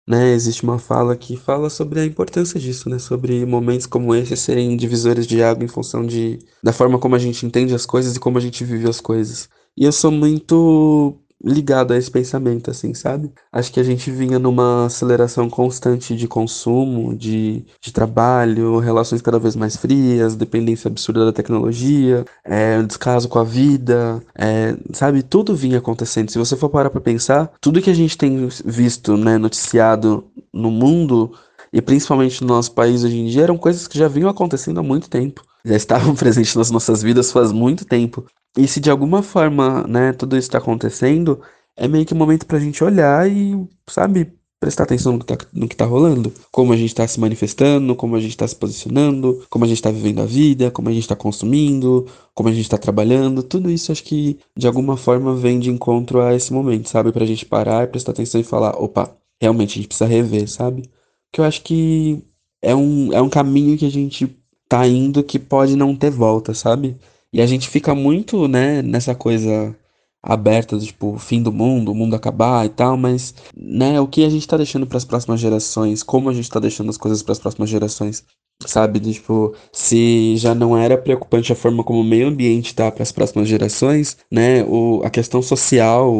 né, 0.07 0.33
existe 0.33 0.63
uma 0.63 0.79
fala 0.79 1.17
que 1.17 1.37
fala 1.37 1.69
sobre 1.69 2.01
a 2.01 2.05
importância 2.05 2.59
disso, 2.61 2.89
né, 2.89 2.99
sobre 2.99 3.45
momentos 3.45 3.87
como 3.87 4.15
esse 4.15 4.37
serem 4.37 4.77
divisores 4.77 5.27
de 5.27 5.43
água 5.43 5.65
em 5.65 5.69
função 5.69 6.05
de 6.07 6.39
da 6.63 6.73
forma 6.73 6.99
como 6.99 7.15
a 7.15 7.19
gente 7.19 7.45
entende 7.45 7.75
as 7.75 7.87
coisas 7.87 8.15
e 8.17 8.21
como 8.21 8.37
a 8.39 8.41
gente 8.41 8.65
vive 8.65 8.89
as 8.89 9.01
coisas. 9.01 9.49
E 9.77 9.85
eu 9.85 9.93
sou 9.93 10.11
muito 10.11 11.19
ligado 11.43 11.93
a 11.93 11.97
esse 11.97 12.11
pensamento, 12.11 12.71
assim, 12.71 12.93
sabe? 12.95 13.33
Acho 13.53 13.73
que 13.73 13.79
a 13.79 13.83
gente 13.83 14.11
vinha 14.11 14.39
numa 14.39 14.87
aceleração 14.87 15.49
constante 15.49 16.17
de 16.17 16.27
consumo, 16.27 17.15
de, 17.15 17.65
de 17.81 17.93
trabalho, 17.93 18.79
relações 18.79 19.23
cada 19.23 19.39
vez 19.39 19.55
mais 19.55 19.77
frias, 19.77 20.35
dependência 20.35 20.89
absurda 20.89 21.25
da 21.25 21.33
tecnologia, 21.33 22.25
é, 22.45 22.83
descaso 22.83 23.29
com 23.29 23.39
a 23.39 23.45
vida, 23.45 24.23
é, 24.35 24.77
sabe? 24.93 25.23
Tudo 25.23 25.55
vinha 25.55 25.79
acontecendo. 25.79 26.31
Se 26.31 26.39
você 26.39 26.57
for 26.57 26.69
parar 26.69 26.91
pra 26.91 27.01
pensar, 27.01 27.53
tudo 27.61 27.81
que 27.81 27.91
a 27.91 27.95
gente 27.95 28.19
tem 28.19 28.49
visto, 28.65 29.17
né, 29.17 29.39
noticiado 29.39 30.25
no 30.53 30.71
mundo 30.71 31.33
e 31.73 31.81
principalmente 31.81 32.41
no 32.43 32.49
nosso 32.49 32.73
país 32.73 33.05
hoje 33.05 33.17
em 33.17 33.27
dia 33.27 33.43
eram 33.43 33.59
coisas 33.59 33.87
que 33.87 33.99
já 33.99 34.09
vinham 34.09 34.29
acontecendo 34.29 34.81
há 34.81 34.83
muito 34.83 35.09
tempo. 35.09 35.43
Já 35.65 35.77
estavam 35.77 36.15
presentes 36.17 36.55
nas 36.57 36.71
nossas 36.71 37.03
vidas 37.03 37.31
faz 37.31 37.53
muito 37.53 37.85
tempo. 37.85 38.27
E 38.57 38.67
se 38.67 38.81
de 38.81 38.91
alguma 38.91 39.23
forma, 39.23 39.87
né, 39.87 40.13
tudo 40.13 40.37
isso 40.37 40.49
está 40.49 40.59
acontecendo, 40.59 41.41
é 41.77 41.87
meio 41.87 42.05
que 42.05 42.15
um 42.15 42.17
momento 42.17 42.47
pra 42.47 42.59
gente 42.59 42.83
olhar 42.83 43.31
e, 43.31 43.55
sabe, 43.89 44.33
prestar 44.61 44.83
atenção 44.85 45.13
no 45.13 45.19
que 45.21 45.27
tá, 45.27 45.37
no 45.53 45.69
que 45.69 45.77
tá 45.77 45.85
rolando. 45.85 46.33
Como 46.51 46.73
a 46.73 46.77
gente 46.77 46.95
tá 46.95 47.07
se 47.07 47.21
manifestando, 47.21 47.95
como 47.95 48.17
a 48.17 48.21
gente 48.21 48.37
tá 48.37 48.47
se 48.47 48.57
posicionando, 48.57 49.45
como 49.49 49.65
a 49.65 49.69
gente 49.69 49.81
tá 49.81 49.91
vivendo 49.91 50.21
a 50.21 50.27
vida, 50.27 50.71
como 50.71 50.89
a 50.89 50.93
gente 50.93 51.07
tá 51.07 51.15
consumindo, 51.15 52.07
como 52.35 52.49
a 52.49 52.53
gente 52.53 52.69
tá 52.69 52.77
trabalhando. 52.77 53.43
Tudo 53.43 53.71
isso 53.71 53.93
acho 53.93 54.03
que 54.03 54.39
de 54.57 54.67
alguma 54.67 54.97
forma 54.97 55.35
vem 55.37 55.59
de 55.61 55.71
encontro 55.71 56.21
a 56.21 56.35
esse 56.35 56.53
momento, 56.53 56.89
sabe? 56.89 57.13
Pra 57.13 57.27
gente 57.27 57.47
parar 57.47 57.85
e 57.85 57.89
prestar 57.89 58.13
atenção 58.13 58.41
e 58.41 58.45
falar, 58.45 58.71
opa, 58.77 59.17
realmente 59.41 59.73
a 59.73 59.75
gente 59.77 59.89
precisa 59.89 60.09
rever, 60.09 60.49
sabe? 60.49 60.91
Que 61.33 61.41
eu 61.41 61.45
acho 61.45 61.63
que 61.63 62.25
é 62.63 62.75
um, 62.75 63.13
é 63.13 63.23
um 63.23 63.29
caminho 63.29 63.79
que 63.79 63.87
a 63.87 63.91
gente 63.91 64.37
tá 64.69 64.87
indo 64.87 65.23
que 65.23 65.39
pode 65.39 65.77
não 65.77 65.97
ter 65.97 66.11
volta, 66.11 66.53
sabe? 66.55 66.97
E 67.33 67.43
a 67.43 67.47
gente 67.47 67.69
fica 67.69 67.95
muito, 67.95 68.49
né, 68.49 68.83
nessa 68.83 69.15
coisa 69.15 69.77
aberta, 70.23 70.77
do, 70.77 70.85
tipo, 70.85 71.19
fim 71.19 71.43
do 71.43 71.53
mundo, 71.53 71.93
o 71.93 71.95
mundo 71.95 72.17
acabar 72.17 72.67
e 72.67 72.69
tal, 72.69 72.97
mas, 72.97 73.35
né, 73.57 74.01
o 74.01 74.07
que 74.07 74.25
a 74.25 74.31
gente 74.31 74.47
tá 74.49 74.57
deixando 74.57 74.87
para 74.87 74.99
as 74.99 75.05
próximas 75.05 75.41
gerações, 75.41 76.03
como 76.03 76.29
a 76.29 76.35
gente 76.35 76.51
tá 76.51 76.59
deixando 76.59 76.91
as 76.91 76.97
coisas 76.97 77.23
para 77.23 77.33
as 77.33 77.39
próximas 77.39 77.71
gerações, 77.71 78.25
sabe? 78.67 78.99
Do, 78.99 79.13
tipo, 79.13 79.55
se 79.73 80.37
já 80.37 80.55
não 80.55 80.77
era 80.77 80.99
preocupante 80.99 81.53
a 81.53 81.57
forma 81.57 81.85
como 81.85 82.01
o 82.01 82.05
meio 82.05 82.29
ambiente 82.29 82.75
tá 82.75 82.91
para 82.91 83.03
as 83.03 83.13
próximas 83.13 83.49
gerações, 83.49 84.17
né, 84.31 84.65
o, 84.65 85.03
a 85.05 85.11
questão 85.11 85.41
social, 85.43 86.13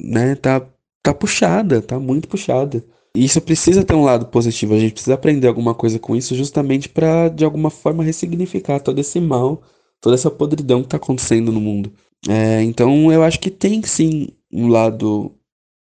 né, 0.00 0.34
tá, 0.34 0.66
tá 1.02 1.14
puxada, 1.14 1.80
tá 1.80 1.98
muito 1.98 2.28
puxada. 2.28 2.84
E 3.16 3.24
isso 3.24 3.40
precisa 3.40 3.84
ter 3.84 3.94
um 3.94 4.04
lado 4.04 4.26
positivo, 4.26 4.74
a 4.74 4.78
gente 4.78 4.92
precisa 4.92 5.14
aprender 5.14 5.48
alguma 5.48 5.74
coisa 5.74 5.98
com 5.98 6.14
isso 6.14 6.34
justamente 6.36 6.88
para 6.88 7.28
de 7.28 7.44
alguma 7.44 7.70
forma 7.70 8.04
ressignificar 8.04 8.78
todo 8.80 9.00
esse 9.00 9.18
mal, 9.18 9.62
toda 10.00 10.14
essa 10.14 10.30
podridão 10.30 10.80
que 10.80 10.86
está 10.86 10.96
acontecendo 10.96 11.52
no 11.52 11.60
mundo. 11.60 11.92
É, 12.28 12.62
então 12.62 13.12
eu 13.12 13.22
acho 13.22 13.40
que 13.40 13.50
tem 13.50 13.82
sim 13.82 14.28
um 14.52 14.68
lado 14.68 15.32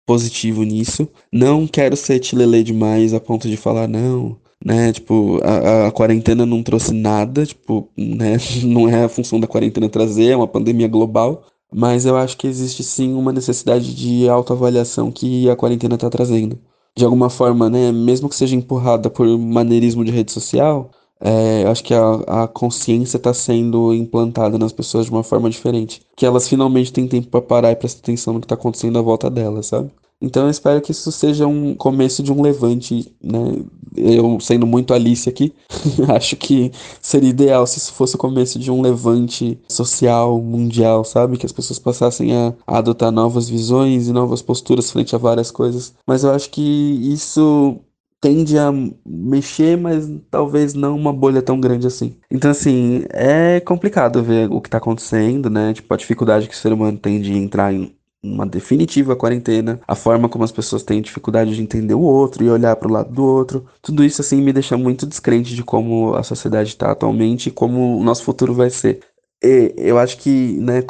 positivo 0.05 0.63
nisso. 0.63 1.07
Não 1.31 1.67
quero 1.67 1.95
ser 1.95 2.19
tilelê 2.19 2.63
demais 2.63 3.13
a 3.13 3.19
ponto 3.19 3.47
de 3.47 3.57
falar 3.57 3.87
não, 3.87 4.37
né? 4.63 4.91
Tipo, 4.93 5.39
a, 5.43 5.87
a, 5.87 5.91
quarentena 5.91 6.45
não 6.45 6.63
trouxe 6.63 6.93
nada, 6.93 7.45
tipo, 7.45 7.89
né? 7.97 8.37
Não 8.65 8.89
é 8.89 9.03
a 9.05 9.09
função 9.09 9.39
da 9.39 9.47
quarentena 9.47 9.89
trazer, 9.89 10.31
é 10.31 10.35
uma 10.35 10.47
pandemia 10.47 10.87
global. 10.87 11.45
Mas 11.71 12.05
eu 12.05 12.17
acho 12.17 12.35
que 12.37 12.47
existe 12.47 12.83
sim 12.83 13.13
uma 13.13 13.31
necessidade 13.31 13.93
de 13.95 14.27
autoavaliação 14.27 15.11
que 15.11 15.47
a 15.49 15.55
quarentena 15.55 15.95
está 15.95 16.09
trazendo 16.09 16.59
de 16.99 17.05
alguma 17.05 17.29
forma, 17.29 17.69
né, 17.69 17.91
mesmo 17.91 18.27
que 18.27 18.35
seja 18.35 18.55
empurrada 18.55 19.09
por 19.09 19.25
maneirismo 19.37 20.03
de 20.03 20.11
rede 20.11 20.31
social, 20.31 20.91
é, 21.21 21.65
acho 21.67 21.83
que 21.83 21.93
a, 21.93 22.43
a 22.43 22.47
consciência 22.47 23.17
está 23.17 23.33
sendo 23.33 23.93
implantada 23.93 24.57
nas 24.57 24.71
pessoas 24.71 25.05
de 25.05 25.11
uma 25.11 25.23
forma 25.23 25.49
diferente. 25.49 26.01
Que 26.15 26.25
elas 26.25 26.47
finalmente 26.47 26.93
têm 26.93 27.07
tempo 27.07 27.27
para 27.27 27.41
parar 27.41 27.71
e 27.71 27.75
prestar 27.75 27.99
atenção 27.99 28.33
no 28.33 28.39
que 28.39 28.45
está 28.45 28.55
acontecendo 28.55 28.97
à 28.97 29.01
volta 29.01 29.29
delas, 29.29 29.67
sabe? 29.67 29.91
Então 30.21 30.43
eu 30.43 30.49
espero 30.49 30.81
que 30.81 30.91
isso 30.91 31.11
seja 31.13 31.47
um 31.47 31.73
começo 31.73 32.21
de 32.21 32.31
um 32.31 32.41
levante, 32.41 33.15
né? 33.23 33.63
Eu 33.95 34.37
sendo 34.39 34.67
muito 34.67 34.93
Alice 34.93 35.27
aqui, 35.29 35.53
acho 36.13 36.35
que 36.35 36.71
seria 37.01 37.29
ideal 37.29 37.65
se 37.65 37.79
isso 37.79 37.93
fosse 37.93 38.15
o 38.15 38.19
começo 38.19 38.59
de 38.59 38.69
um 38.69 38.81
levante 38.81 39.57
social, 39.67 40.39
mundial, 40.41 41.05
sabe? 41.05 41.37
Que 41.37 41.45
as 41.45 41.53
pessoas 41.53 41.79
passassem 41.79 42.35
a, 42.35 42.53
a 42.67 42.77
adotar 42.79 43.11
novas 43.11 43.47
visões 43.47 44.07
e 44.07 44.11
novas 44.11 44.41
posturas 44.41 44.91
frente 44.91 45.15
a 45.15 45.17
várias 45.17 45.51
coisas. 45.51 45.93
Mas 46.05 46.23
eu 46.23 46.31
acho 46.31 46.49
que 46.49 46.61
isso 46.61 47.79
tende 48.21 48.57
a 48.57 48.71
mexer, 49.05 49.77
mas 49.77 50.09
talvez 50.29 50.73
não 50.73 50.95
uma 50.95 51.13
bolha 51.13 51.41
tão 51.41 51.59
grande 51.59 51.87
assim. 51.87 52.17
Então, 52.29 52.51
assim, 52.51 53.03
é 53.09 53.59
complicado 53.59 54.23
ver 54.23 54.51
o 54.51 54.61
que 54.61 54.69
tá 54.69 54.77
acontecendo, 54.77 55.49
né? 55.49 55.73
Tipo, 55.73 55.93
a 55.93 55.97
dificuldade 55.97 56.47
que 56.47 56.53
o 56.53 56.57
ser 56.57 56.73
humano 56.73 56.97
tem 56.97 57.21
de 57.21 57.33
entrar 57.33 57.73
em 57.73 57.95
uma 58.21 58.45
definitiva 58.45 59.15
quarentena, 59.15 59.79
a 59.87 59.95
forma 59.95 60.27
como 60.27 60.43
as 60.43 60.51
pessoas 60.51 60.83
têm 60.83 61.01
dificuldade 61.01 61.55
de 61.55 61.61
entender 61.61 61.93
o 61.93 62.01
outro 62.01 62.43
e 62.43 62.49
olhar 62.49 62.75
para 62.75 62.89
o 62.89 62.91
lado 62.91 63.13
do 63.13 63.23
outro. 63.23 63.65
Tudo 63.81 64.03
isso 64.03 64.21
assim 64.21 64.41
me 64.41 64.51
deixa 64.51 64.77
muito 64.77 65.05
descrente 65.05 65.55
de 65.55 65.63
como 65.63 66.13
a 66.15 66.23
sociedade 66.23 66.69
está 66.69 66.91
atualmente 66.91 67.47
e 67.47 67.51
como 67.51 67.97
o 67.97 68.03
nosso 68.03 68.23
futuro 68.23 68.53
vai 68.53 68.69
ser. 68.69 68.99
E 69.41 69.73
eu 69.77 69.97
acho 69.97 70.17
que, 70.17 70.59
né, 70.59 70.83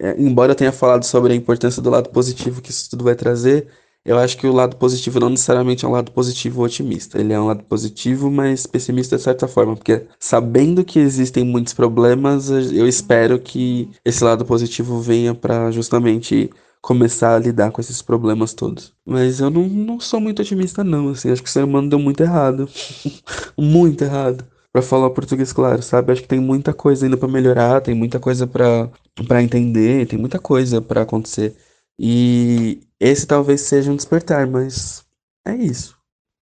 é, 0.00 0.20
embora 0.20 0.52
eu 0.52 0.56
tenha 0.56 0.72
falado 0.72 1.04
sobre 1.04 1.32
a 1.32 1.36
importância 1.36 1.80
do 1.80 1.90
lado 1.90 2.10
positivo 2.10 2.60
que 2.60 2.70
isso 2.70 2.90
tudo 2.90 3.04
vai 3.04 3.14
trazer, 3.14 3.68
eu 4.06 4.18
acho 4.18 4.36
que 4.38 4.46
o 4.46 4.52
lado 4.52 4.76
positivo 4.76 5.18
não 5.18 5.30
necessariamente 5.30 5.84
é 5.84 5.88
um 5.88 5.92
lado 5.92 6.12
positivo 6.12 6.62
otimista. 6.62 7.18
Ele 7.18 7.32
é 7.32 7.40
um 7.40 7.46
lado 7.46 7.64
positivo, 7.64 8.30
mas 8.30 8.64
pessimista 8.66 9.16
de 9.16 9.22
certa 9.22 9.48
forma, 9.48 9.74
porque 9.74 10.06
sabendo 10.18 10.84
que 10.84 11.00
existem 11.00 11.44
muitos 11.44 11.74
problemas, 11.74 12.48
eu 12.48 12.86
espero 12.86 13.38
que 13.38 13.90
esse 14.04 14.22
lado 14.22 14.44
positivo 14.44 15.00
venha 15.00 15.34
para 15.34 15.72
justamente 15.72 16.50
começar 16.80 17.34
a 17.34 17.38
lidar 17.40 17.72
com 17.72 17.80
esses 17.80 18.00
problemas 18.00 18.54
todos. 18.54 18.94
Mas 19.04 19.40
eu 19.40 19.50
não, 19.50 19.66
não 19.66 19.98
sou 19.98 20.20
muito 20.20 20.40
otimista, 20.40 20.84
não. 20.84 21.08
Assim, 21.08 21.32
acho 21.32 21.42
que 21.42 21.48
o 21.48 21.52
ser 21.52 21.64
humano 21.64 21.90
deu 21.90 21.98
muito 21.98 22.22
errado. 22.22 22.68
muito 23.58 24.04
errado. 24.04 24.44
Pra 24.72 24.82
falar 24.82 25.10
português 25.10 25.52
claro, 25.52 25.82
sabe? 25.82 26.12
Acho 26.12 26.22
que 26.22 26.28
tem 26.28 26.38
muita 26.38 26.72
coisa 26.72 27.06
ainda 27.06 27.16
para 27.16 27.26
melhorar, 27.26 27.80
tem 27.80 27.94
muita 27.94 28.20
coisa 28.20 28.46
para 28.46 29.42
entender, 29.42 30.06
tem 30.06 30.18
muita 30.18 30.38
coisa 30.38 30.80
para 30.80 31.02
acontecer. 31.02 31.56
E 31.98 32.80
esse 33.00 33.26
talvez 33.26 33.62
seja 33.62 33.90
um 33.90 33.96
despertar, 33.96 34.46
mas 34.46 35.04
é 35.46 35.54
isso. 35.54 35.96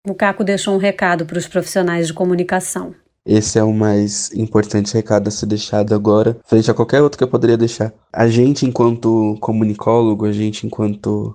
O 0.06 0.14
Caco 0.14 0.44
deixou 0.44 0.74
um 0.74 0.78
recado 0.78 1.24
para 1.24 1.38
os 1.38 1.46
profissionais 1.46 2.08
de 2.08 2.12
comunicação. 2.12 2.94
Esse 3.26 3.58
é 3.58 3.64
o 3.64 3.72
mais 3.72 4.30
importante 4.34 4.92
recado 4.92 5.28
a 5.28 5.30
ser 5.30 5.46
deixado 5.46 5.94
agora, 5.94 6.38
frente 6.44 6.70
a 6.70 6.74
qualquer 6.74 7.00
outro 7.00 7.16
que 7.16 7.24
eu 7.24 7.28
poderia 7.28 7.56
deixar. 7.56 7.92
A 8.12 8.28
gente, 8.28 8.66
enquanto 8.66 9.38
comunicólogo, 9.40 10.26
a 10.26 10.32
gente, 10.32 10.66
enquanto 10.66 11.34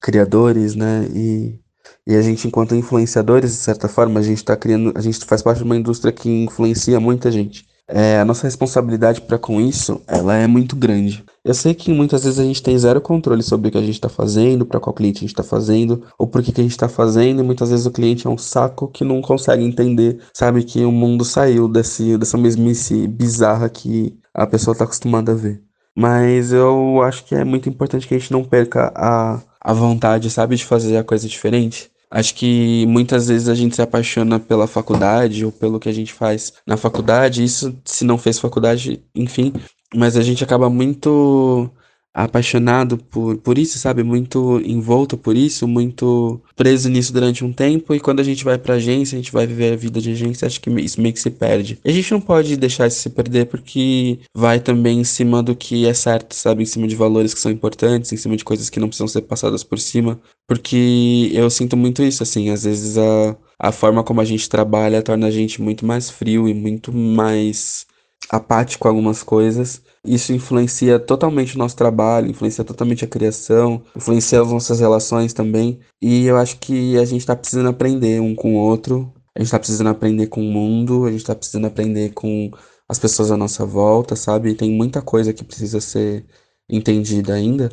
criadores, 0.00 0.74
né, 0.74 1.06
e, 1.14 1.60
e 2.04 2.16
a 2.16 2.22
gente, 2.22 2.48
enquanto 2.48 2.74
influenciadores, 2.74 3.52
de 3.52 3.58
certa 3.58 3.88
forma, 3.88 4.18
a 4.18 4.22
gente 4.22 4.44
tá 4.44 4.56
criando, 4.56 4.92
a 4.96 5.00
gente 5.00 5.24
faz 5.24 5.42
parte 5.42 5.58
de 5.58 5.64
uma 5.64 5.76
indústria 5.76 6.12
que 6.12 6.28
influencia 6.28 6.98
muita 6.98 7.30
gente 7.30 7.64
é, 7.88 8.18
a 8.20 8.24
nossa 8.24 8.46
responsabilidade 8.46 9.20
para 9.20 9.38
com 9.38 9.60
isso, 9.60 10.00
ela 10.06 10.34
é 10.34 10.46
muito 10.46 10.76
grande. 10.76 11.24
Eu 11.44 11.54
sei 11.54 11.74
que 11.74 11.92
muitas 11.92 12.24
vezes 12.24 12.38
a 12.38 12.44
gente 12.44 12.62
tem 12.62 12.78
zero 12.78 13.00
controle 13.00 13.42
sobre 13.42 13.68
o 13.68 13.70
que 13.72 13.78
a 13.78 13.82
gente 13.82 13.94
está 13.94 14.08
fazendo, 14.08 14.64
para 14.64 14.80
qual 14.80 14.94
cliente 14.94 15.18
a 15.18 15.20
gente 15.20 15.30
está 15.30 15.42
fazendo, 15.42 16.04
ou 16.18 16.26
por 16.26 16.42
que, 16.42 16.52
a 16.52 16.62
gente 16.62 16.70
está 16.70 16.88
fazendo, 16.88 17.40
e 17.40 17.44
muitas 17.44 17.70
vezes 17.70 17.84
o 17.84 17.90
cliente 17.90 18.26
é 18.26 18.30
um 18.30 18.38
saco 18.38 18.88
que 18.88 19.04
não 19.04 19.20
consegue 19.20 19.64
entender, 19.64 20.20
sabe, 20.32 20.62
que 20.64 20.84
o 20.84 20.92
mundo 20.92 21.24
saiu 21.24 21.68
desse, 21.68 22.16
dessa 22.16 22.38
mesmice 22.38 23.06
bizarra 23.08 23.68
que 23.68 24.16
a 24.32 24.46
pessoa 24.46 24.72
está 24.72 24.84
acostumada 24.84 25.32
a 25.32 25.34
ver. 25.34 25.62
Mas 25.94 26.52
eu 26.52 27.02
acho 27.02 27.24
que 27.24 27.34
é 27.34 27.44
muito 27.44 27.68
importante 27.68 28.08
que 28.08 28.14
a 28.14 28.18
gente 28.18 28.32
não 28.32 28.44
perca 28.44 28.92
a, 28.96 29.42
a 29.60 29.72
vontade, 29.74 30.30
sabe, 30.30 30.56
de 30.56 30.64
fazer 30.64 30.96
a 30.96 31.04
coisa 31.04 31.28
diferente. 31.28 31.91
Acho 32.14 32.34
que 32.34 32.84
muitas 32.88 33.28
vezes 33.28 33.48
a 33.48 33.54
gente 33.54 33.74
se 33.74 33.80
apaixona 33.80 34.38
pela 34.38 34.66
faculdade 34.66 35.46
ou 35.46 35.50
pelo 35.50 35.80
que 35.80 35.88
a 35.88 35.92
gente 35.92 36.12
faz 36.12 36.52
na 36.66 36.76
faculdade. 36.76 37.42
Isso 37.42 37.74
se 37.86 38.04
não 38.04 38.18
fez 38.18 38.38
faculdade, 38.38 39.02
enfim. 39.14 39.50
Mas 39.94 40.14
a 40.14 40.20
gente 40.22 40.44
acaba 40.44 40.68
muito 40.68 41.70
apaixonado 42.14 42.98
por, 42.98 43.38
por 43.38 43.58
isso, 43.58 43.78
sabe? 43.78 44.02
Muito 44.02 44.60
envolto 44.64 45.16
por 45.16 45.36
isso, 45.36 45.66
muito 45.66 46.40
preso 46.54 46.88
nisso 46.88 47.12
durante 47.12 47.44
um 47.44 47.52
tempo. 47.52 47.94
E 47.94 48.00
quando 48.00 48.20
a 48.20 48.22
gente 48.22 48.44
vai 48.44 48.58
pra 48.58 48.74
agência, 48.74 49.16
a 49.16 49.20
gente 49.20 49.32
vai 49.32 49.46
viver 49.46 49.72
a 49.72 49.76
vida 49.76 50.00
de 50.00 50.10
agência, 50.10 50.46
acho 50.46 50.60
que 50.60 50.70
isso 50.80 51.00
meio 51.00 51.14
que 51.14 51.20
se 51.20 51.30
perde. 51.30 51.78
E 51.84 51.90
a 51.90 51.92
gente 51.92 52.12
não 52.12 52.20
pode 52.20 52.56
deixar 52.56 52.86
isso 52.86 53.00
se 53.00 53.10
perder 53.10 53.46
porque 53.46 54.18
vai 54.34 54.60
também 54.60 55.00
em 55.00 55.04
cima 55.04 55.42
do 55.42 55.56
que 55.56 55.86
é 55.86 55.94
certo, 55.94 56.34
sabe? 56.34 56.62
Em 56.62 56.66
cima 56.66 56.86
de 56.86 56.96
valores 56.96 57.32
que 57.32 57.40
são 57.40 57.50
importantes, 57.50 58.12
em 58.12 58.16
cima 58.16 58.36
de 58.36 58.44
coisas 58.44 58.68
que 58.68 58.80
não 58.80 58.88
precisam 58.88 59.08
ser 59.08 59.22
passadas 59.22 59.64
por 59.64 59.78
cima. 59.78 60.20
Porque 60.46 61.30
eu 61.32 61.48
sinto 61.48 61.76
muito 61.76 62.02
isso, 62.02 62.22
assim, 62.22 62.50
às 62.50 62.64
vezes 62.64 62.98
a, 62.98 63.36
a 63.58 63.72
forma 63.72 64.04
como 64.04 64.20
a 64.20 64.24
gente 64.24 64.48
trabalha 64.48 65.02
torna 65.02 65.28
a 65.28 65.30
gente 65.30 65.62
muito 65.62 65.86
mais 65.86 66.10
frio 66.10 66.46
e 66.48 66.52
muito 66.52 66.92
mais 66.92 67.86
apático 68.28 68.86
a 68.86 68.90
algumas 68.90 69.22
coisas. 69.22 69.82
Isso 70.04 70.32
influencia 70.32 70.98
totalmente 70.98 71.54
o 71.54 71.58
nosso 71.58 71.76
trabalho, 71.76 72.28
influencia 72.28 72.64
totalmente 72.64 73.04
a 73.04 73.08
criação, 73.08 73.84
influencia 73.96 74.40
as 74.42 74.50
nossas 74.50 74.80
relações 74.80 75.32
também. 75.32 75.78
E 76.00 76.26
eu 76.26 76.36
acho 76.36 76.58
que 76.58 76.98
a 76.98 77.04
gente 77.04 77.20
está 77.20 77.36
precisando 77.36 77.68
aprender 77.68 78.20
um 78.20 78.34
com 78.34 78.56
o 78.56 78.58
outro, 78.58 79.12
a 79.34 79.38
gente 79.38 79.46
está 79.46 79.58
precisando 79.58 79.88
aprender 79.88 80.26
com 80.26 80.40
o 80.40 80.52
mundo, 80.52 81.04
a 81.06 81.10
gente 81.10 81.20
está 81.20 81.34
precisando 81.34 81.66
aprender 81.66 82.12
com 82.14 82.50
as 82.88 82.98
pessoas 82.98 83.30
à 83.30 83.36
nossa 83.36 83.64
volta, 83.64 84.16
sabe? 84.16 84.54
Tem 84.54 84.70
muita 84.70 85.00
coisa 85.00 85.32
que 85.32 85.44
precisa 85.44 85.80
ser 85.80 86.26
entendida 86.68 87.34
ainda. 87.34 87.70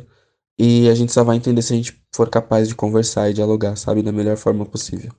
E 0.58 0.88
a 0.88 0.94
gente 0.94 1.12
só 1.12 1.24
vai 1.24 1.36
entender 1.36 1.62
se 1.62 1.72
a 1.72 1.76
gente 1.76 2.00
for 2.14 2.28
capaz 2.30 2.68
de 2.68 2.74
conversar 2.74 3.30
e 3.30 3.34
dialogar, 3.34 3.76
sabe, 3.76 4.02
da 4.02 4.12
melhor 4.12 4.36
forma 4.36 4.64
possível. 4.64 5.12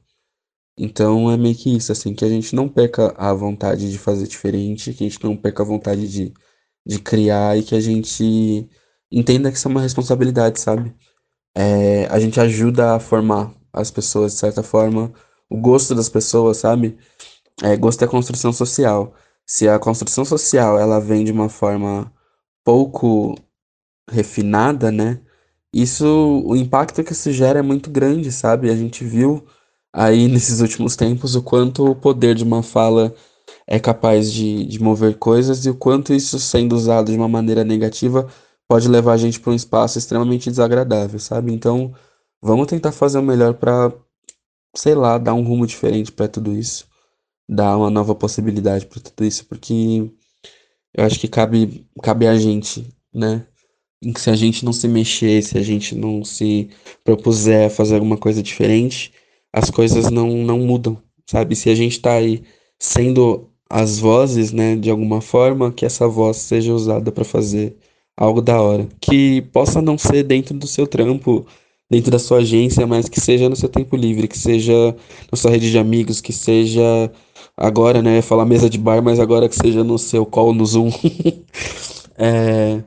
Então 0.77 1.29
é 1.29 1.37
meio 1.37 1.55
que 1.55 1.75
isso, 1.75 1.91
assim, 1.91 2.13
que 2.13 2.25
a 2.25 2.29
gente 2.29 2.55
não 2.55 2.69
perca 2.69 3.13
a 3.17 3.33
vontade 3.33 3.91
de 3.91 3.97
fazer 3.97 4.27
diferente, 4.27 4.93
que 4.93 5.03
a 5.03 5.09
gente 5.09 5.23
não 5.23 5.35
perca 5.35 5.63
a 5.63 5.65
vontade 5.65 6.07
de, 6.07 6.33
de 6.85 6.99
criar 6.99 7.57
e 7.57 7.63
que 7.63 7.75
a 7.75 7.79
gente 7.79 8.69
entenda 9.11 9.51
que 9.51 9.57
isso 9.57 9.67
é 9.67 9.71
uma 9.71 9.81
responsabilidade, 9.81 10.59
sabe? 10.59 10.93
É, 11.55 12.05
a 12.07 12.19
gente 12.19 12.39
ajuda 12.39 12.95
a 12.95 12.99
formar 12.99 13.53
as 13.73 13.91
pessoas, 13.91 14.33
de 14.33 14.39
certa 14.39 14.63
forma, 14.63 15.13
o 15.49 15.57
gosto 15.57 15.95
das 15.95 16.09
pessoas, 16.09 16.57
sabe? 16.57 16.97
É, 17.63 17.75
gosto 17.77 18.03
é 18.03 18.07
construção 18.07 18.53
social. 18.53 19.13
Se 19.45 19.67
a 19.69 19.79
construção 19.79 20.25
social 20.25 20.79
ela 20.79 20.99
vem 20.99 21.23
de 21.25 21.31
uma 21.31 21.49
forma 21.49 22.11
pouco 22.63 23.35
refinada, 24.09 24.91
né? 24.91 25.19
Isso, 25.73 26.05
o 26.45 26.55
impacto 26.55 27.03
que 27.03 27.13
isso 27.13 27.31
gera 27.31 27.59
é 27.59 27.61
muito 27.61 27.89
grande, 27.89 28.31
sabe? 28.31 28.69
A 28.69 28.75
gente 28.75 29.03
viu 29.03 29.45
aí 29.93 30.27
nesses 30.29 30.61
últimos 30.61 30.95
tempos 30.95 31.35
o 31.35 31.43
quanto 31.43 31.85
o 31.85 31.95
poder 31.95 32.35
de 32.35 32.43
uma 32.43 32.63
fala 32.63 33.13
é 33.71 33.79
capaz 33.79 34.29
de, 34.33 34.65
de 34.65 34.83
mover 34.83 35.17
coisas 35.17 35.65
e 35.65 35.69
o 35.69 35.73
quanto 35.73 36.13
isso 36.13 36.37
sendo 36.37 36.75
usado 36.75 37.09
de 37.09 37.17
uma 37.17 37.29
maneira 37.29 37.63
negativa 37.63 38.27
pode 38.67 38.85
levar 38.89 39.13
a 39.13 39.17
gente 39.17 39.39
para 39.39 39.53
um 39.53 39.55
espaço 39.55 39.97
extremamente 39.97 40.49
desagradável, 40.49 41.17
sabe? 41.19 41.53
Então, 41.53 41.93
vamos 42.41 42.67
tentar 42.67 42.91
fazer 42.91 43.17
o 43.19 43.23
melhor 43.23 43.53
para, 43.53 43.93
sei 44.75 44.93
lá, 44.93 45.17
dar 45.17 45.33
um 45.35 45.43
rumo 45.43 45.65
diferente 45.65 46.11
para 46.11 46.27
tudo 46.27 46.51
isso, 46.51 46.85
dar 47.47 47.77
uma 47.77 47.89
nova 47.89 48.13
possibilidade 48.13 48.85
para 48.87 48.99
tudo 48.99 49.23
isso, 49.23 49.45
porque 49.45 50.11
eu 50.93 51.05
acho 51.05 51.17
que 51.17 51.29
cabe, 51.29 51.87
cabe 52.03 52.27
a 52.27 52.37
gente, 52.37 52.93
né? 53.13 53.47
Se 54.17 54.29
a 54.29 54.35
gente 54.35 54.65
não 54.65 54.73
se 54.73 54.87
mexer, 54.89 55.41
se 55.43 55.57
a 55.57 55.61
gente 55.61 55.95
não 55.95 56.25
se 56.25 56.69
propuser 57.05 57.67
a 57.67 57.69
fazer 57.69 57.95
alguma 57.95 58.17
coisa 58.17 58.43
diferente, 58.43 59.13
as 59.53 59.69
coisas 59.69 60.11
não, 60.11 60.27
não 60.27 60.59
mudam, 60.59 61.01
sabe? 61.25 61.55
Se 61.55 61.69
a 61.69 61.75
gente 61.75 61.93
está 61.93 62.15
aí 62.15 62.43
sendo 62.77 63.50
as 63.71 63.99
vozes, 63.99 64.51
né, 64.51 64.75
de 64.75 64.89
alguma 64.89 65.21
forma, 65.21 65.71
que 65.71 65.85
essa 65.85 66.05
voz 66.05 66.37
seja 66.37 66.73
usada 66.73 67.09
para 67.09 67.23
fazer 67.23 67.77
algo 68.17 68.41
da 68.41 68.61
hora. 68.61 68.85
Que 68.99 69.41
possa 69.53 69.81
não 69.81 69.97
ser 69.97 70.23
dentro 70.23 70.53
do 70.53 70.67
seu 70.67 70.85
trampo, 70.85 71.45
dentro 71.89 72.11
da 72.11 72.19
sua 72.19 72.39
agência, 72.39 72.85
mas 72.85 73.07
que 73.07 73.21
seja 73.21 73.47
no 73.47 73.55
seu 73.55 73.69
tempo 73.69 73.95
livre, 73.95 74.27
que 74.27 74.37
seja 74.37 74.73
na 75.31 75.37
sua 75.37 75.51
rede 75.51 75.71
de 75.71 75.77
amigos, 75.77 76.19
que 76.19 76.33
seja 76.33 77.09
agora, 77.55 78.01
né, 78.01 78.21
falar 78.21 78.45
mesa 78.45 78.69
de 78.69 78.77
bar, 78.77 79.01
mas 79.01 79.21
agora 79.21 79.47
que 79.47 79.55
seja 79.55 79.85
no 79.85 79.97
seu 79.97 80.25
call 80.25 80.53
no 80.53 80.65
Zoom. 80.65 80.91
é, 82.19 82.81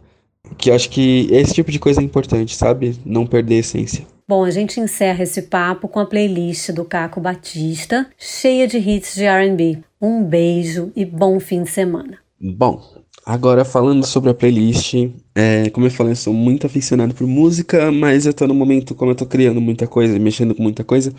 que 0.59 0.69
eu 0.69 0.75
acho 0.75 0.91
que 0.91 1.29
esse 1.31 1.55
tipo 1.55 1.73
de 1.73 1.79
coisa 1.79 2.03
é 2.03 2.05
importante, 2.05 2.55
sabe? 2.55 2.95
Não 3.07 3.27
perder 3.27 3.57
a 3.57 3.61
essência. 3.61 4.07
Bom, 4.29 4.45
a 4.45 4.51
gente 4.51 4.81
encerra 4.81 5.23
esse 5.23 5.43
papo 5.43 5.87
com 5.89 6.01
a 6.01 6.07
playlist 6.07 6.71
do 6.73 6.85
Caco 6.85 7.21
Batista, 7.21 8.07
cheia 8.19 8.67
de 8.67 8.79
hits 8.79 9.15
de 9.15 9.25
RB. 9.27 9.83
Um 10.05 10.23
beijo 10.23 10.93
e 10.95 11.03
bom 11.03 11.41
fim 11.41 11.63
de 11.63 11.71
semana. 11.71 12.19
Bom, 12.39 12.79
agora 13.25 13.65
falando 13.65 14.05
sobre 14.05 14.29
a 14.29 14.35
playlist, 14.35 14.93
é, 15.35 15.71
como 15.71 15.87
eu 15.87 15.91
falei, 15.91 16.13
eu 16.13 16.17
sou 16.17 16.35
muito 16.35 16.67
aficionado 16.67 17.15
por 17.15 17.27
música, 17.27 17.91
mas 17.91 18.27
eu 18.27 18.35
tô 18.35 18.47
no 18.47 18.53
momento, 18.53 18.95
como 18.95 19.13
eu 19.13 19.15
tô 19.15 19.25
criando 19.25 19.63
muita 19.63 19.87
coisa, 19.87 20.19
mexendo 20.19 20.55
com 20.55 20.63
muita 20.63 20.85
coisa, 20.85 21.11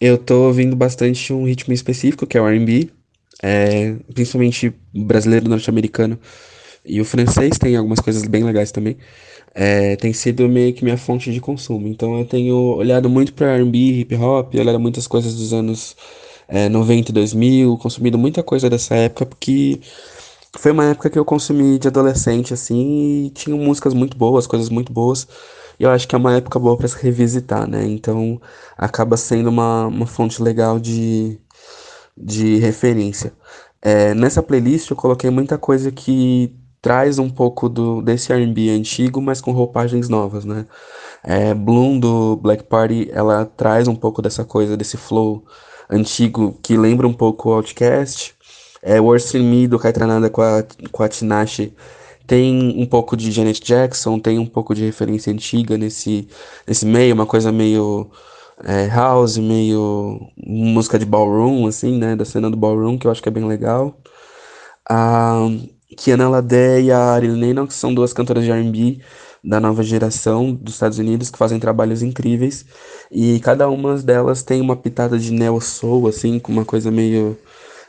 eu 0.00 0.16
tô 0.16 0.46
ouvindo 0.46 0.76
bastante 0.76 1.32
um 1.32 1.44
ritmo 1.44 1.74
específico, 1.74 2.24
que 2.24 2.38
é 2.38 2.40
o 2.40 2.48
RB, 2.48 2.88
é, 3.42 3.96
principalmente 4.14 4.72
brasileiro, 4.94 5.48
norte-americano. 5.48 6.16
E 6.86 7.00
o 7.00 7.04
francês 7.04 7.58
tem 7.58 7.74
algumas 7.74 7.98
coisas 7.98 8.22
bem 8.28 8.44
legais 8.44 8.70
também 8.70 8.96
é, 9.54 9.96
tem 9.96 10.12
sido 10.12 10.48
meio 10.48 10.72
que 10.72 10.84
minha 10.84 10.96
fonte 10.96 11.32
de 11.32 11.40
consumo. 11.40 11.88
Então 11.88 12.16
eu 12.16 12.24
tenho 12.24 12.56
olhado 12.76 13.10
muito 13.10 13.32
para 13.34 13.56
R&B, 13.56 13.78
hip 14.00 14.14
hop, 14.14 14.54
olhado 14.54 14.78
muitas 14.78 15.06
coisas 15.08 15.34
dos 15.34 15.52
anos 15.52 15.96
é, 16.48 16.68
90 16.68 17.10
e 17.10 17.14
2000, 17.14 17.76
consumido 17.78 18.18
muita 18.18 18.42
coisa 18.42 18.70
dessa 18.70 18.94
época, 18.94 19.26
porque 19.26 19.80
foi 20.58 20.72
uma 20.72 20.86
época 20.86 21.10
que 21.10 21.18
eu 21.18 21.24
consumi 21.24 21.78
de 21.78 21.88
adolescente, 21.88 22.54
assim, 22.54 23.26
e 23.26 23.30
tinha 23.30 23.54
músicas 23.56 23.94
muito 23.94 24.16
boas, 24.16 24.46
coisas 24.46 24.68
muito 24.70 24.92
boas. 24.92 25.28
E 25.78 25.84
eu 25.84 25.90
acho 25.90 26.08
que 26.08 26.14
é 26.14 26.18
uma 26.18 26.34
época 26.36 26.58
boa 26.58 26.76
para 26.76 26.88
se 26.88 26.96
revisitar, 27.00 27.68
né? 27.68 27.84
Então 27.86 28.40
acaba 28.76 29.16
sendo 29.16 29.48
uma, 29.48 29.86
uma 29.86 30.06
fonte 30.06 30.42
legal 30.42 30.78
de, 30.80 31.38
de 32.16 32.56
referência. 32.58 33.32
É, 33.82 34.14
nessa 34.14 34.42
playlist 34.42 34.90
eu 34.90 34.96
coloquei 34.96 35.30
muita 35.30 35.56
coisa 35.58 35.92
que 35.92 36.54
traz 36.82 37.18
um 37.18 37.30
pouco 37.30 37.68
do, 37.68 38.02
desse 38.02 38.32
R&B 38.32 38.70
antigo, 38.70 39.20
mas 39.20 39.40
com 39.40 39.52
roupagens 39.52 40.08
novas, 40.08 40.44
né? 40.44 40.66
É, 41.22 41.54
Bloom 41.54 41.98
do 42.00 42.36
Black 42.36 42.64
Party, 42.64 43.08
ela 43.12 43.44
traz 43.44 43.88
um 43.88 43.94
pouco 43.94 44.22
dessa 44.22 44.44
coisa, 44.44 44.76
desse 44.76 44.96
flow 44.96 45.44
antigo 45.90 46.58
que 46.62 46.76
lembra 46.76 47.06
um 47.06 47.12
pouco 47.12 47.50
o 47.50 47.52
Outcast. 47.54 48.34
É, 48.82 49.00
Worst 49.00 49.34
in 49.34 49.42
Me 49.42 49.66
do 49.66 49.78
Caetranada 49.78 50.30
com 50.30 50.40
a, 50.40 50.64
com 50.92 51.02
a 51.02 51.08
Tinashe 51.08 51.74
tem 52.28 52.74
um 52.78 52.84
pouco 52.84 53.16
de 53.16 53.32
Janet 53.32 53.58
Jackson, 53.64 54.18
tem 54.18 54.38
um 54.38 54.46
pouco 54.46 54.74
de 54.74 54.84
referência 54.84 55.32
antiga 55.32 55.78
nesse, 55.78 56.28
nesse 56.66 56.84
meio, 56.84 57.14
uma 57.14 57.24
coisa 57.24 57.50
meio 57.50 58.10
é, 58.64 58.86
house, 58.88 59.38
meio 59.38 60.20
música 60.36 60.98
de 60.98 61.06
ballroom, 61.06 61.66
assim, 61.66 61.98
né? 61.98 62.14
Da 62.14 62.26
cena 62.26 62.50
do 62.50 62.56
ballroom, 62.56 62.98
que 62.98 63.06
eu 63.06 63.10
acho 63.10 63.22
que 63.22 63.30
é 63.30 63.32
bem 63.32 63.46
legal. 63.46 63.98
Ah, 64.88 65.48
Kiana 65.96 66.28
Ladé 66.28 66.82
e 66.82 66.92
a 66.92 66.98
Ari 67.14 67.28
Lennox 67.28 67.74
são 67.74 67.94
duas 67.94 68.12
cantoras 68.12 68.44
de 68.44 68.50
R&B 68.50 69.00
da 69.42 69.60
nova 69.60 69.82
geração 69.82 70.52
dos 70.54 70.74
Estados 70.74 70.98
Unidos 70.98 71.30
que 71.30 71.38
fazem 71.38 71.58
trabalhos 71.60 72.02
incríveis 72.02 72.64
e 73.10 73.40
cada 73.40 73.68
uma 73.68 73.96
delas 73.98 74.42
tem 74.42 74.60
uma 74.60 74.76
pitada 74.76 75.18
de 75.18 75.32
neo 75.32 75.60
soul 75.60 76.08
assim 76.08 76.38
com 76.38 76.52
uma 76.52 76.64
coisa 76.64 76.90
meio 76.90 77.36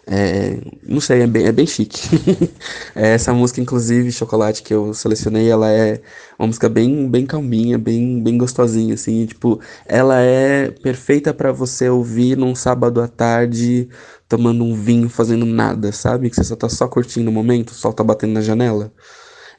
é, 0.08 0.60
não 0.84 1.00
sei, 1.00 1.22
é 1.22 1.28
bem, 1.28 1.46
é 1.46 1.52
bem 1.52 1.68
chique. 1.68 2.00
É, 2.96 3.14
essa 3.14 3.32
música, 3.34 3.62
inclusive, 3.62 4.12
Chocolate, 4.12 4.64
que 4.64 4.74
eu 4.74 4.94
selecionei, 4.94 5.50
ela 5.50 5.70
é 5.70 6.02
uma 6.38 6.48
música 6.48 6.68
bem, 6.68 7.08
bem 7.10 7.26
calminha, 7.26 7.78
bem, 7.78 8.22
bem 8.22 8.38
gostosinha, 8.38 8.96
assim. 8.96 9.26
Tipo, 9.26 9.62
ela 9.86 10.20
é 10.20 10.72
perfeita 10.72 11.34
para 11.34 11.52
você 11.52 11.90
ouvir 11.90 12.36
num 12.38 12.56
sábado 12.56 13.02
à 13.02 13.08
tarde, 13.08 13.88
tomando 14.28 14.64
um 14.64 14.74
vinho, 14.74 15.08
fazendo 15.10 15.46
nada, 15.46 15.92
sabe? 15.92 16.30
Que 16.30 16.36
você 16.36 16.44
só 16.44 16.56
tá 16.56 16.68
só 16.70 16.88
curtindo 16.88 17.30
o 17.30 17.34
momento, 17.34 17.70
o 17.70 17.74
sol 17.74 17.94
tá 17.94 18.04
batendo 18.04 18.34
na 18.34 18.42
janela. 18.42 18.92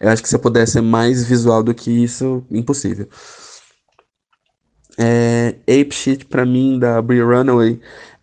Eu 0.01 0.09
acho 0.09 0.22
que 0.22 0.28
se 0.28 0.34
eu 0.34 0.40
pudesse 0.40 0.72
ser 0.72 0.80
mais 0.80 1.24
visual 1.24 1.62
do 1.62 1.74
que 1.74 1.90
isso, 1.90 2.44
impossível. 2.51 3.07
É, 4.98 5.57
Ape 5.62 5.94
Shit, 5.94 6.24
pra 6.24 6.46
mim, 6.46 6.78
da 6.78 7.01
Brie 7.03 7.22
Runaway, 7.22 7.80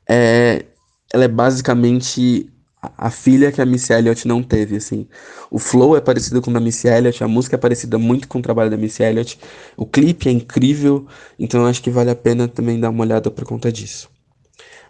é, 0.09 0.65
ela 1.13 1.25
é 1.25 1.27
basicamente 1.27 2.51
a 2.81 3.09
filha 3.09 3.51
que 3.51 3.61
a 3.61 3.65
Missy 3.65 3.93
Elliott 3.93 4.27
não 4.27 4.43
teve, 4.43 4.77
assim. 4.77 5.07
O 5.51 5.59
flow 5.59 5.95
é 5.95 6.01
parecido 6.01 6.41
com 6.41 6.51
o 6.51 6.53
da 6.53 6.59
Missy 6.59 6.87
Elliott, 6.87 7.23
a 7.23 7.27
música 7.27 7.55
é 7.55 7.59
parecida 7.59 7.97
muito 7.97 8.27
com 8.27 8.39
o 8.39 8.41
trabalho 8.41 8.69
da 8.69 8.77
Missy 8.77 9.03
Elliott, 9.03 9.39
o 9.75 9.85
clipe 9.85 10.29
é 10.29 10.31
incrível, 10.31 11.07
então 11.39 11.61
eu 11.61 11.67
acho 11.67 11.81
que 11.81 11.89
vale 11.89 12.09
a 12.09 12.15
pena 12.15 12.47
também 12.47 12.79
dar 12.79 12.89
uma 12.89 13.03
olhada 13.03 13.29
por 13.31 13.45
conta 13.45 13.71
disso. 13.71 14.09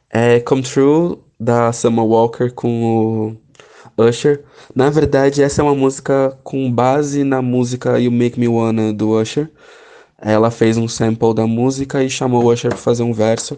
É 0.09 0.39
Come 0.41 0.63
True, 0.63 1.17
da 1.39 1.71
Summer 1.71 2.05
Walker 2.05 2.49
com 2.51 2.83
o 2.83 3.35
Usher. 3.97 4.43
Na 4.75 4.89
verdade, 4.89 5.41
essa 5.41 5.61
é 5.61 5.63
uma 5.63 5.75
música 5.75 6.37
com 6.43 6.71
base 6.71 7.23
na 7.23 7.41
música 7.41 7.99
You 7.99 8.11
Make 8.11 8.39
Me 8.39 8.47
Wanna, 8.47 8.93
do 8.93 9.11
Usher. 9.19 9.49
Ela 10.19 10.51
fez 10.51 10.77
um 10.77 10.87
sample 10.87 11.33
da 11.33 11.47
música 11.47 12.03
e 12.03 12.09
chamou 12.09 12.43
o 12.43 12.51
Usher 12.53 12.69
pra 12.69 12.77
fazer 12.77 13.03
um 13.03 13.13
verso. 13.13 13.57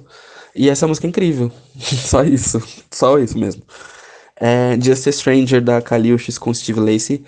E 0.56 0.70
essa 0.70 0.88
música 0.88 1.08
é 1.08 1.10
incrível. 1.10 1.52
só 1.76 2.24
isso. 2.24 2.62
Só 2.92 3.20
isso 3.20 3.38
mesmo. 3.38 3.64
É 4.36 4.78
Just 4.82 5.08
a 5.08 5.12
Stranger, 5.12 5.62
da 5.62 5.80
Khalil 5.82 6.18
X 6.18 6.38
com 6.38 6.54
Steve 6.54 6.80
Lacey. 6.80 7.24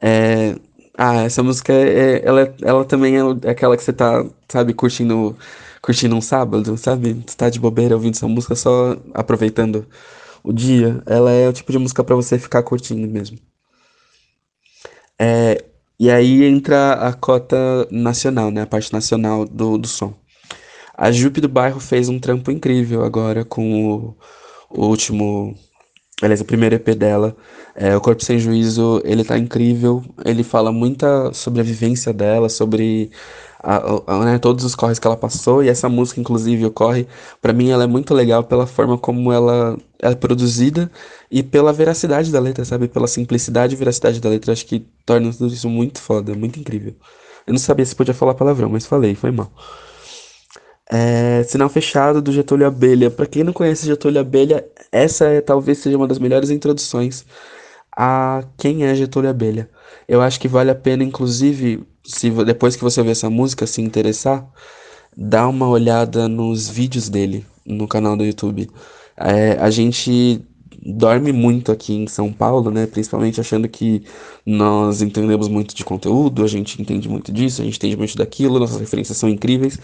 É... 0.00 0.56
Ah, 0.98 1.22
essa 1.24 1.42
música, 1.42 1.72
é, 1.72 2.22
ela, 2.24 2.54
ela 2.62 2.84
também 2.84 3.16
é 3.18 3.50
aquela 3.50 3.76
que 3.76 3.82
você 3.82 3.92
tá, 3.92 4.24
sabe, 4.48 4.72
curtindo 4.72 5.36
curtindo 5.86 6.16
um 6.16 6.20
sábado, 6.20 6.76
sabe? 6.76 7.22
Você 7.26 7.36
tá 7.36 7.48
de 7.48 7.60
bobeira 7.60 7.94
ouvindo 7.94 8.14
essa 8.16 8.26
música 8.26 8.56
só 8.56 8.96
aproveitando 9.14 9.86
o 10.46 10.52
dia. 10.52 11.02
Ela 11.06 11.32
é 11.32 11.48
o 11.48 11.52
tipo 11.52 11.72
de 11.72 11.78
música 11.78 12.04
para 12.04 12.14
você 12.14 12.38
ficar 12.38 12.62
curtindo 12.62 13.06
mesmo. 13.08 13.36
É, 15.18 15.64
e 15.98 16.10
aí 16.10 16.44
entra 16.44 16.92
a 16.92 17.12
cota 17.12 17.56
nacional, 17.90 18.50
né? 18.50 18.62
A 18.62 18.66
parte 18.66 18.92
nacional 18.92 19.44
do, 19.44 19.76
do 19.76 19.88
som. 19.88 20.14
A 20.96 21.10
Jupe 21.10 21.40
do 21.40 21.48
Bairro 21.48 21.80
fez 21.80 22.08
um 22.08 22.18
trampo 22.20 22.50
incrível 22.50 23.04
agora 23.04 23.44
com 23.44 23.92
o, 23.92 24.16
o 24.70 24.86
último. 24.86 25.56
Aliás, 26.22 26.40
o 26.40 26.44
primeiro 26.44 26.76
EP 26.76 26.88
dela. 26.94 27.36
É, 27.74 27.96
o 27.96 28.00
Corpo 28.00 28.24
Sem 28.24 28.38
Juízo, 28.38 29.02
ele 29.04 29.24
tá 29.24 29.36
incrível. 29.36 30.02
Ele 30.24 30.42
fala 30.44 30.72
muita 30.72 31.32
sobre 31.32 31.60
a 31.60 31.64
vivência 31.64 32.12
dela, 32.12 32.48
sobre 32.48 33.10
a, 33.62 33.78
a, 34.06 34.24
né, 34.24 34.38
todos 34.38 34.64
os 34.64 34.74
corres 34.74 34.98
que 34.98 35.06
ela 35.06 35.16
passou 35.16 35.62
e 35.62 35.68
essa 35.68 35.88
música 35.88 36.20
inclusive 36.20 36.64
ocorre 36.66 37.06
para 37.40 37.52
mim 37.52 37.70
ela 37.70 37.84
é 37.84 37.86
muito 37.86 38.14
legal 38.14 38.44
pela 38.44 38.66
forma 38.66 38.98
como 38.98 39.32
ela 39.32 39.76
é 40.00 40.14
produzida 40.14 40.90
e 41.30 41.42
pela 41.42 41.72
veracidade 41.72 42.30
da 42.32 42.40
letra 42.40 42.64
sabe 42.64 42.88
pela 42.88 43.06
simplicidade 43.06 43.74
e 43.74 43.76
veracidade 43.76 44.20
da 44.20 44.28
letra 44.28 44.52
acho 44.52 44.66
que 44.66 44.80
torna 45.04 45.32
tudo 45.32 45.52
isso 45.52 45.68
muito 45.68 46.00
foda 46.00 46.34
muito 46.34 46.58
incrível 46.60 46.94
Eu 47.46 47.52
não 47.54 47.58
sabia 47.60 47.86
se 47.86 47.94
podia 47.96 48.14
falar 48.14 48.34
palavrão, 48.34 48.70
mas 48.70 48.86
falei, 48.86 49.14
foi 49.14 49.30
mal. 49.30 49.52
É, 50.90 51.42
Sinal 51.44 51.68
Fechado 51.68 52.22
do 52.22 52.32
Getúlio 52.32 52.66
Abelha. 52.66 53.10
Para 53.10 53.26
quem 53.26 53.42
não 53.44 53.52
conhece 53.52 53.86
Getúlio 53.86 54.20
Abelha, 54.20 54.64
essa 54.92 55.26
é 55.26 55.40
talvez 55.40 55.78
seja 55.78 55.96
uma 55.96 56.06
das 56.06 56.18
melhores 56.18 56.50
introduções 56.50 57.24
a 57.96 58.44
quem 58.58 58.84
é 58.84 58.94
Getúlio 58.94 59.30
Abelha. 59.30 59.70
Eu 60.08 60.22
acho 60.22 60.40
que 60.40 60.48
vale 60.48 60.70
a 60.70 60.74
pena, 60.74 61.02
inclusive, 61.04 61.86
se 62.06 62.30
depois 62.30 62.76
que 62.76 62.82
você 62.82 63.00
ouvir 63.00 63.12
essa 63.12 63.30
música 63.30 63.66
se 63.66 63.80
interessar, 63.80 64.46
dar 65.16 65.48
uma 65.48 65.68
olhada 65.68 66.28
nos 66.28 66.68
vídeos 66.68 67.08
dele 67.08 67.44
no 67.64 67.88
canal 67.88 68.16
do 68.16 68.24
YouTube. 68.24 68.70
É, 69.16 69.52
a 69.52 69.70
gente 69.70 70.44
dorme 70.84 71.32
muito 71.32 71.72
aqui 71.72 71.94
em 71.94 72.06
São 72.06 72.32
Paulo, 72.32 72.70
né? 72.70 72.86
Principalmente 72.86 73.40
achando 73.40 73.68
que 73.68 74.02
nós 74.44 75.02
entendemos 75.02 75.48
muito 75.48 75.74
de 75.74 75.84
conteúdo, 75.84 76.44
a 76.44 76.46
gente 76.46 76.80
entende 76.80 77.08
muito 77.08 77.32
disso, 77.32 77.60
a 77.60 77.64
gente 77.64 77.76
entende 77.76 77.96
muito 77.96 78.16
daquilo, 78.16 78.60
nossas 78.60 78.78
referências 78.78 79.18
são 79.18 79.28
incríveis. 79.28 79.78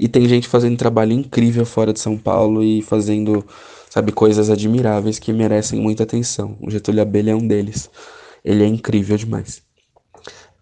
E 0.00 0.08
tem 0.08 0.26
gente 0.28 0.48
fazendo 0.48 0.76
trabalho 0.76 1.12
incrível 1.12 1.64
fora 1.64 1.92
de 1.92 2.00
São 2.00 2.16
Paulo 2.16 2.62
e 2.62 2.82
fazendo, 2.82 3.44
sabe, 3.88 4.10
coisas 4.10 4.50
admiráveis 4.50 5.18
que 5.18 5.32
merecem 5.32 5.80
muita 5.80 6.02
atenção. 6.02 6.56
O 6.60 6.70
Getúlio 6.70 7.02
Abelha 7.02 7.32
é 7.32 7.36
um 7.36 7.46
deles. 7.46 7.90
Ele 8.44 8.64
é 8.64 8.66
incrível 8.66 9.16
demais. 9.16 9.67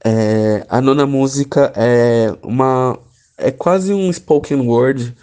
É, 0.08 0.64
a 0.68 0.80
nona 0.80 1.04
música 1.04 1.72
é 1.74 2.32
uma. 2.42 2.96
É 3.36 3.50
quase 3.50 3.92
um 3.92 4.12
spoken 4.12 4.60
word 4.68 5.14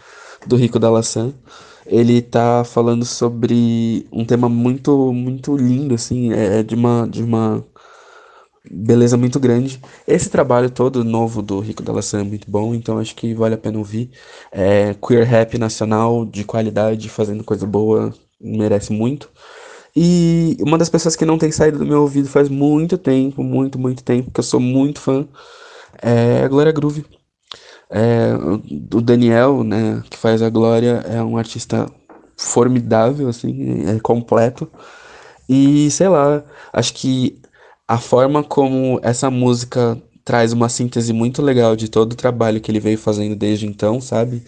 do 0.46 0.56
Rico 0.58 0.78
da 0.78 0.90
Laçã 0.90 1.34
ele 1.86 2.22
tá 2.22 2.64
falando 2.64 3.04
sobre 3.06 4.08
um 4.12 4.26
tema 4.26 4.48
muito 4.48 5.12
muito 5.12 5.56
lindo 5.58 5.96
assim, 5.96 6.32
é, 6.34 6.60
é 6.60 6.64
de 6.64 6.76
uma 6.76 7.08
de 7.10 7.22
uma 7.24 7.66
beleza 8.72 9.18
muito 9.18 9.40
grande. 9.40 9.82
Esse 10.08 10.30
trabalho 10.30 10.70
todo 10.70 11.04
novo 11.04 11.42
do 11.42 11.60
Rico 11.60 11.84
da 11.84 11.94
é 11.94 12.24
muito 12.24 12.50
bom, 12.50 12.74
então 12.74 12.98
acho 12.98 13.16
que 13.16 13.34
vale 13.34 13.56
a 13.56 13.58
pena 13.58 13.78
ouvir. 13.78 14.10
É 14.52 14.94
queer 14.96 15.26
rap 15.26 15.58
nacional 15.58 16.26
de 16.26 16.44
qualidade, 16.44 17.10
fazendo 17.10 17.44
coisa 17.44 17.66
boa, 17.66 18.14
merece 18.40 18.94
muito. 18.94 19.30
E 19.96 20.58
uma 20.62 20.78
das 20.78 20.90
pessoas 20.90 21.16
que 21.16 21.26
não 21.26 21.38
tem 21.38 21.52
saído 21.52 21.80
do 21.80 21.86
meu 21.86 22.02
ouvido 22.02 22.28
faz 22.28 22.50
muito 22.50 22.98
tempo, 22.98 23.44
muito, 23.44 23.78
muito 23.78 24.04
tempo, 24.04 24.32
que 24.32 24.40
eu 24.40 24.44
sou 24.44 24.60
muito 24.60 25.00
fã, 25.00 25.28
é 26.02 26.44
a 26.44 26.48
Glória 26.48 26.72
Groove. 26.72 27.06
É, 27.90 28.34
o 28.94 29.02
Daniel, 29.02 29.64
né, 29.64 30.02
que 30.10 30.18
faz 30.18 30.42
a 30.42 30.50
Glória, 30.50 31.04
é 31.08 31.22
um 31.22 31.38
artista 31.38 31.88
formidável, 32.36 33.30
assim, 33.30 33.86
é 33.88 34.00
completo. 34.00 34.70
E 35.48 35.92
sei 35.92 36.08
lá, 36.10 36.44
acho 36.72 36.94
que 36.94 37.40
a 37.88 37.98
forma 38.00 38.44
como 38.44 39.00
essa 39.04 39.30
música 39.30 40.02
traz 40.26 40.54
uma 40.54 40.70
síntese 40.70 41.14
muito 41.14 41.42
legal 41.42 41.76
de 41.76 41.90
todo 41.90 42.14
o 42.14 42.16
trabalho 42.16 42.62
que 42.62 42.72
ele 42.72 42.80
veio 42.80 42.98
fazendo 42.98 43.36
desde 43.36 43.68
então, 43.68 44.00
sabe? 44.02 44.44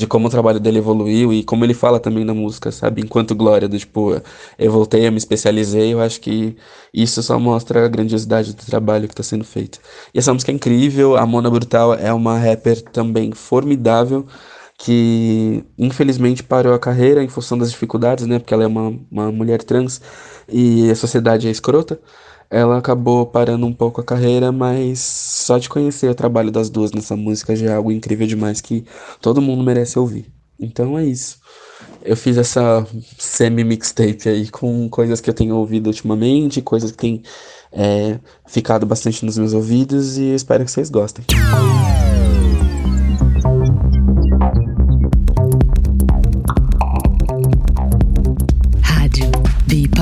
De 0.00 0.06
como 0.06 0.28
o 0.28 0.30
trabalho 0.30 0.58
dele 0.58 0.78
evoluiu 0.78 1.30
e 1.30 1.44
como 1.44 1.62
ele 1.62 1.74
fala 1.74 2.00
também 2.00 2.24
na 2.24 2.32
música, 2.32 2.72
sabe? 2.72 3.02
Enquanto 3.02 3.34
Glória, 3.34 3.68
do 3.68 3.78
tipo, 3.78 4.14
eu 4.58 4.72
voltei, 4.72 5.06
eu 5.06 5.12
me 5.12 5.18
especializei, 5.18 5.92
eu 5.92 6.00
acho 6.00 6.18
que 6.22 6.56
isso 6.92 7.22
só 7.22 7.38
mostra 7.38 7.84
a 7.84 7.88
grandiosidade 7.88 8.54
do 8.54 8.64
trabalho 8.64 9.06
que 9.06 9.12
está 9.12 9.22
sendo 9.22 9.44
feito. 9.44 9.78
E 10.14 10.18
essa 10.18 10.32
música 10.32 10.50
é 10.50 10.54
incrível, 10.54 11.16
a 11.16 11.26
Mona 11.26 11.50
Brutal 11.50 11.92
é 11.92 12.10
uma 12.14 12.38
rapper 12.38 12.80
também 12.80 13.32
formidável, 13.32 14.26
que 14.78 15.62
infelizmente 15.78 16.42
parou 16.42 16.72
a 16.72 16.78
carreira 16.78 17.22
em 17.22 17.28
função 17.28 17.58
das 17.58 17.70
dificuldades, 17.70 18.26
né? 18.26 18.38
Porque 18.38 18.54
ela 18.54 18.64
é 18.64 18.66
uma, 18.66 18.98
uma 19.10 19.30
mulher 19.30 19.62
trans 19.62 20.00
e 20.48 20.90
a 20.90 20.94
sociedade 20.94 21.46
é 21.46 21.50
escrota 21.50 22.00
ela 22.50 22.78
acabou 22.78 23.24
parando 23.26 23.64
um 23.64 23.72
pouco 23.72 24.00
a 24.00 24.04
carreira, 24.04 24.50
mas 24.50 24.98
só 24.98 25.56
de 25.56 25.68
conhecer 25.68 26.10
o 26.10 26.14
trabalho 26.16 26.50
das 26.50 26.68
duas 26.68 26.90
nessa 26.90 27.14
música 27.14 27.54
já 27.54 27.70
é 27.70 27.74
algo 27.76 27.92
incrível 27.92 28.26
demais 28.26 28.60
que 28.60 28.84
todo 29.20 29.40
mundo 29.40 29.62
merece 29.62 29.96
ouvir. 29.96 30.26
Então 30.58 30.98
é 30.98 31.04
isso. 31.04 31.38
Eu 32.02 32.16
fiz 32.16 32.36
essa 32.36 32.84
semi-mixtape 33.16 34.28
aí 34.28 34.48
com 34.48 34.88
coisas 34.88 35.20
que 35.20 35.30
eu 35.30 35.34
tenho 35.34 35.54
ouvido 35.54 35.86
ultimamente, 35.86 36.60
coisas 36.60 36.90
que 36.90 36.96
têm 36.96 37.22
é, 37.72 38.18
ficado 38.48 38.84
bastante 38.84 39.24
nos 39.24 39.38
meus 39.38 39.52
ouvidos 39.52 40.18
e 40.18 40.34
espero 40.34 40.64
que 40.64 40.72
vocês 40.72 40.90
gostem. 40.90 41.24
Rádio 48.82 49.30
Bip. 49.68 49.99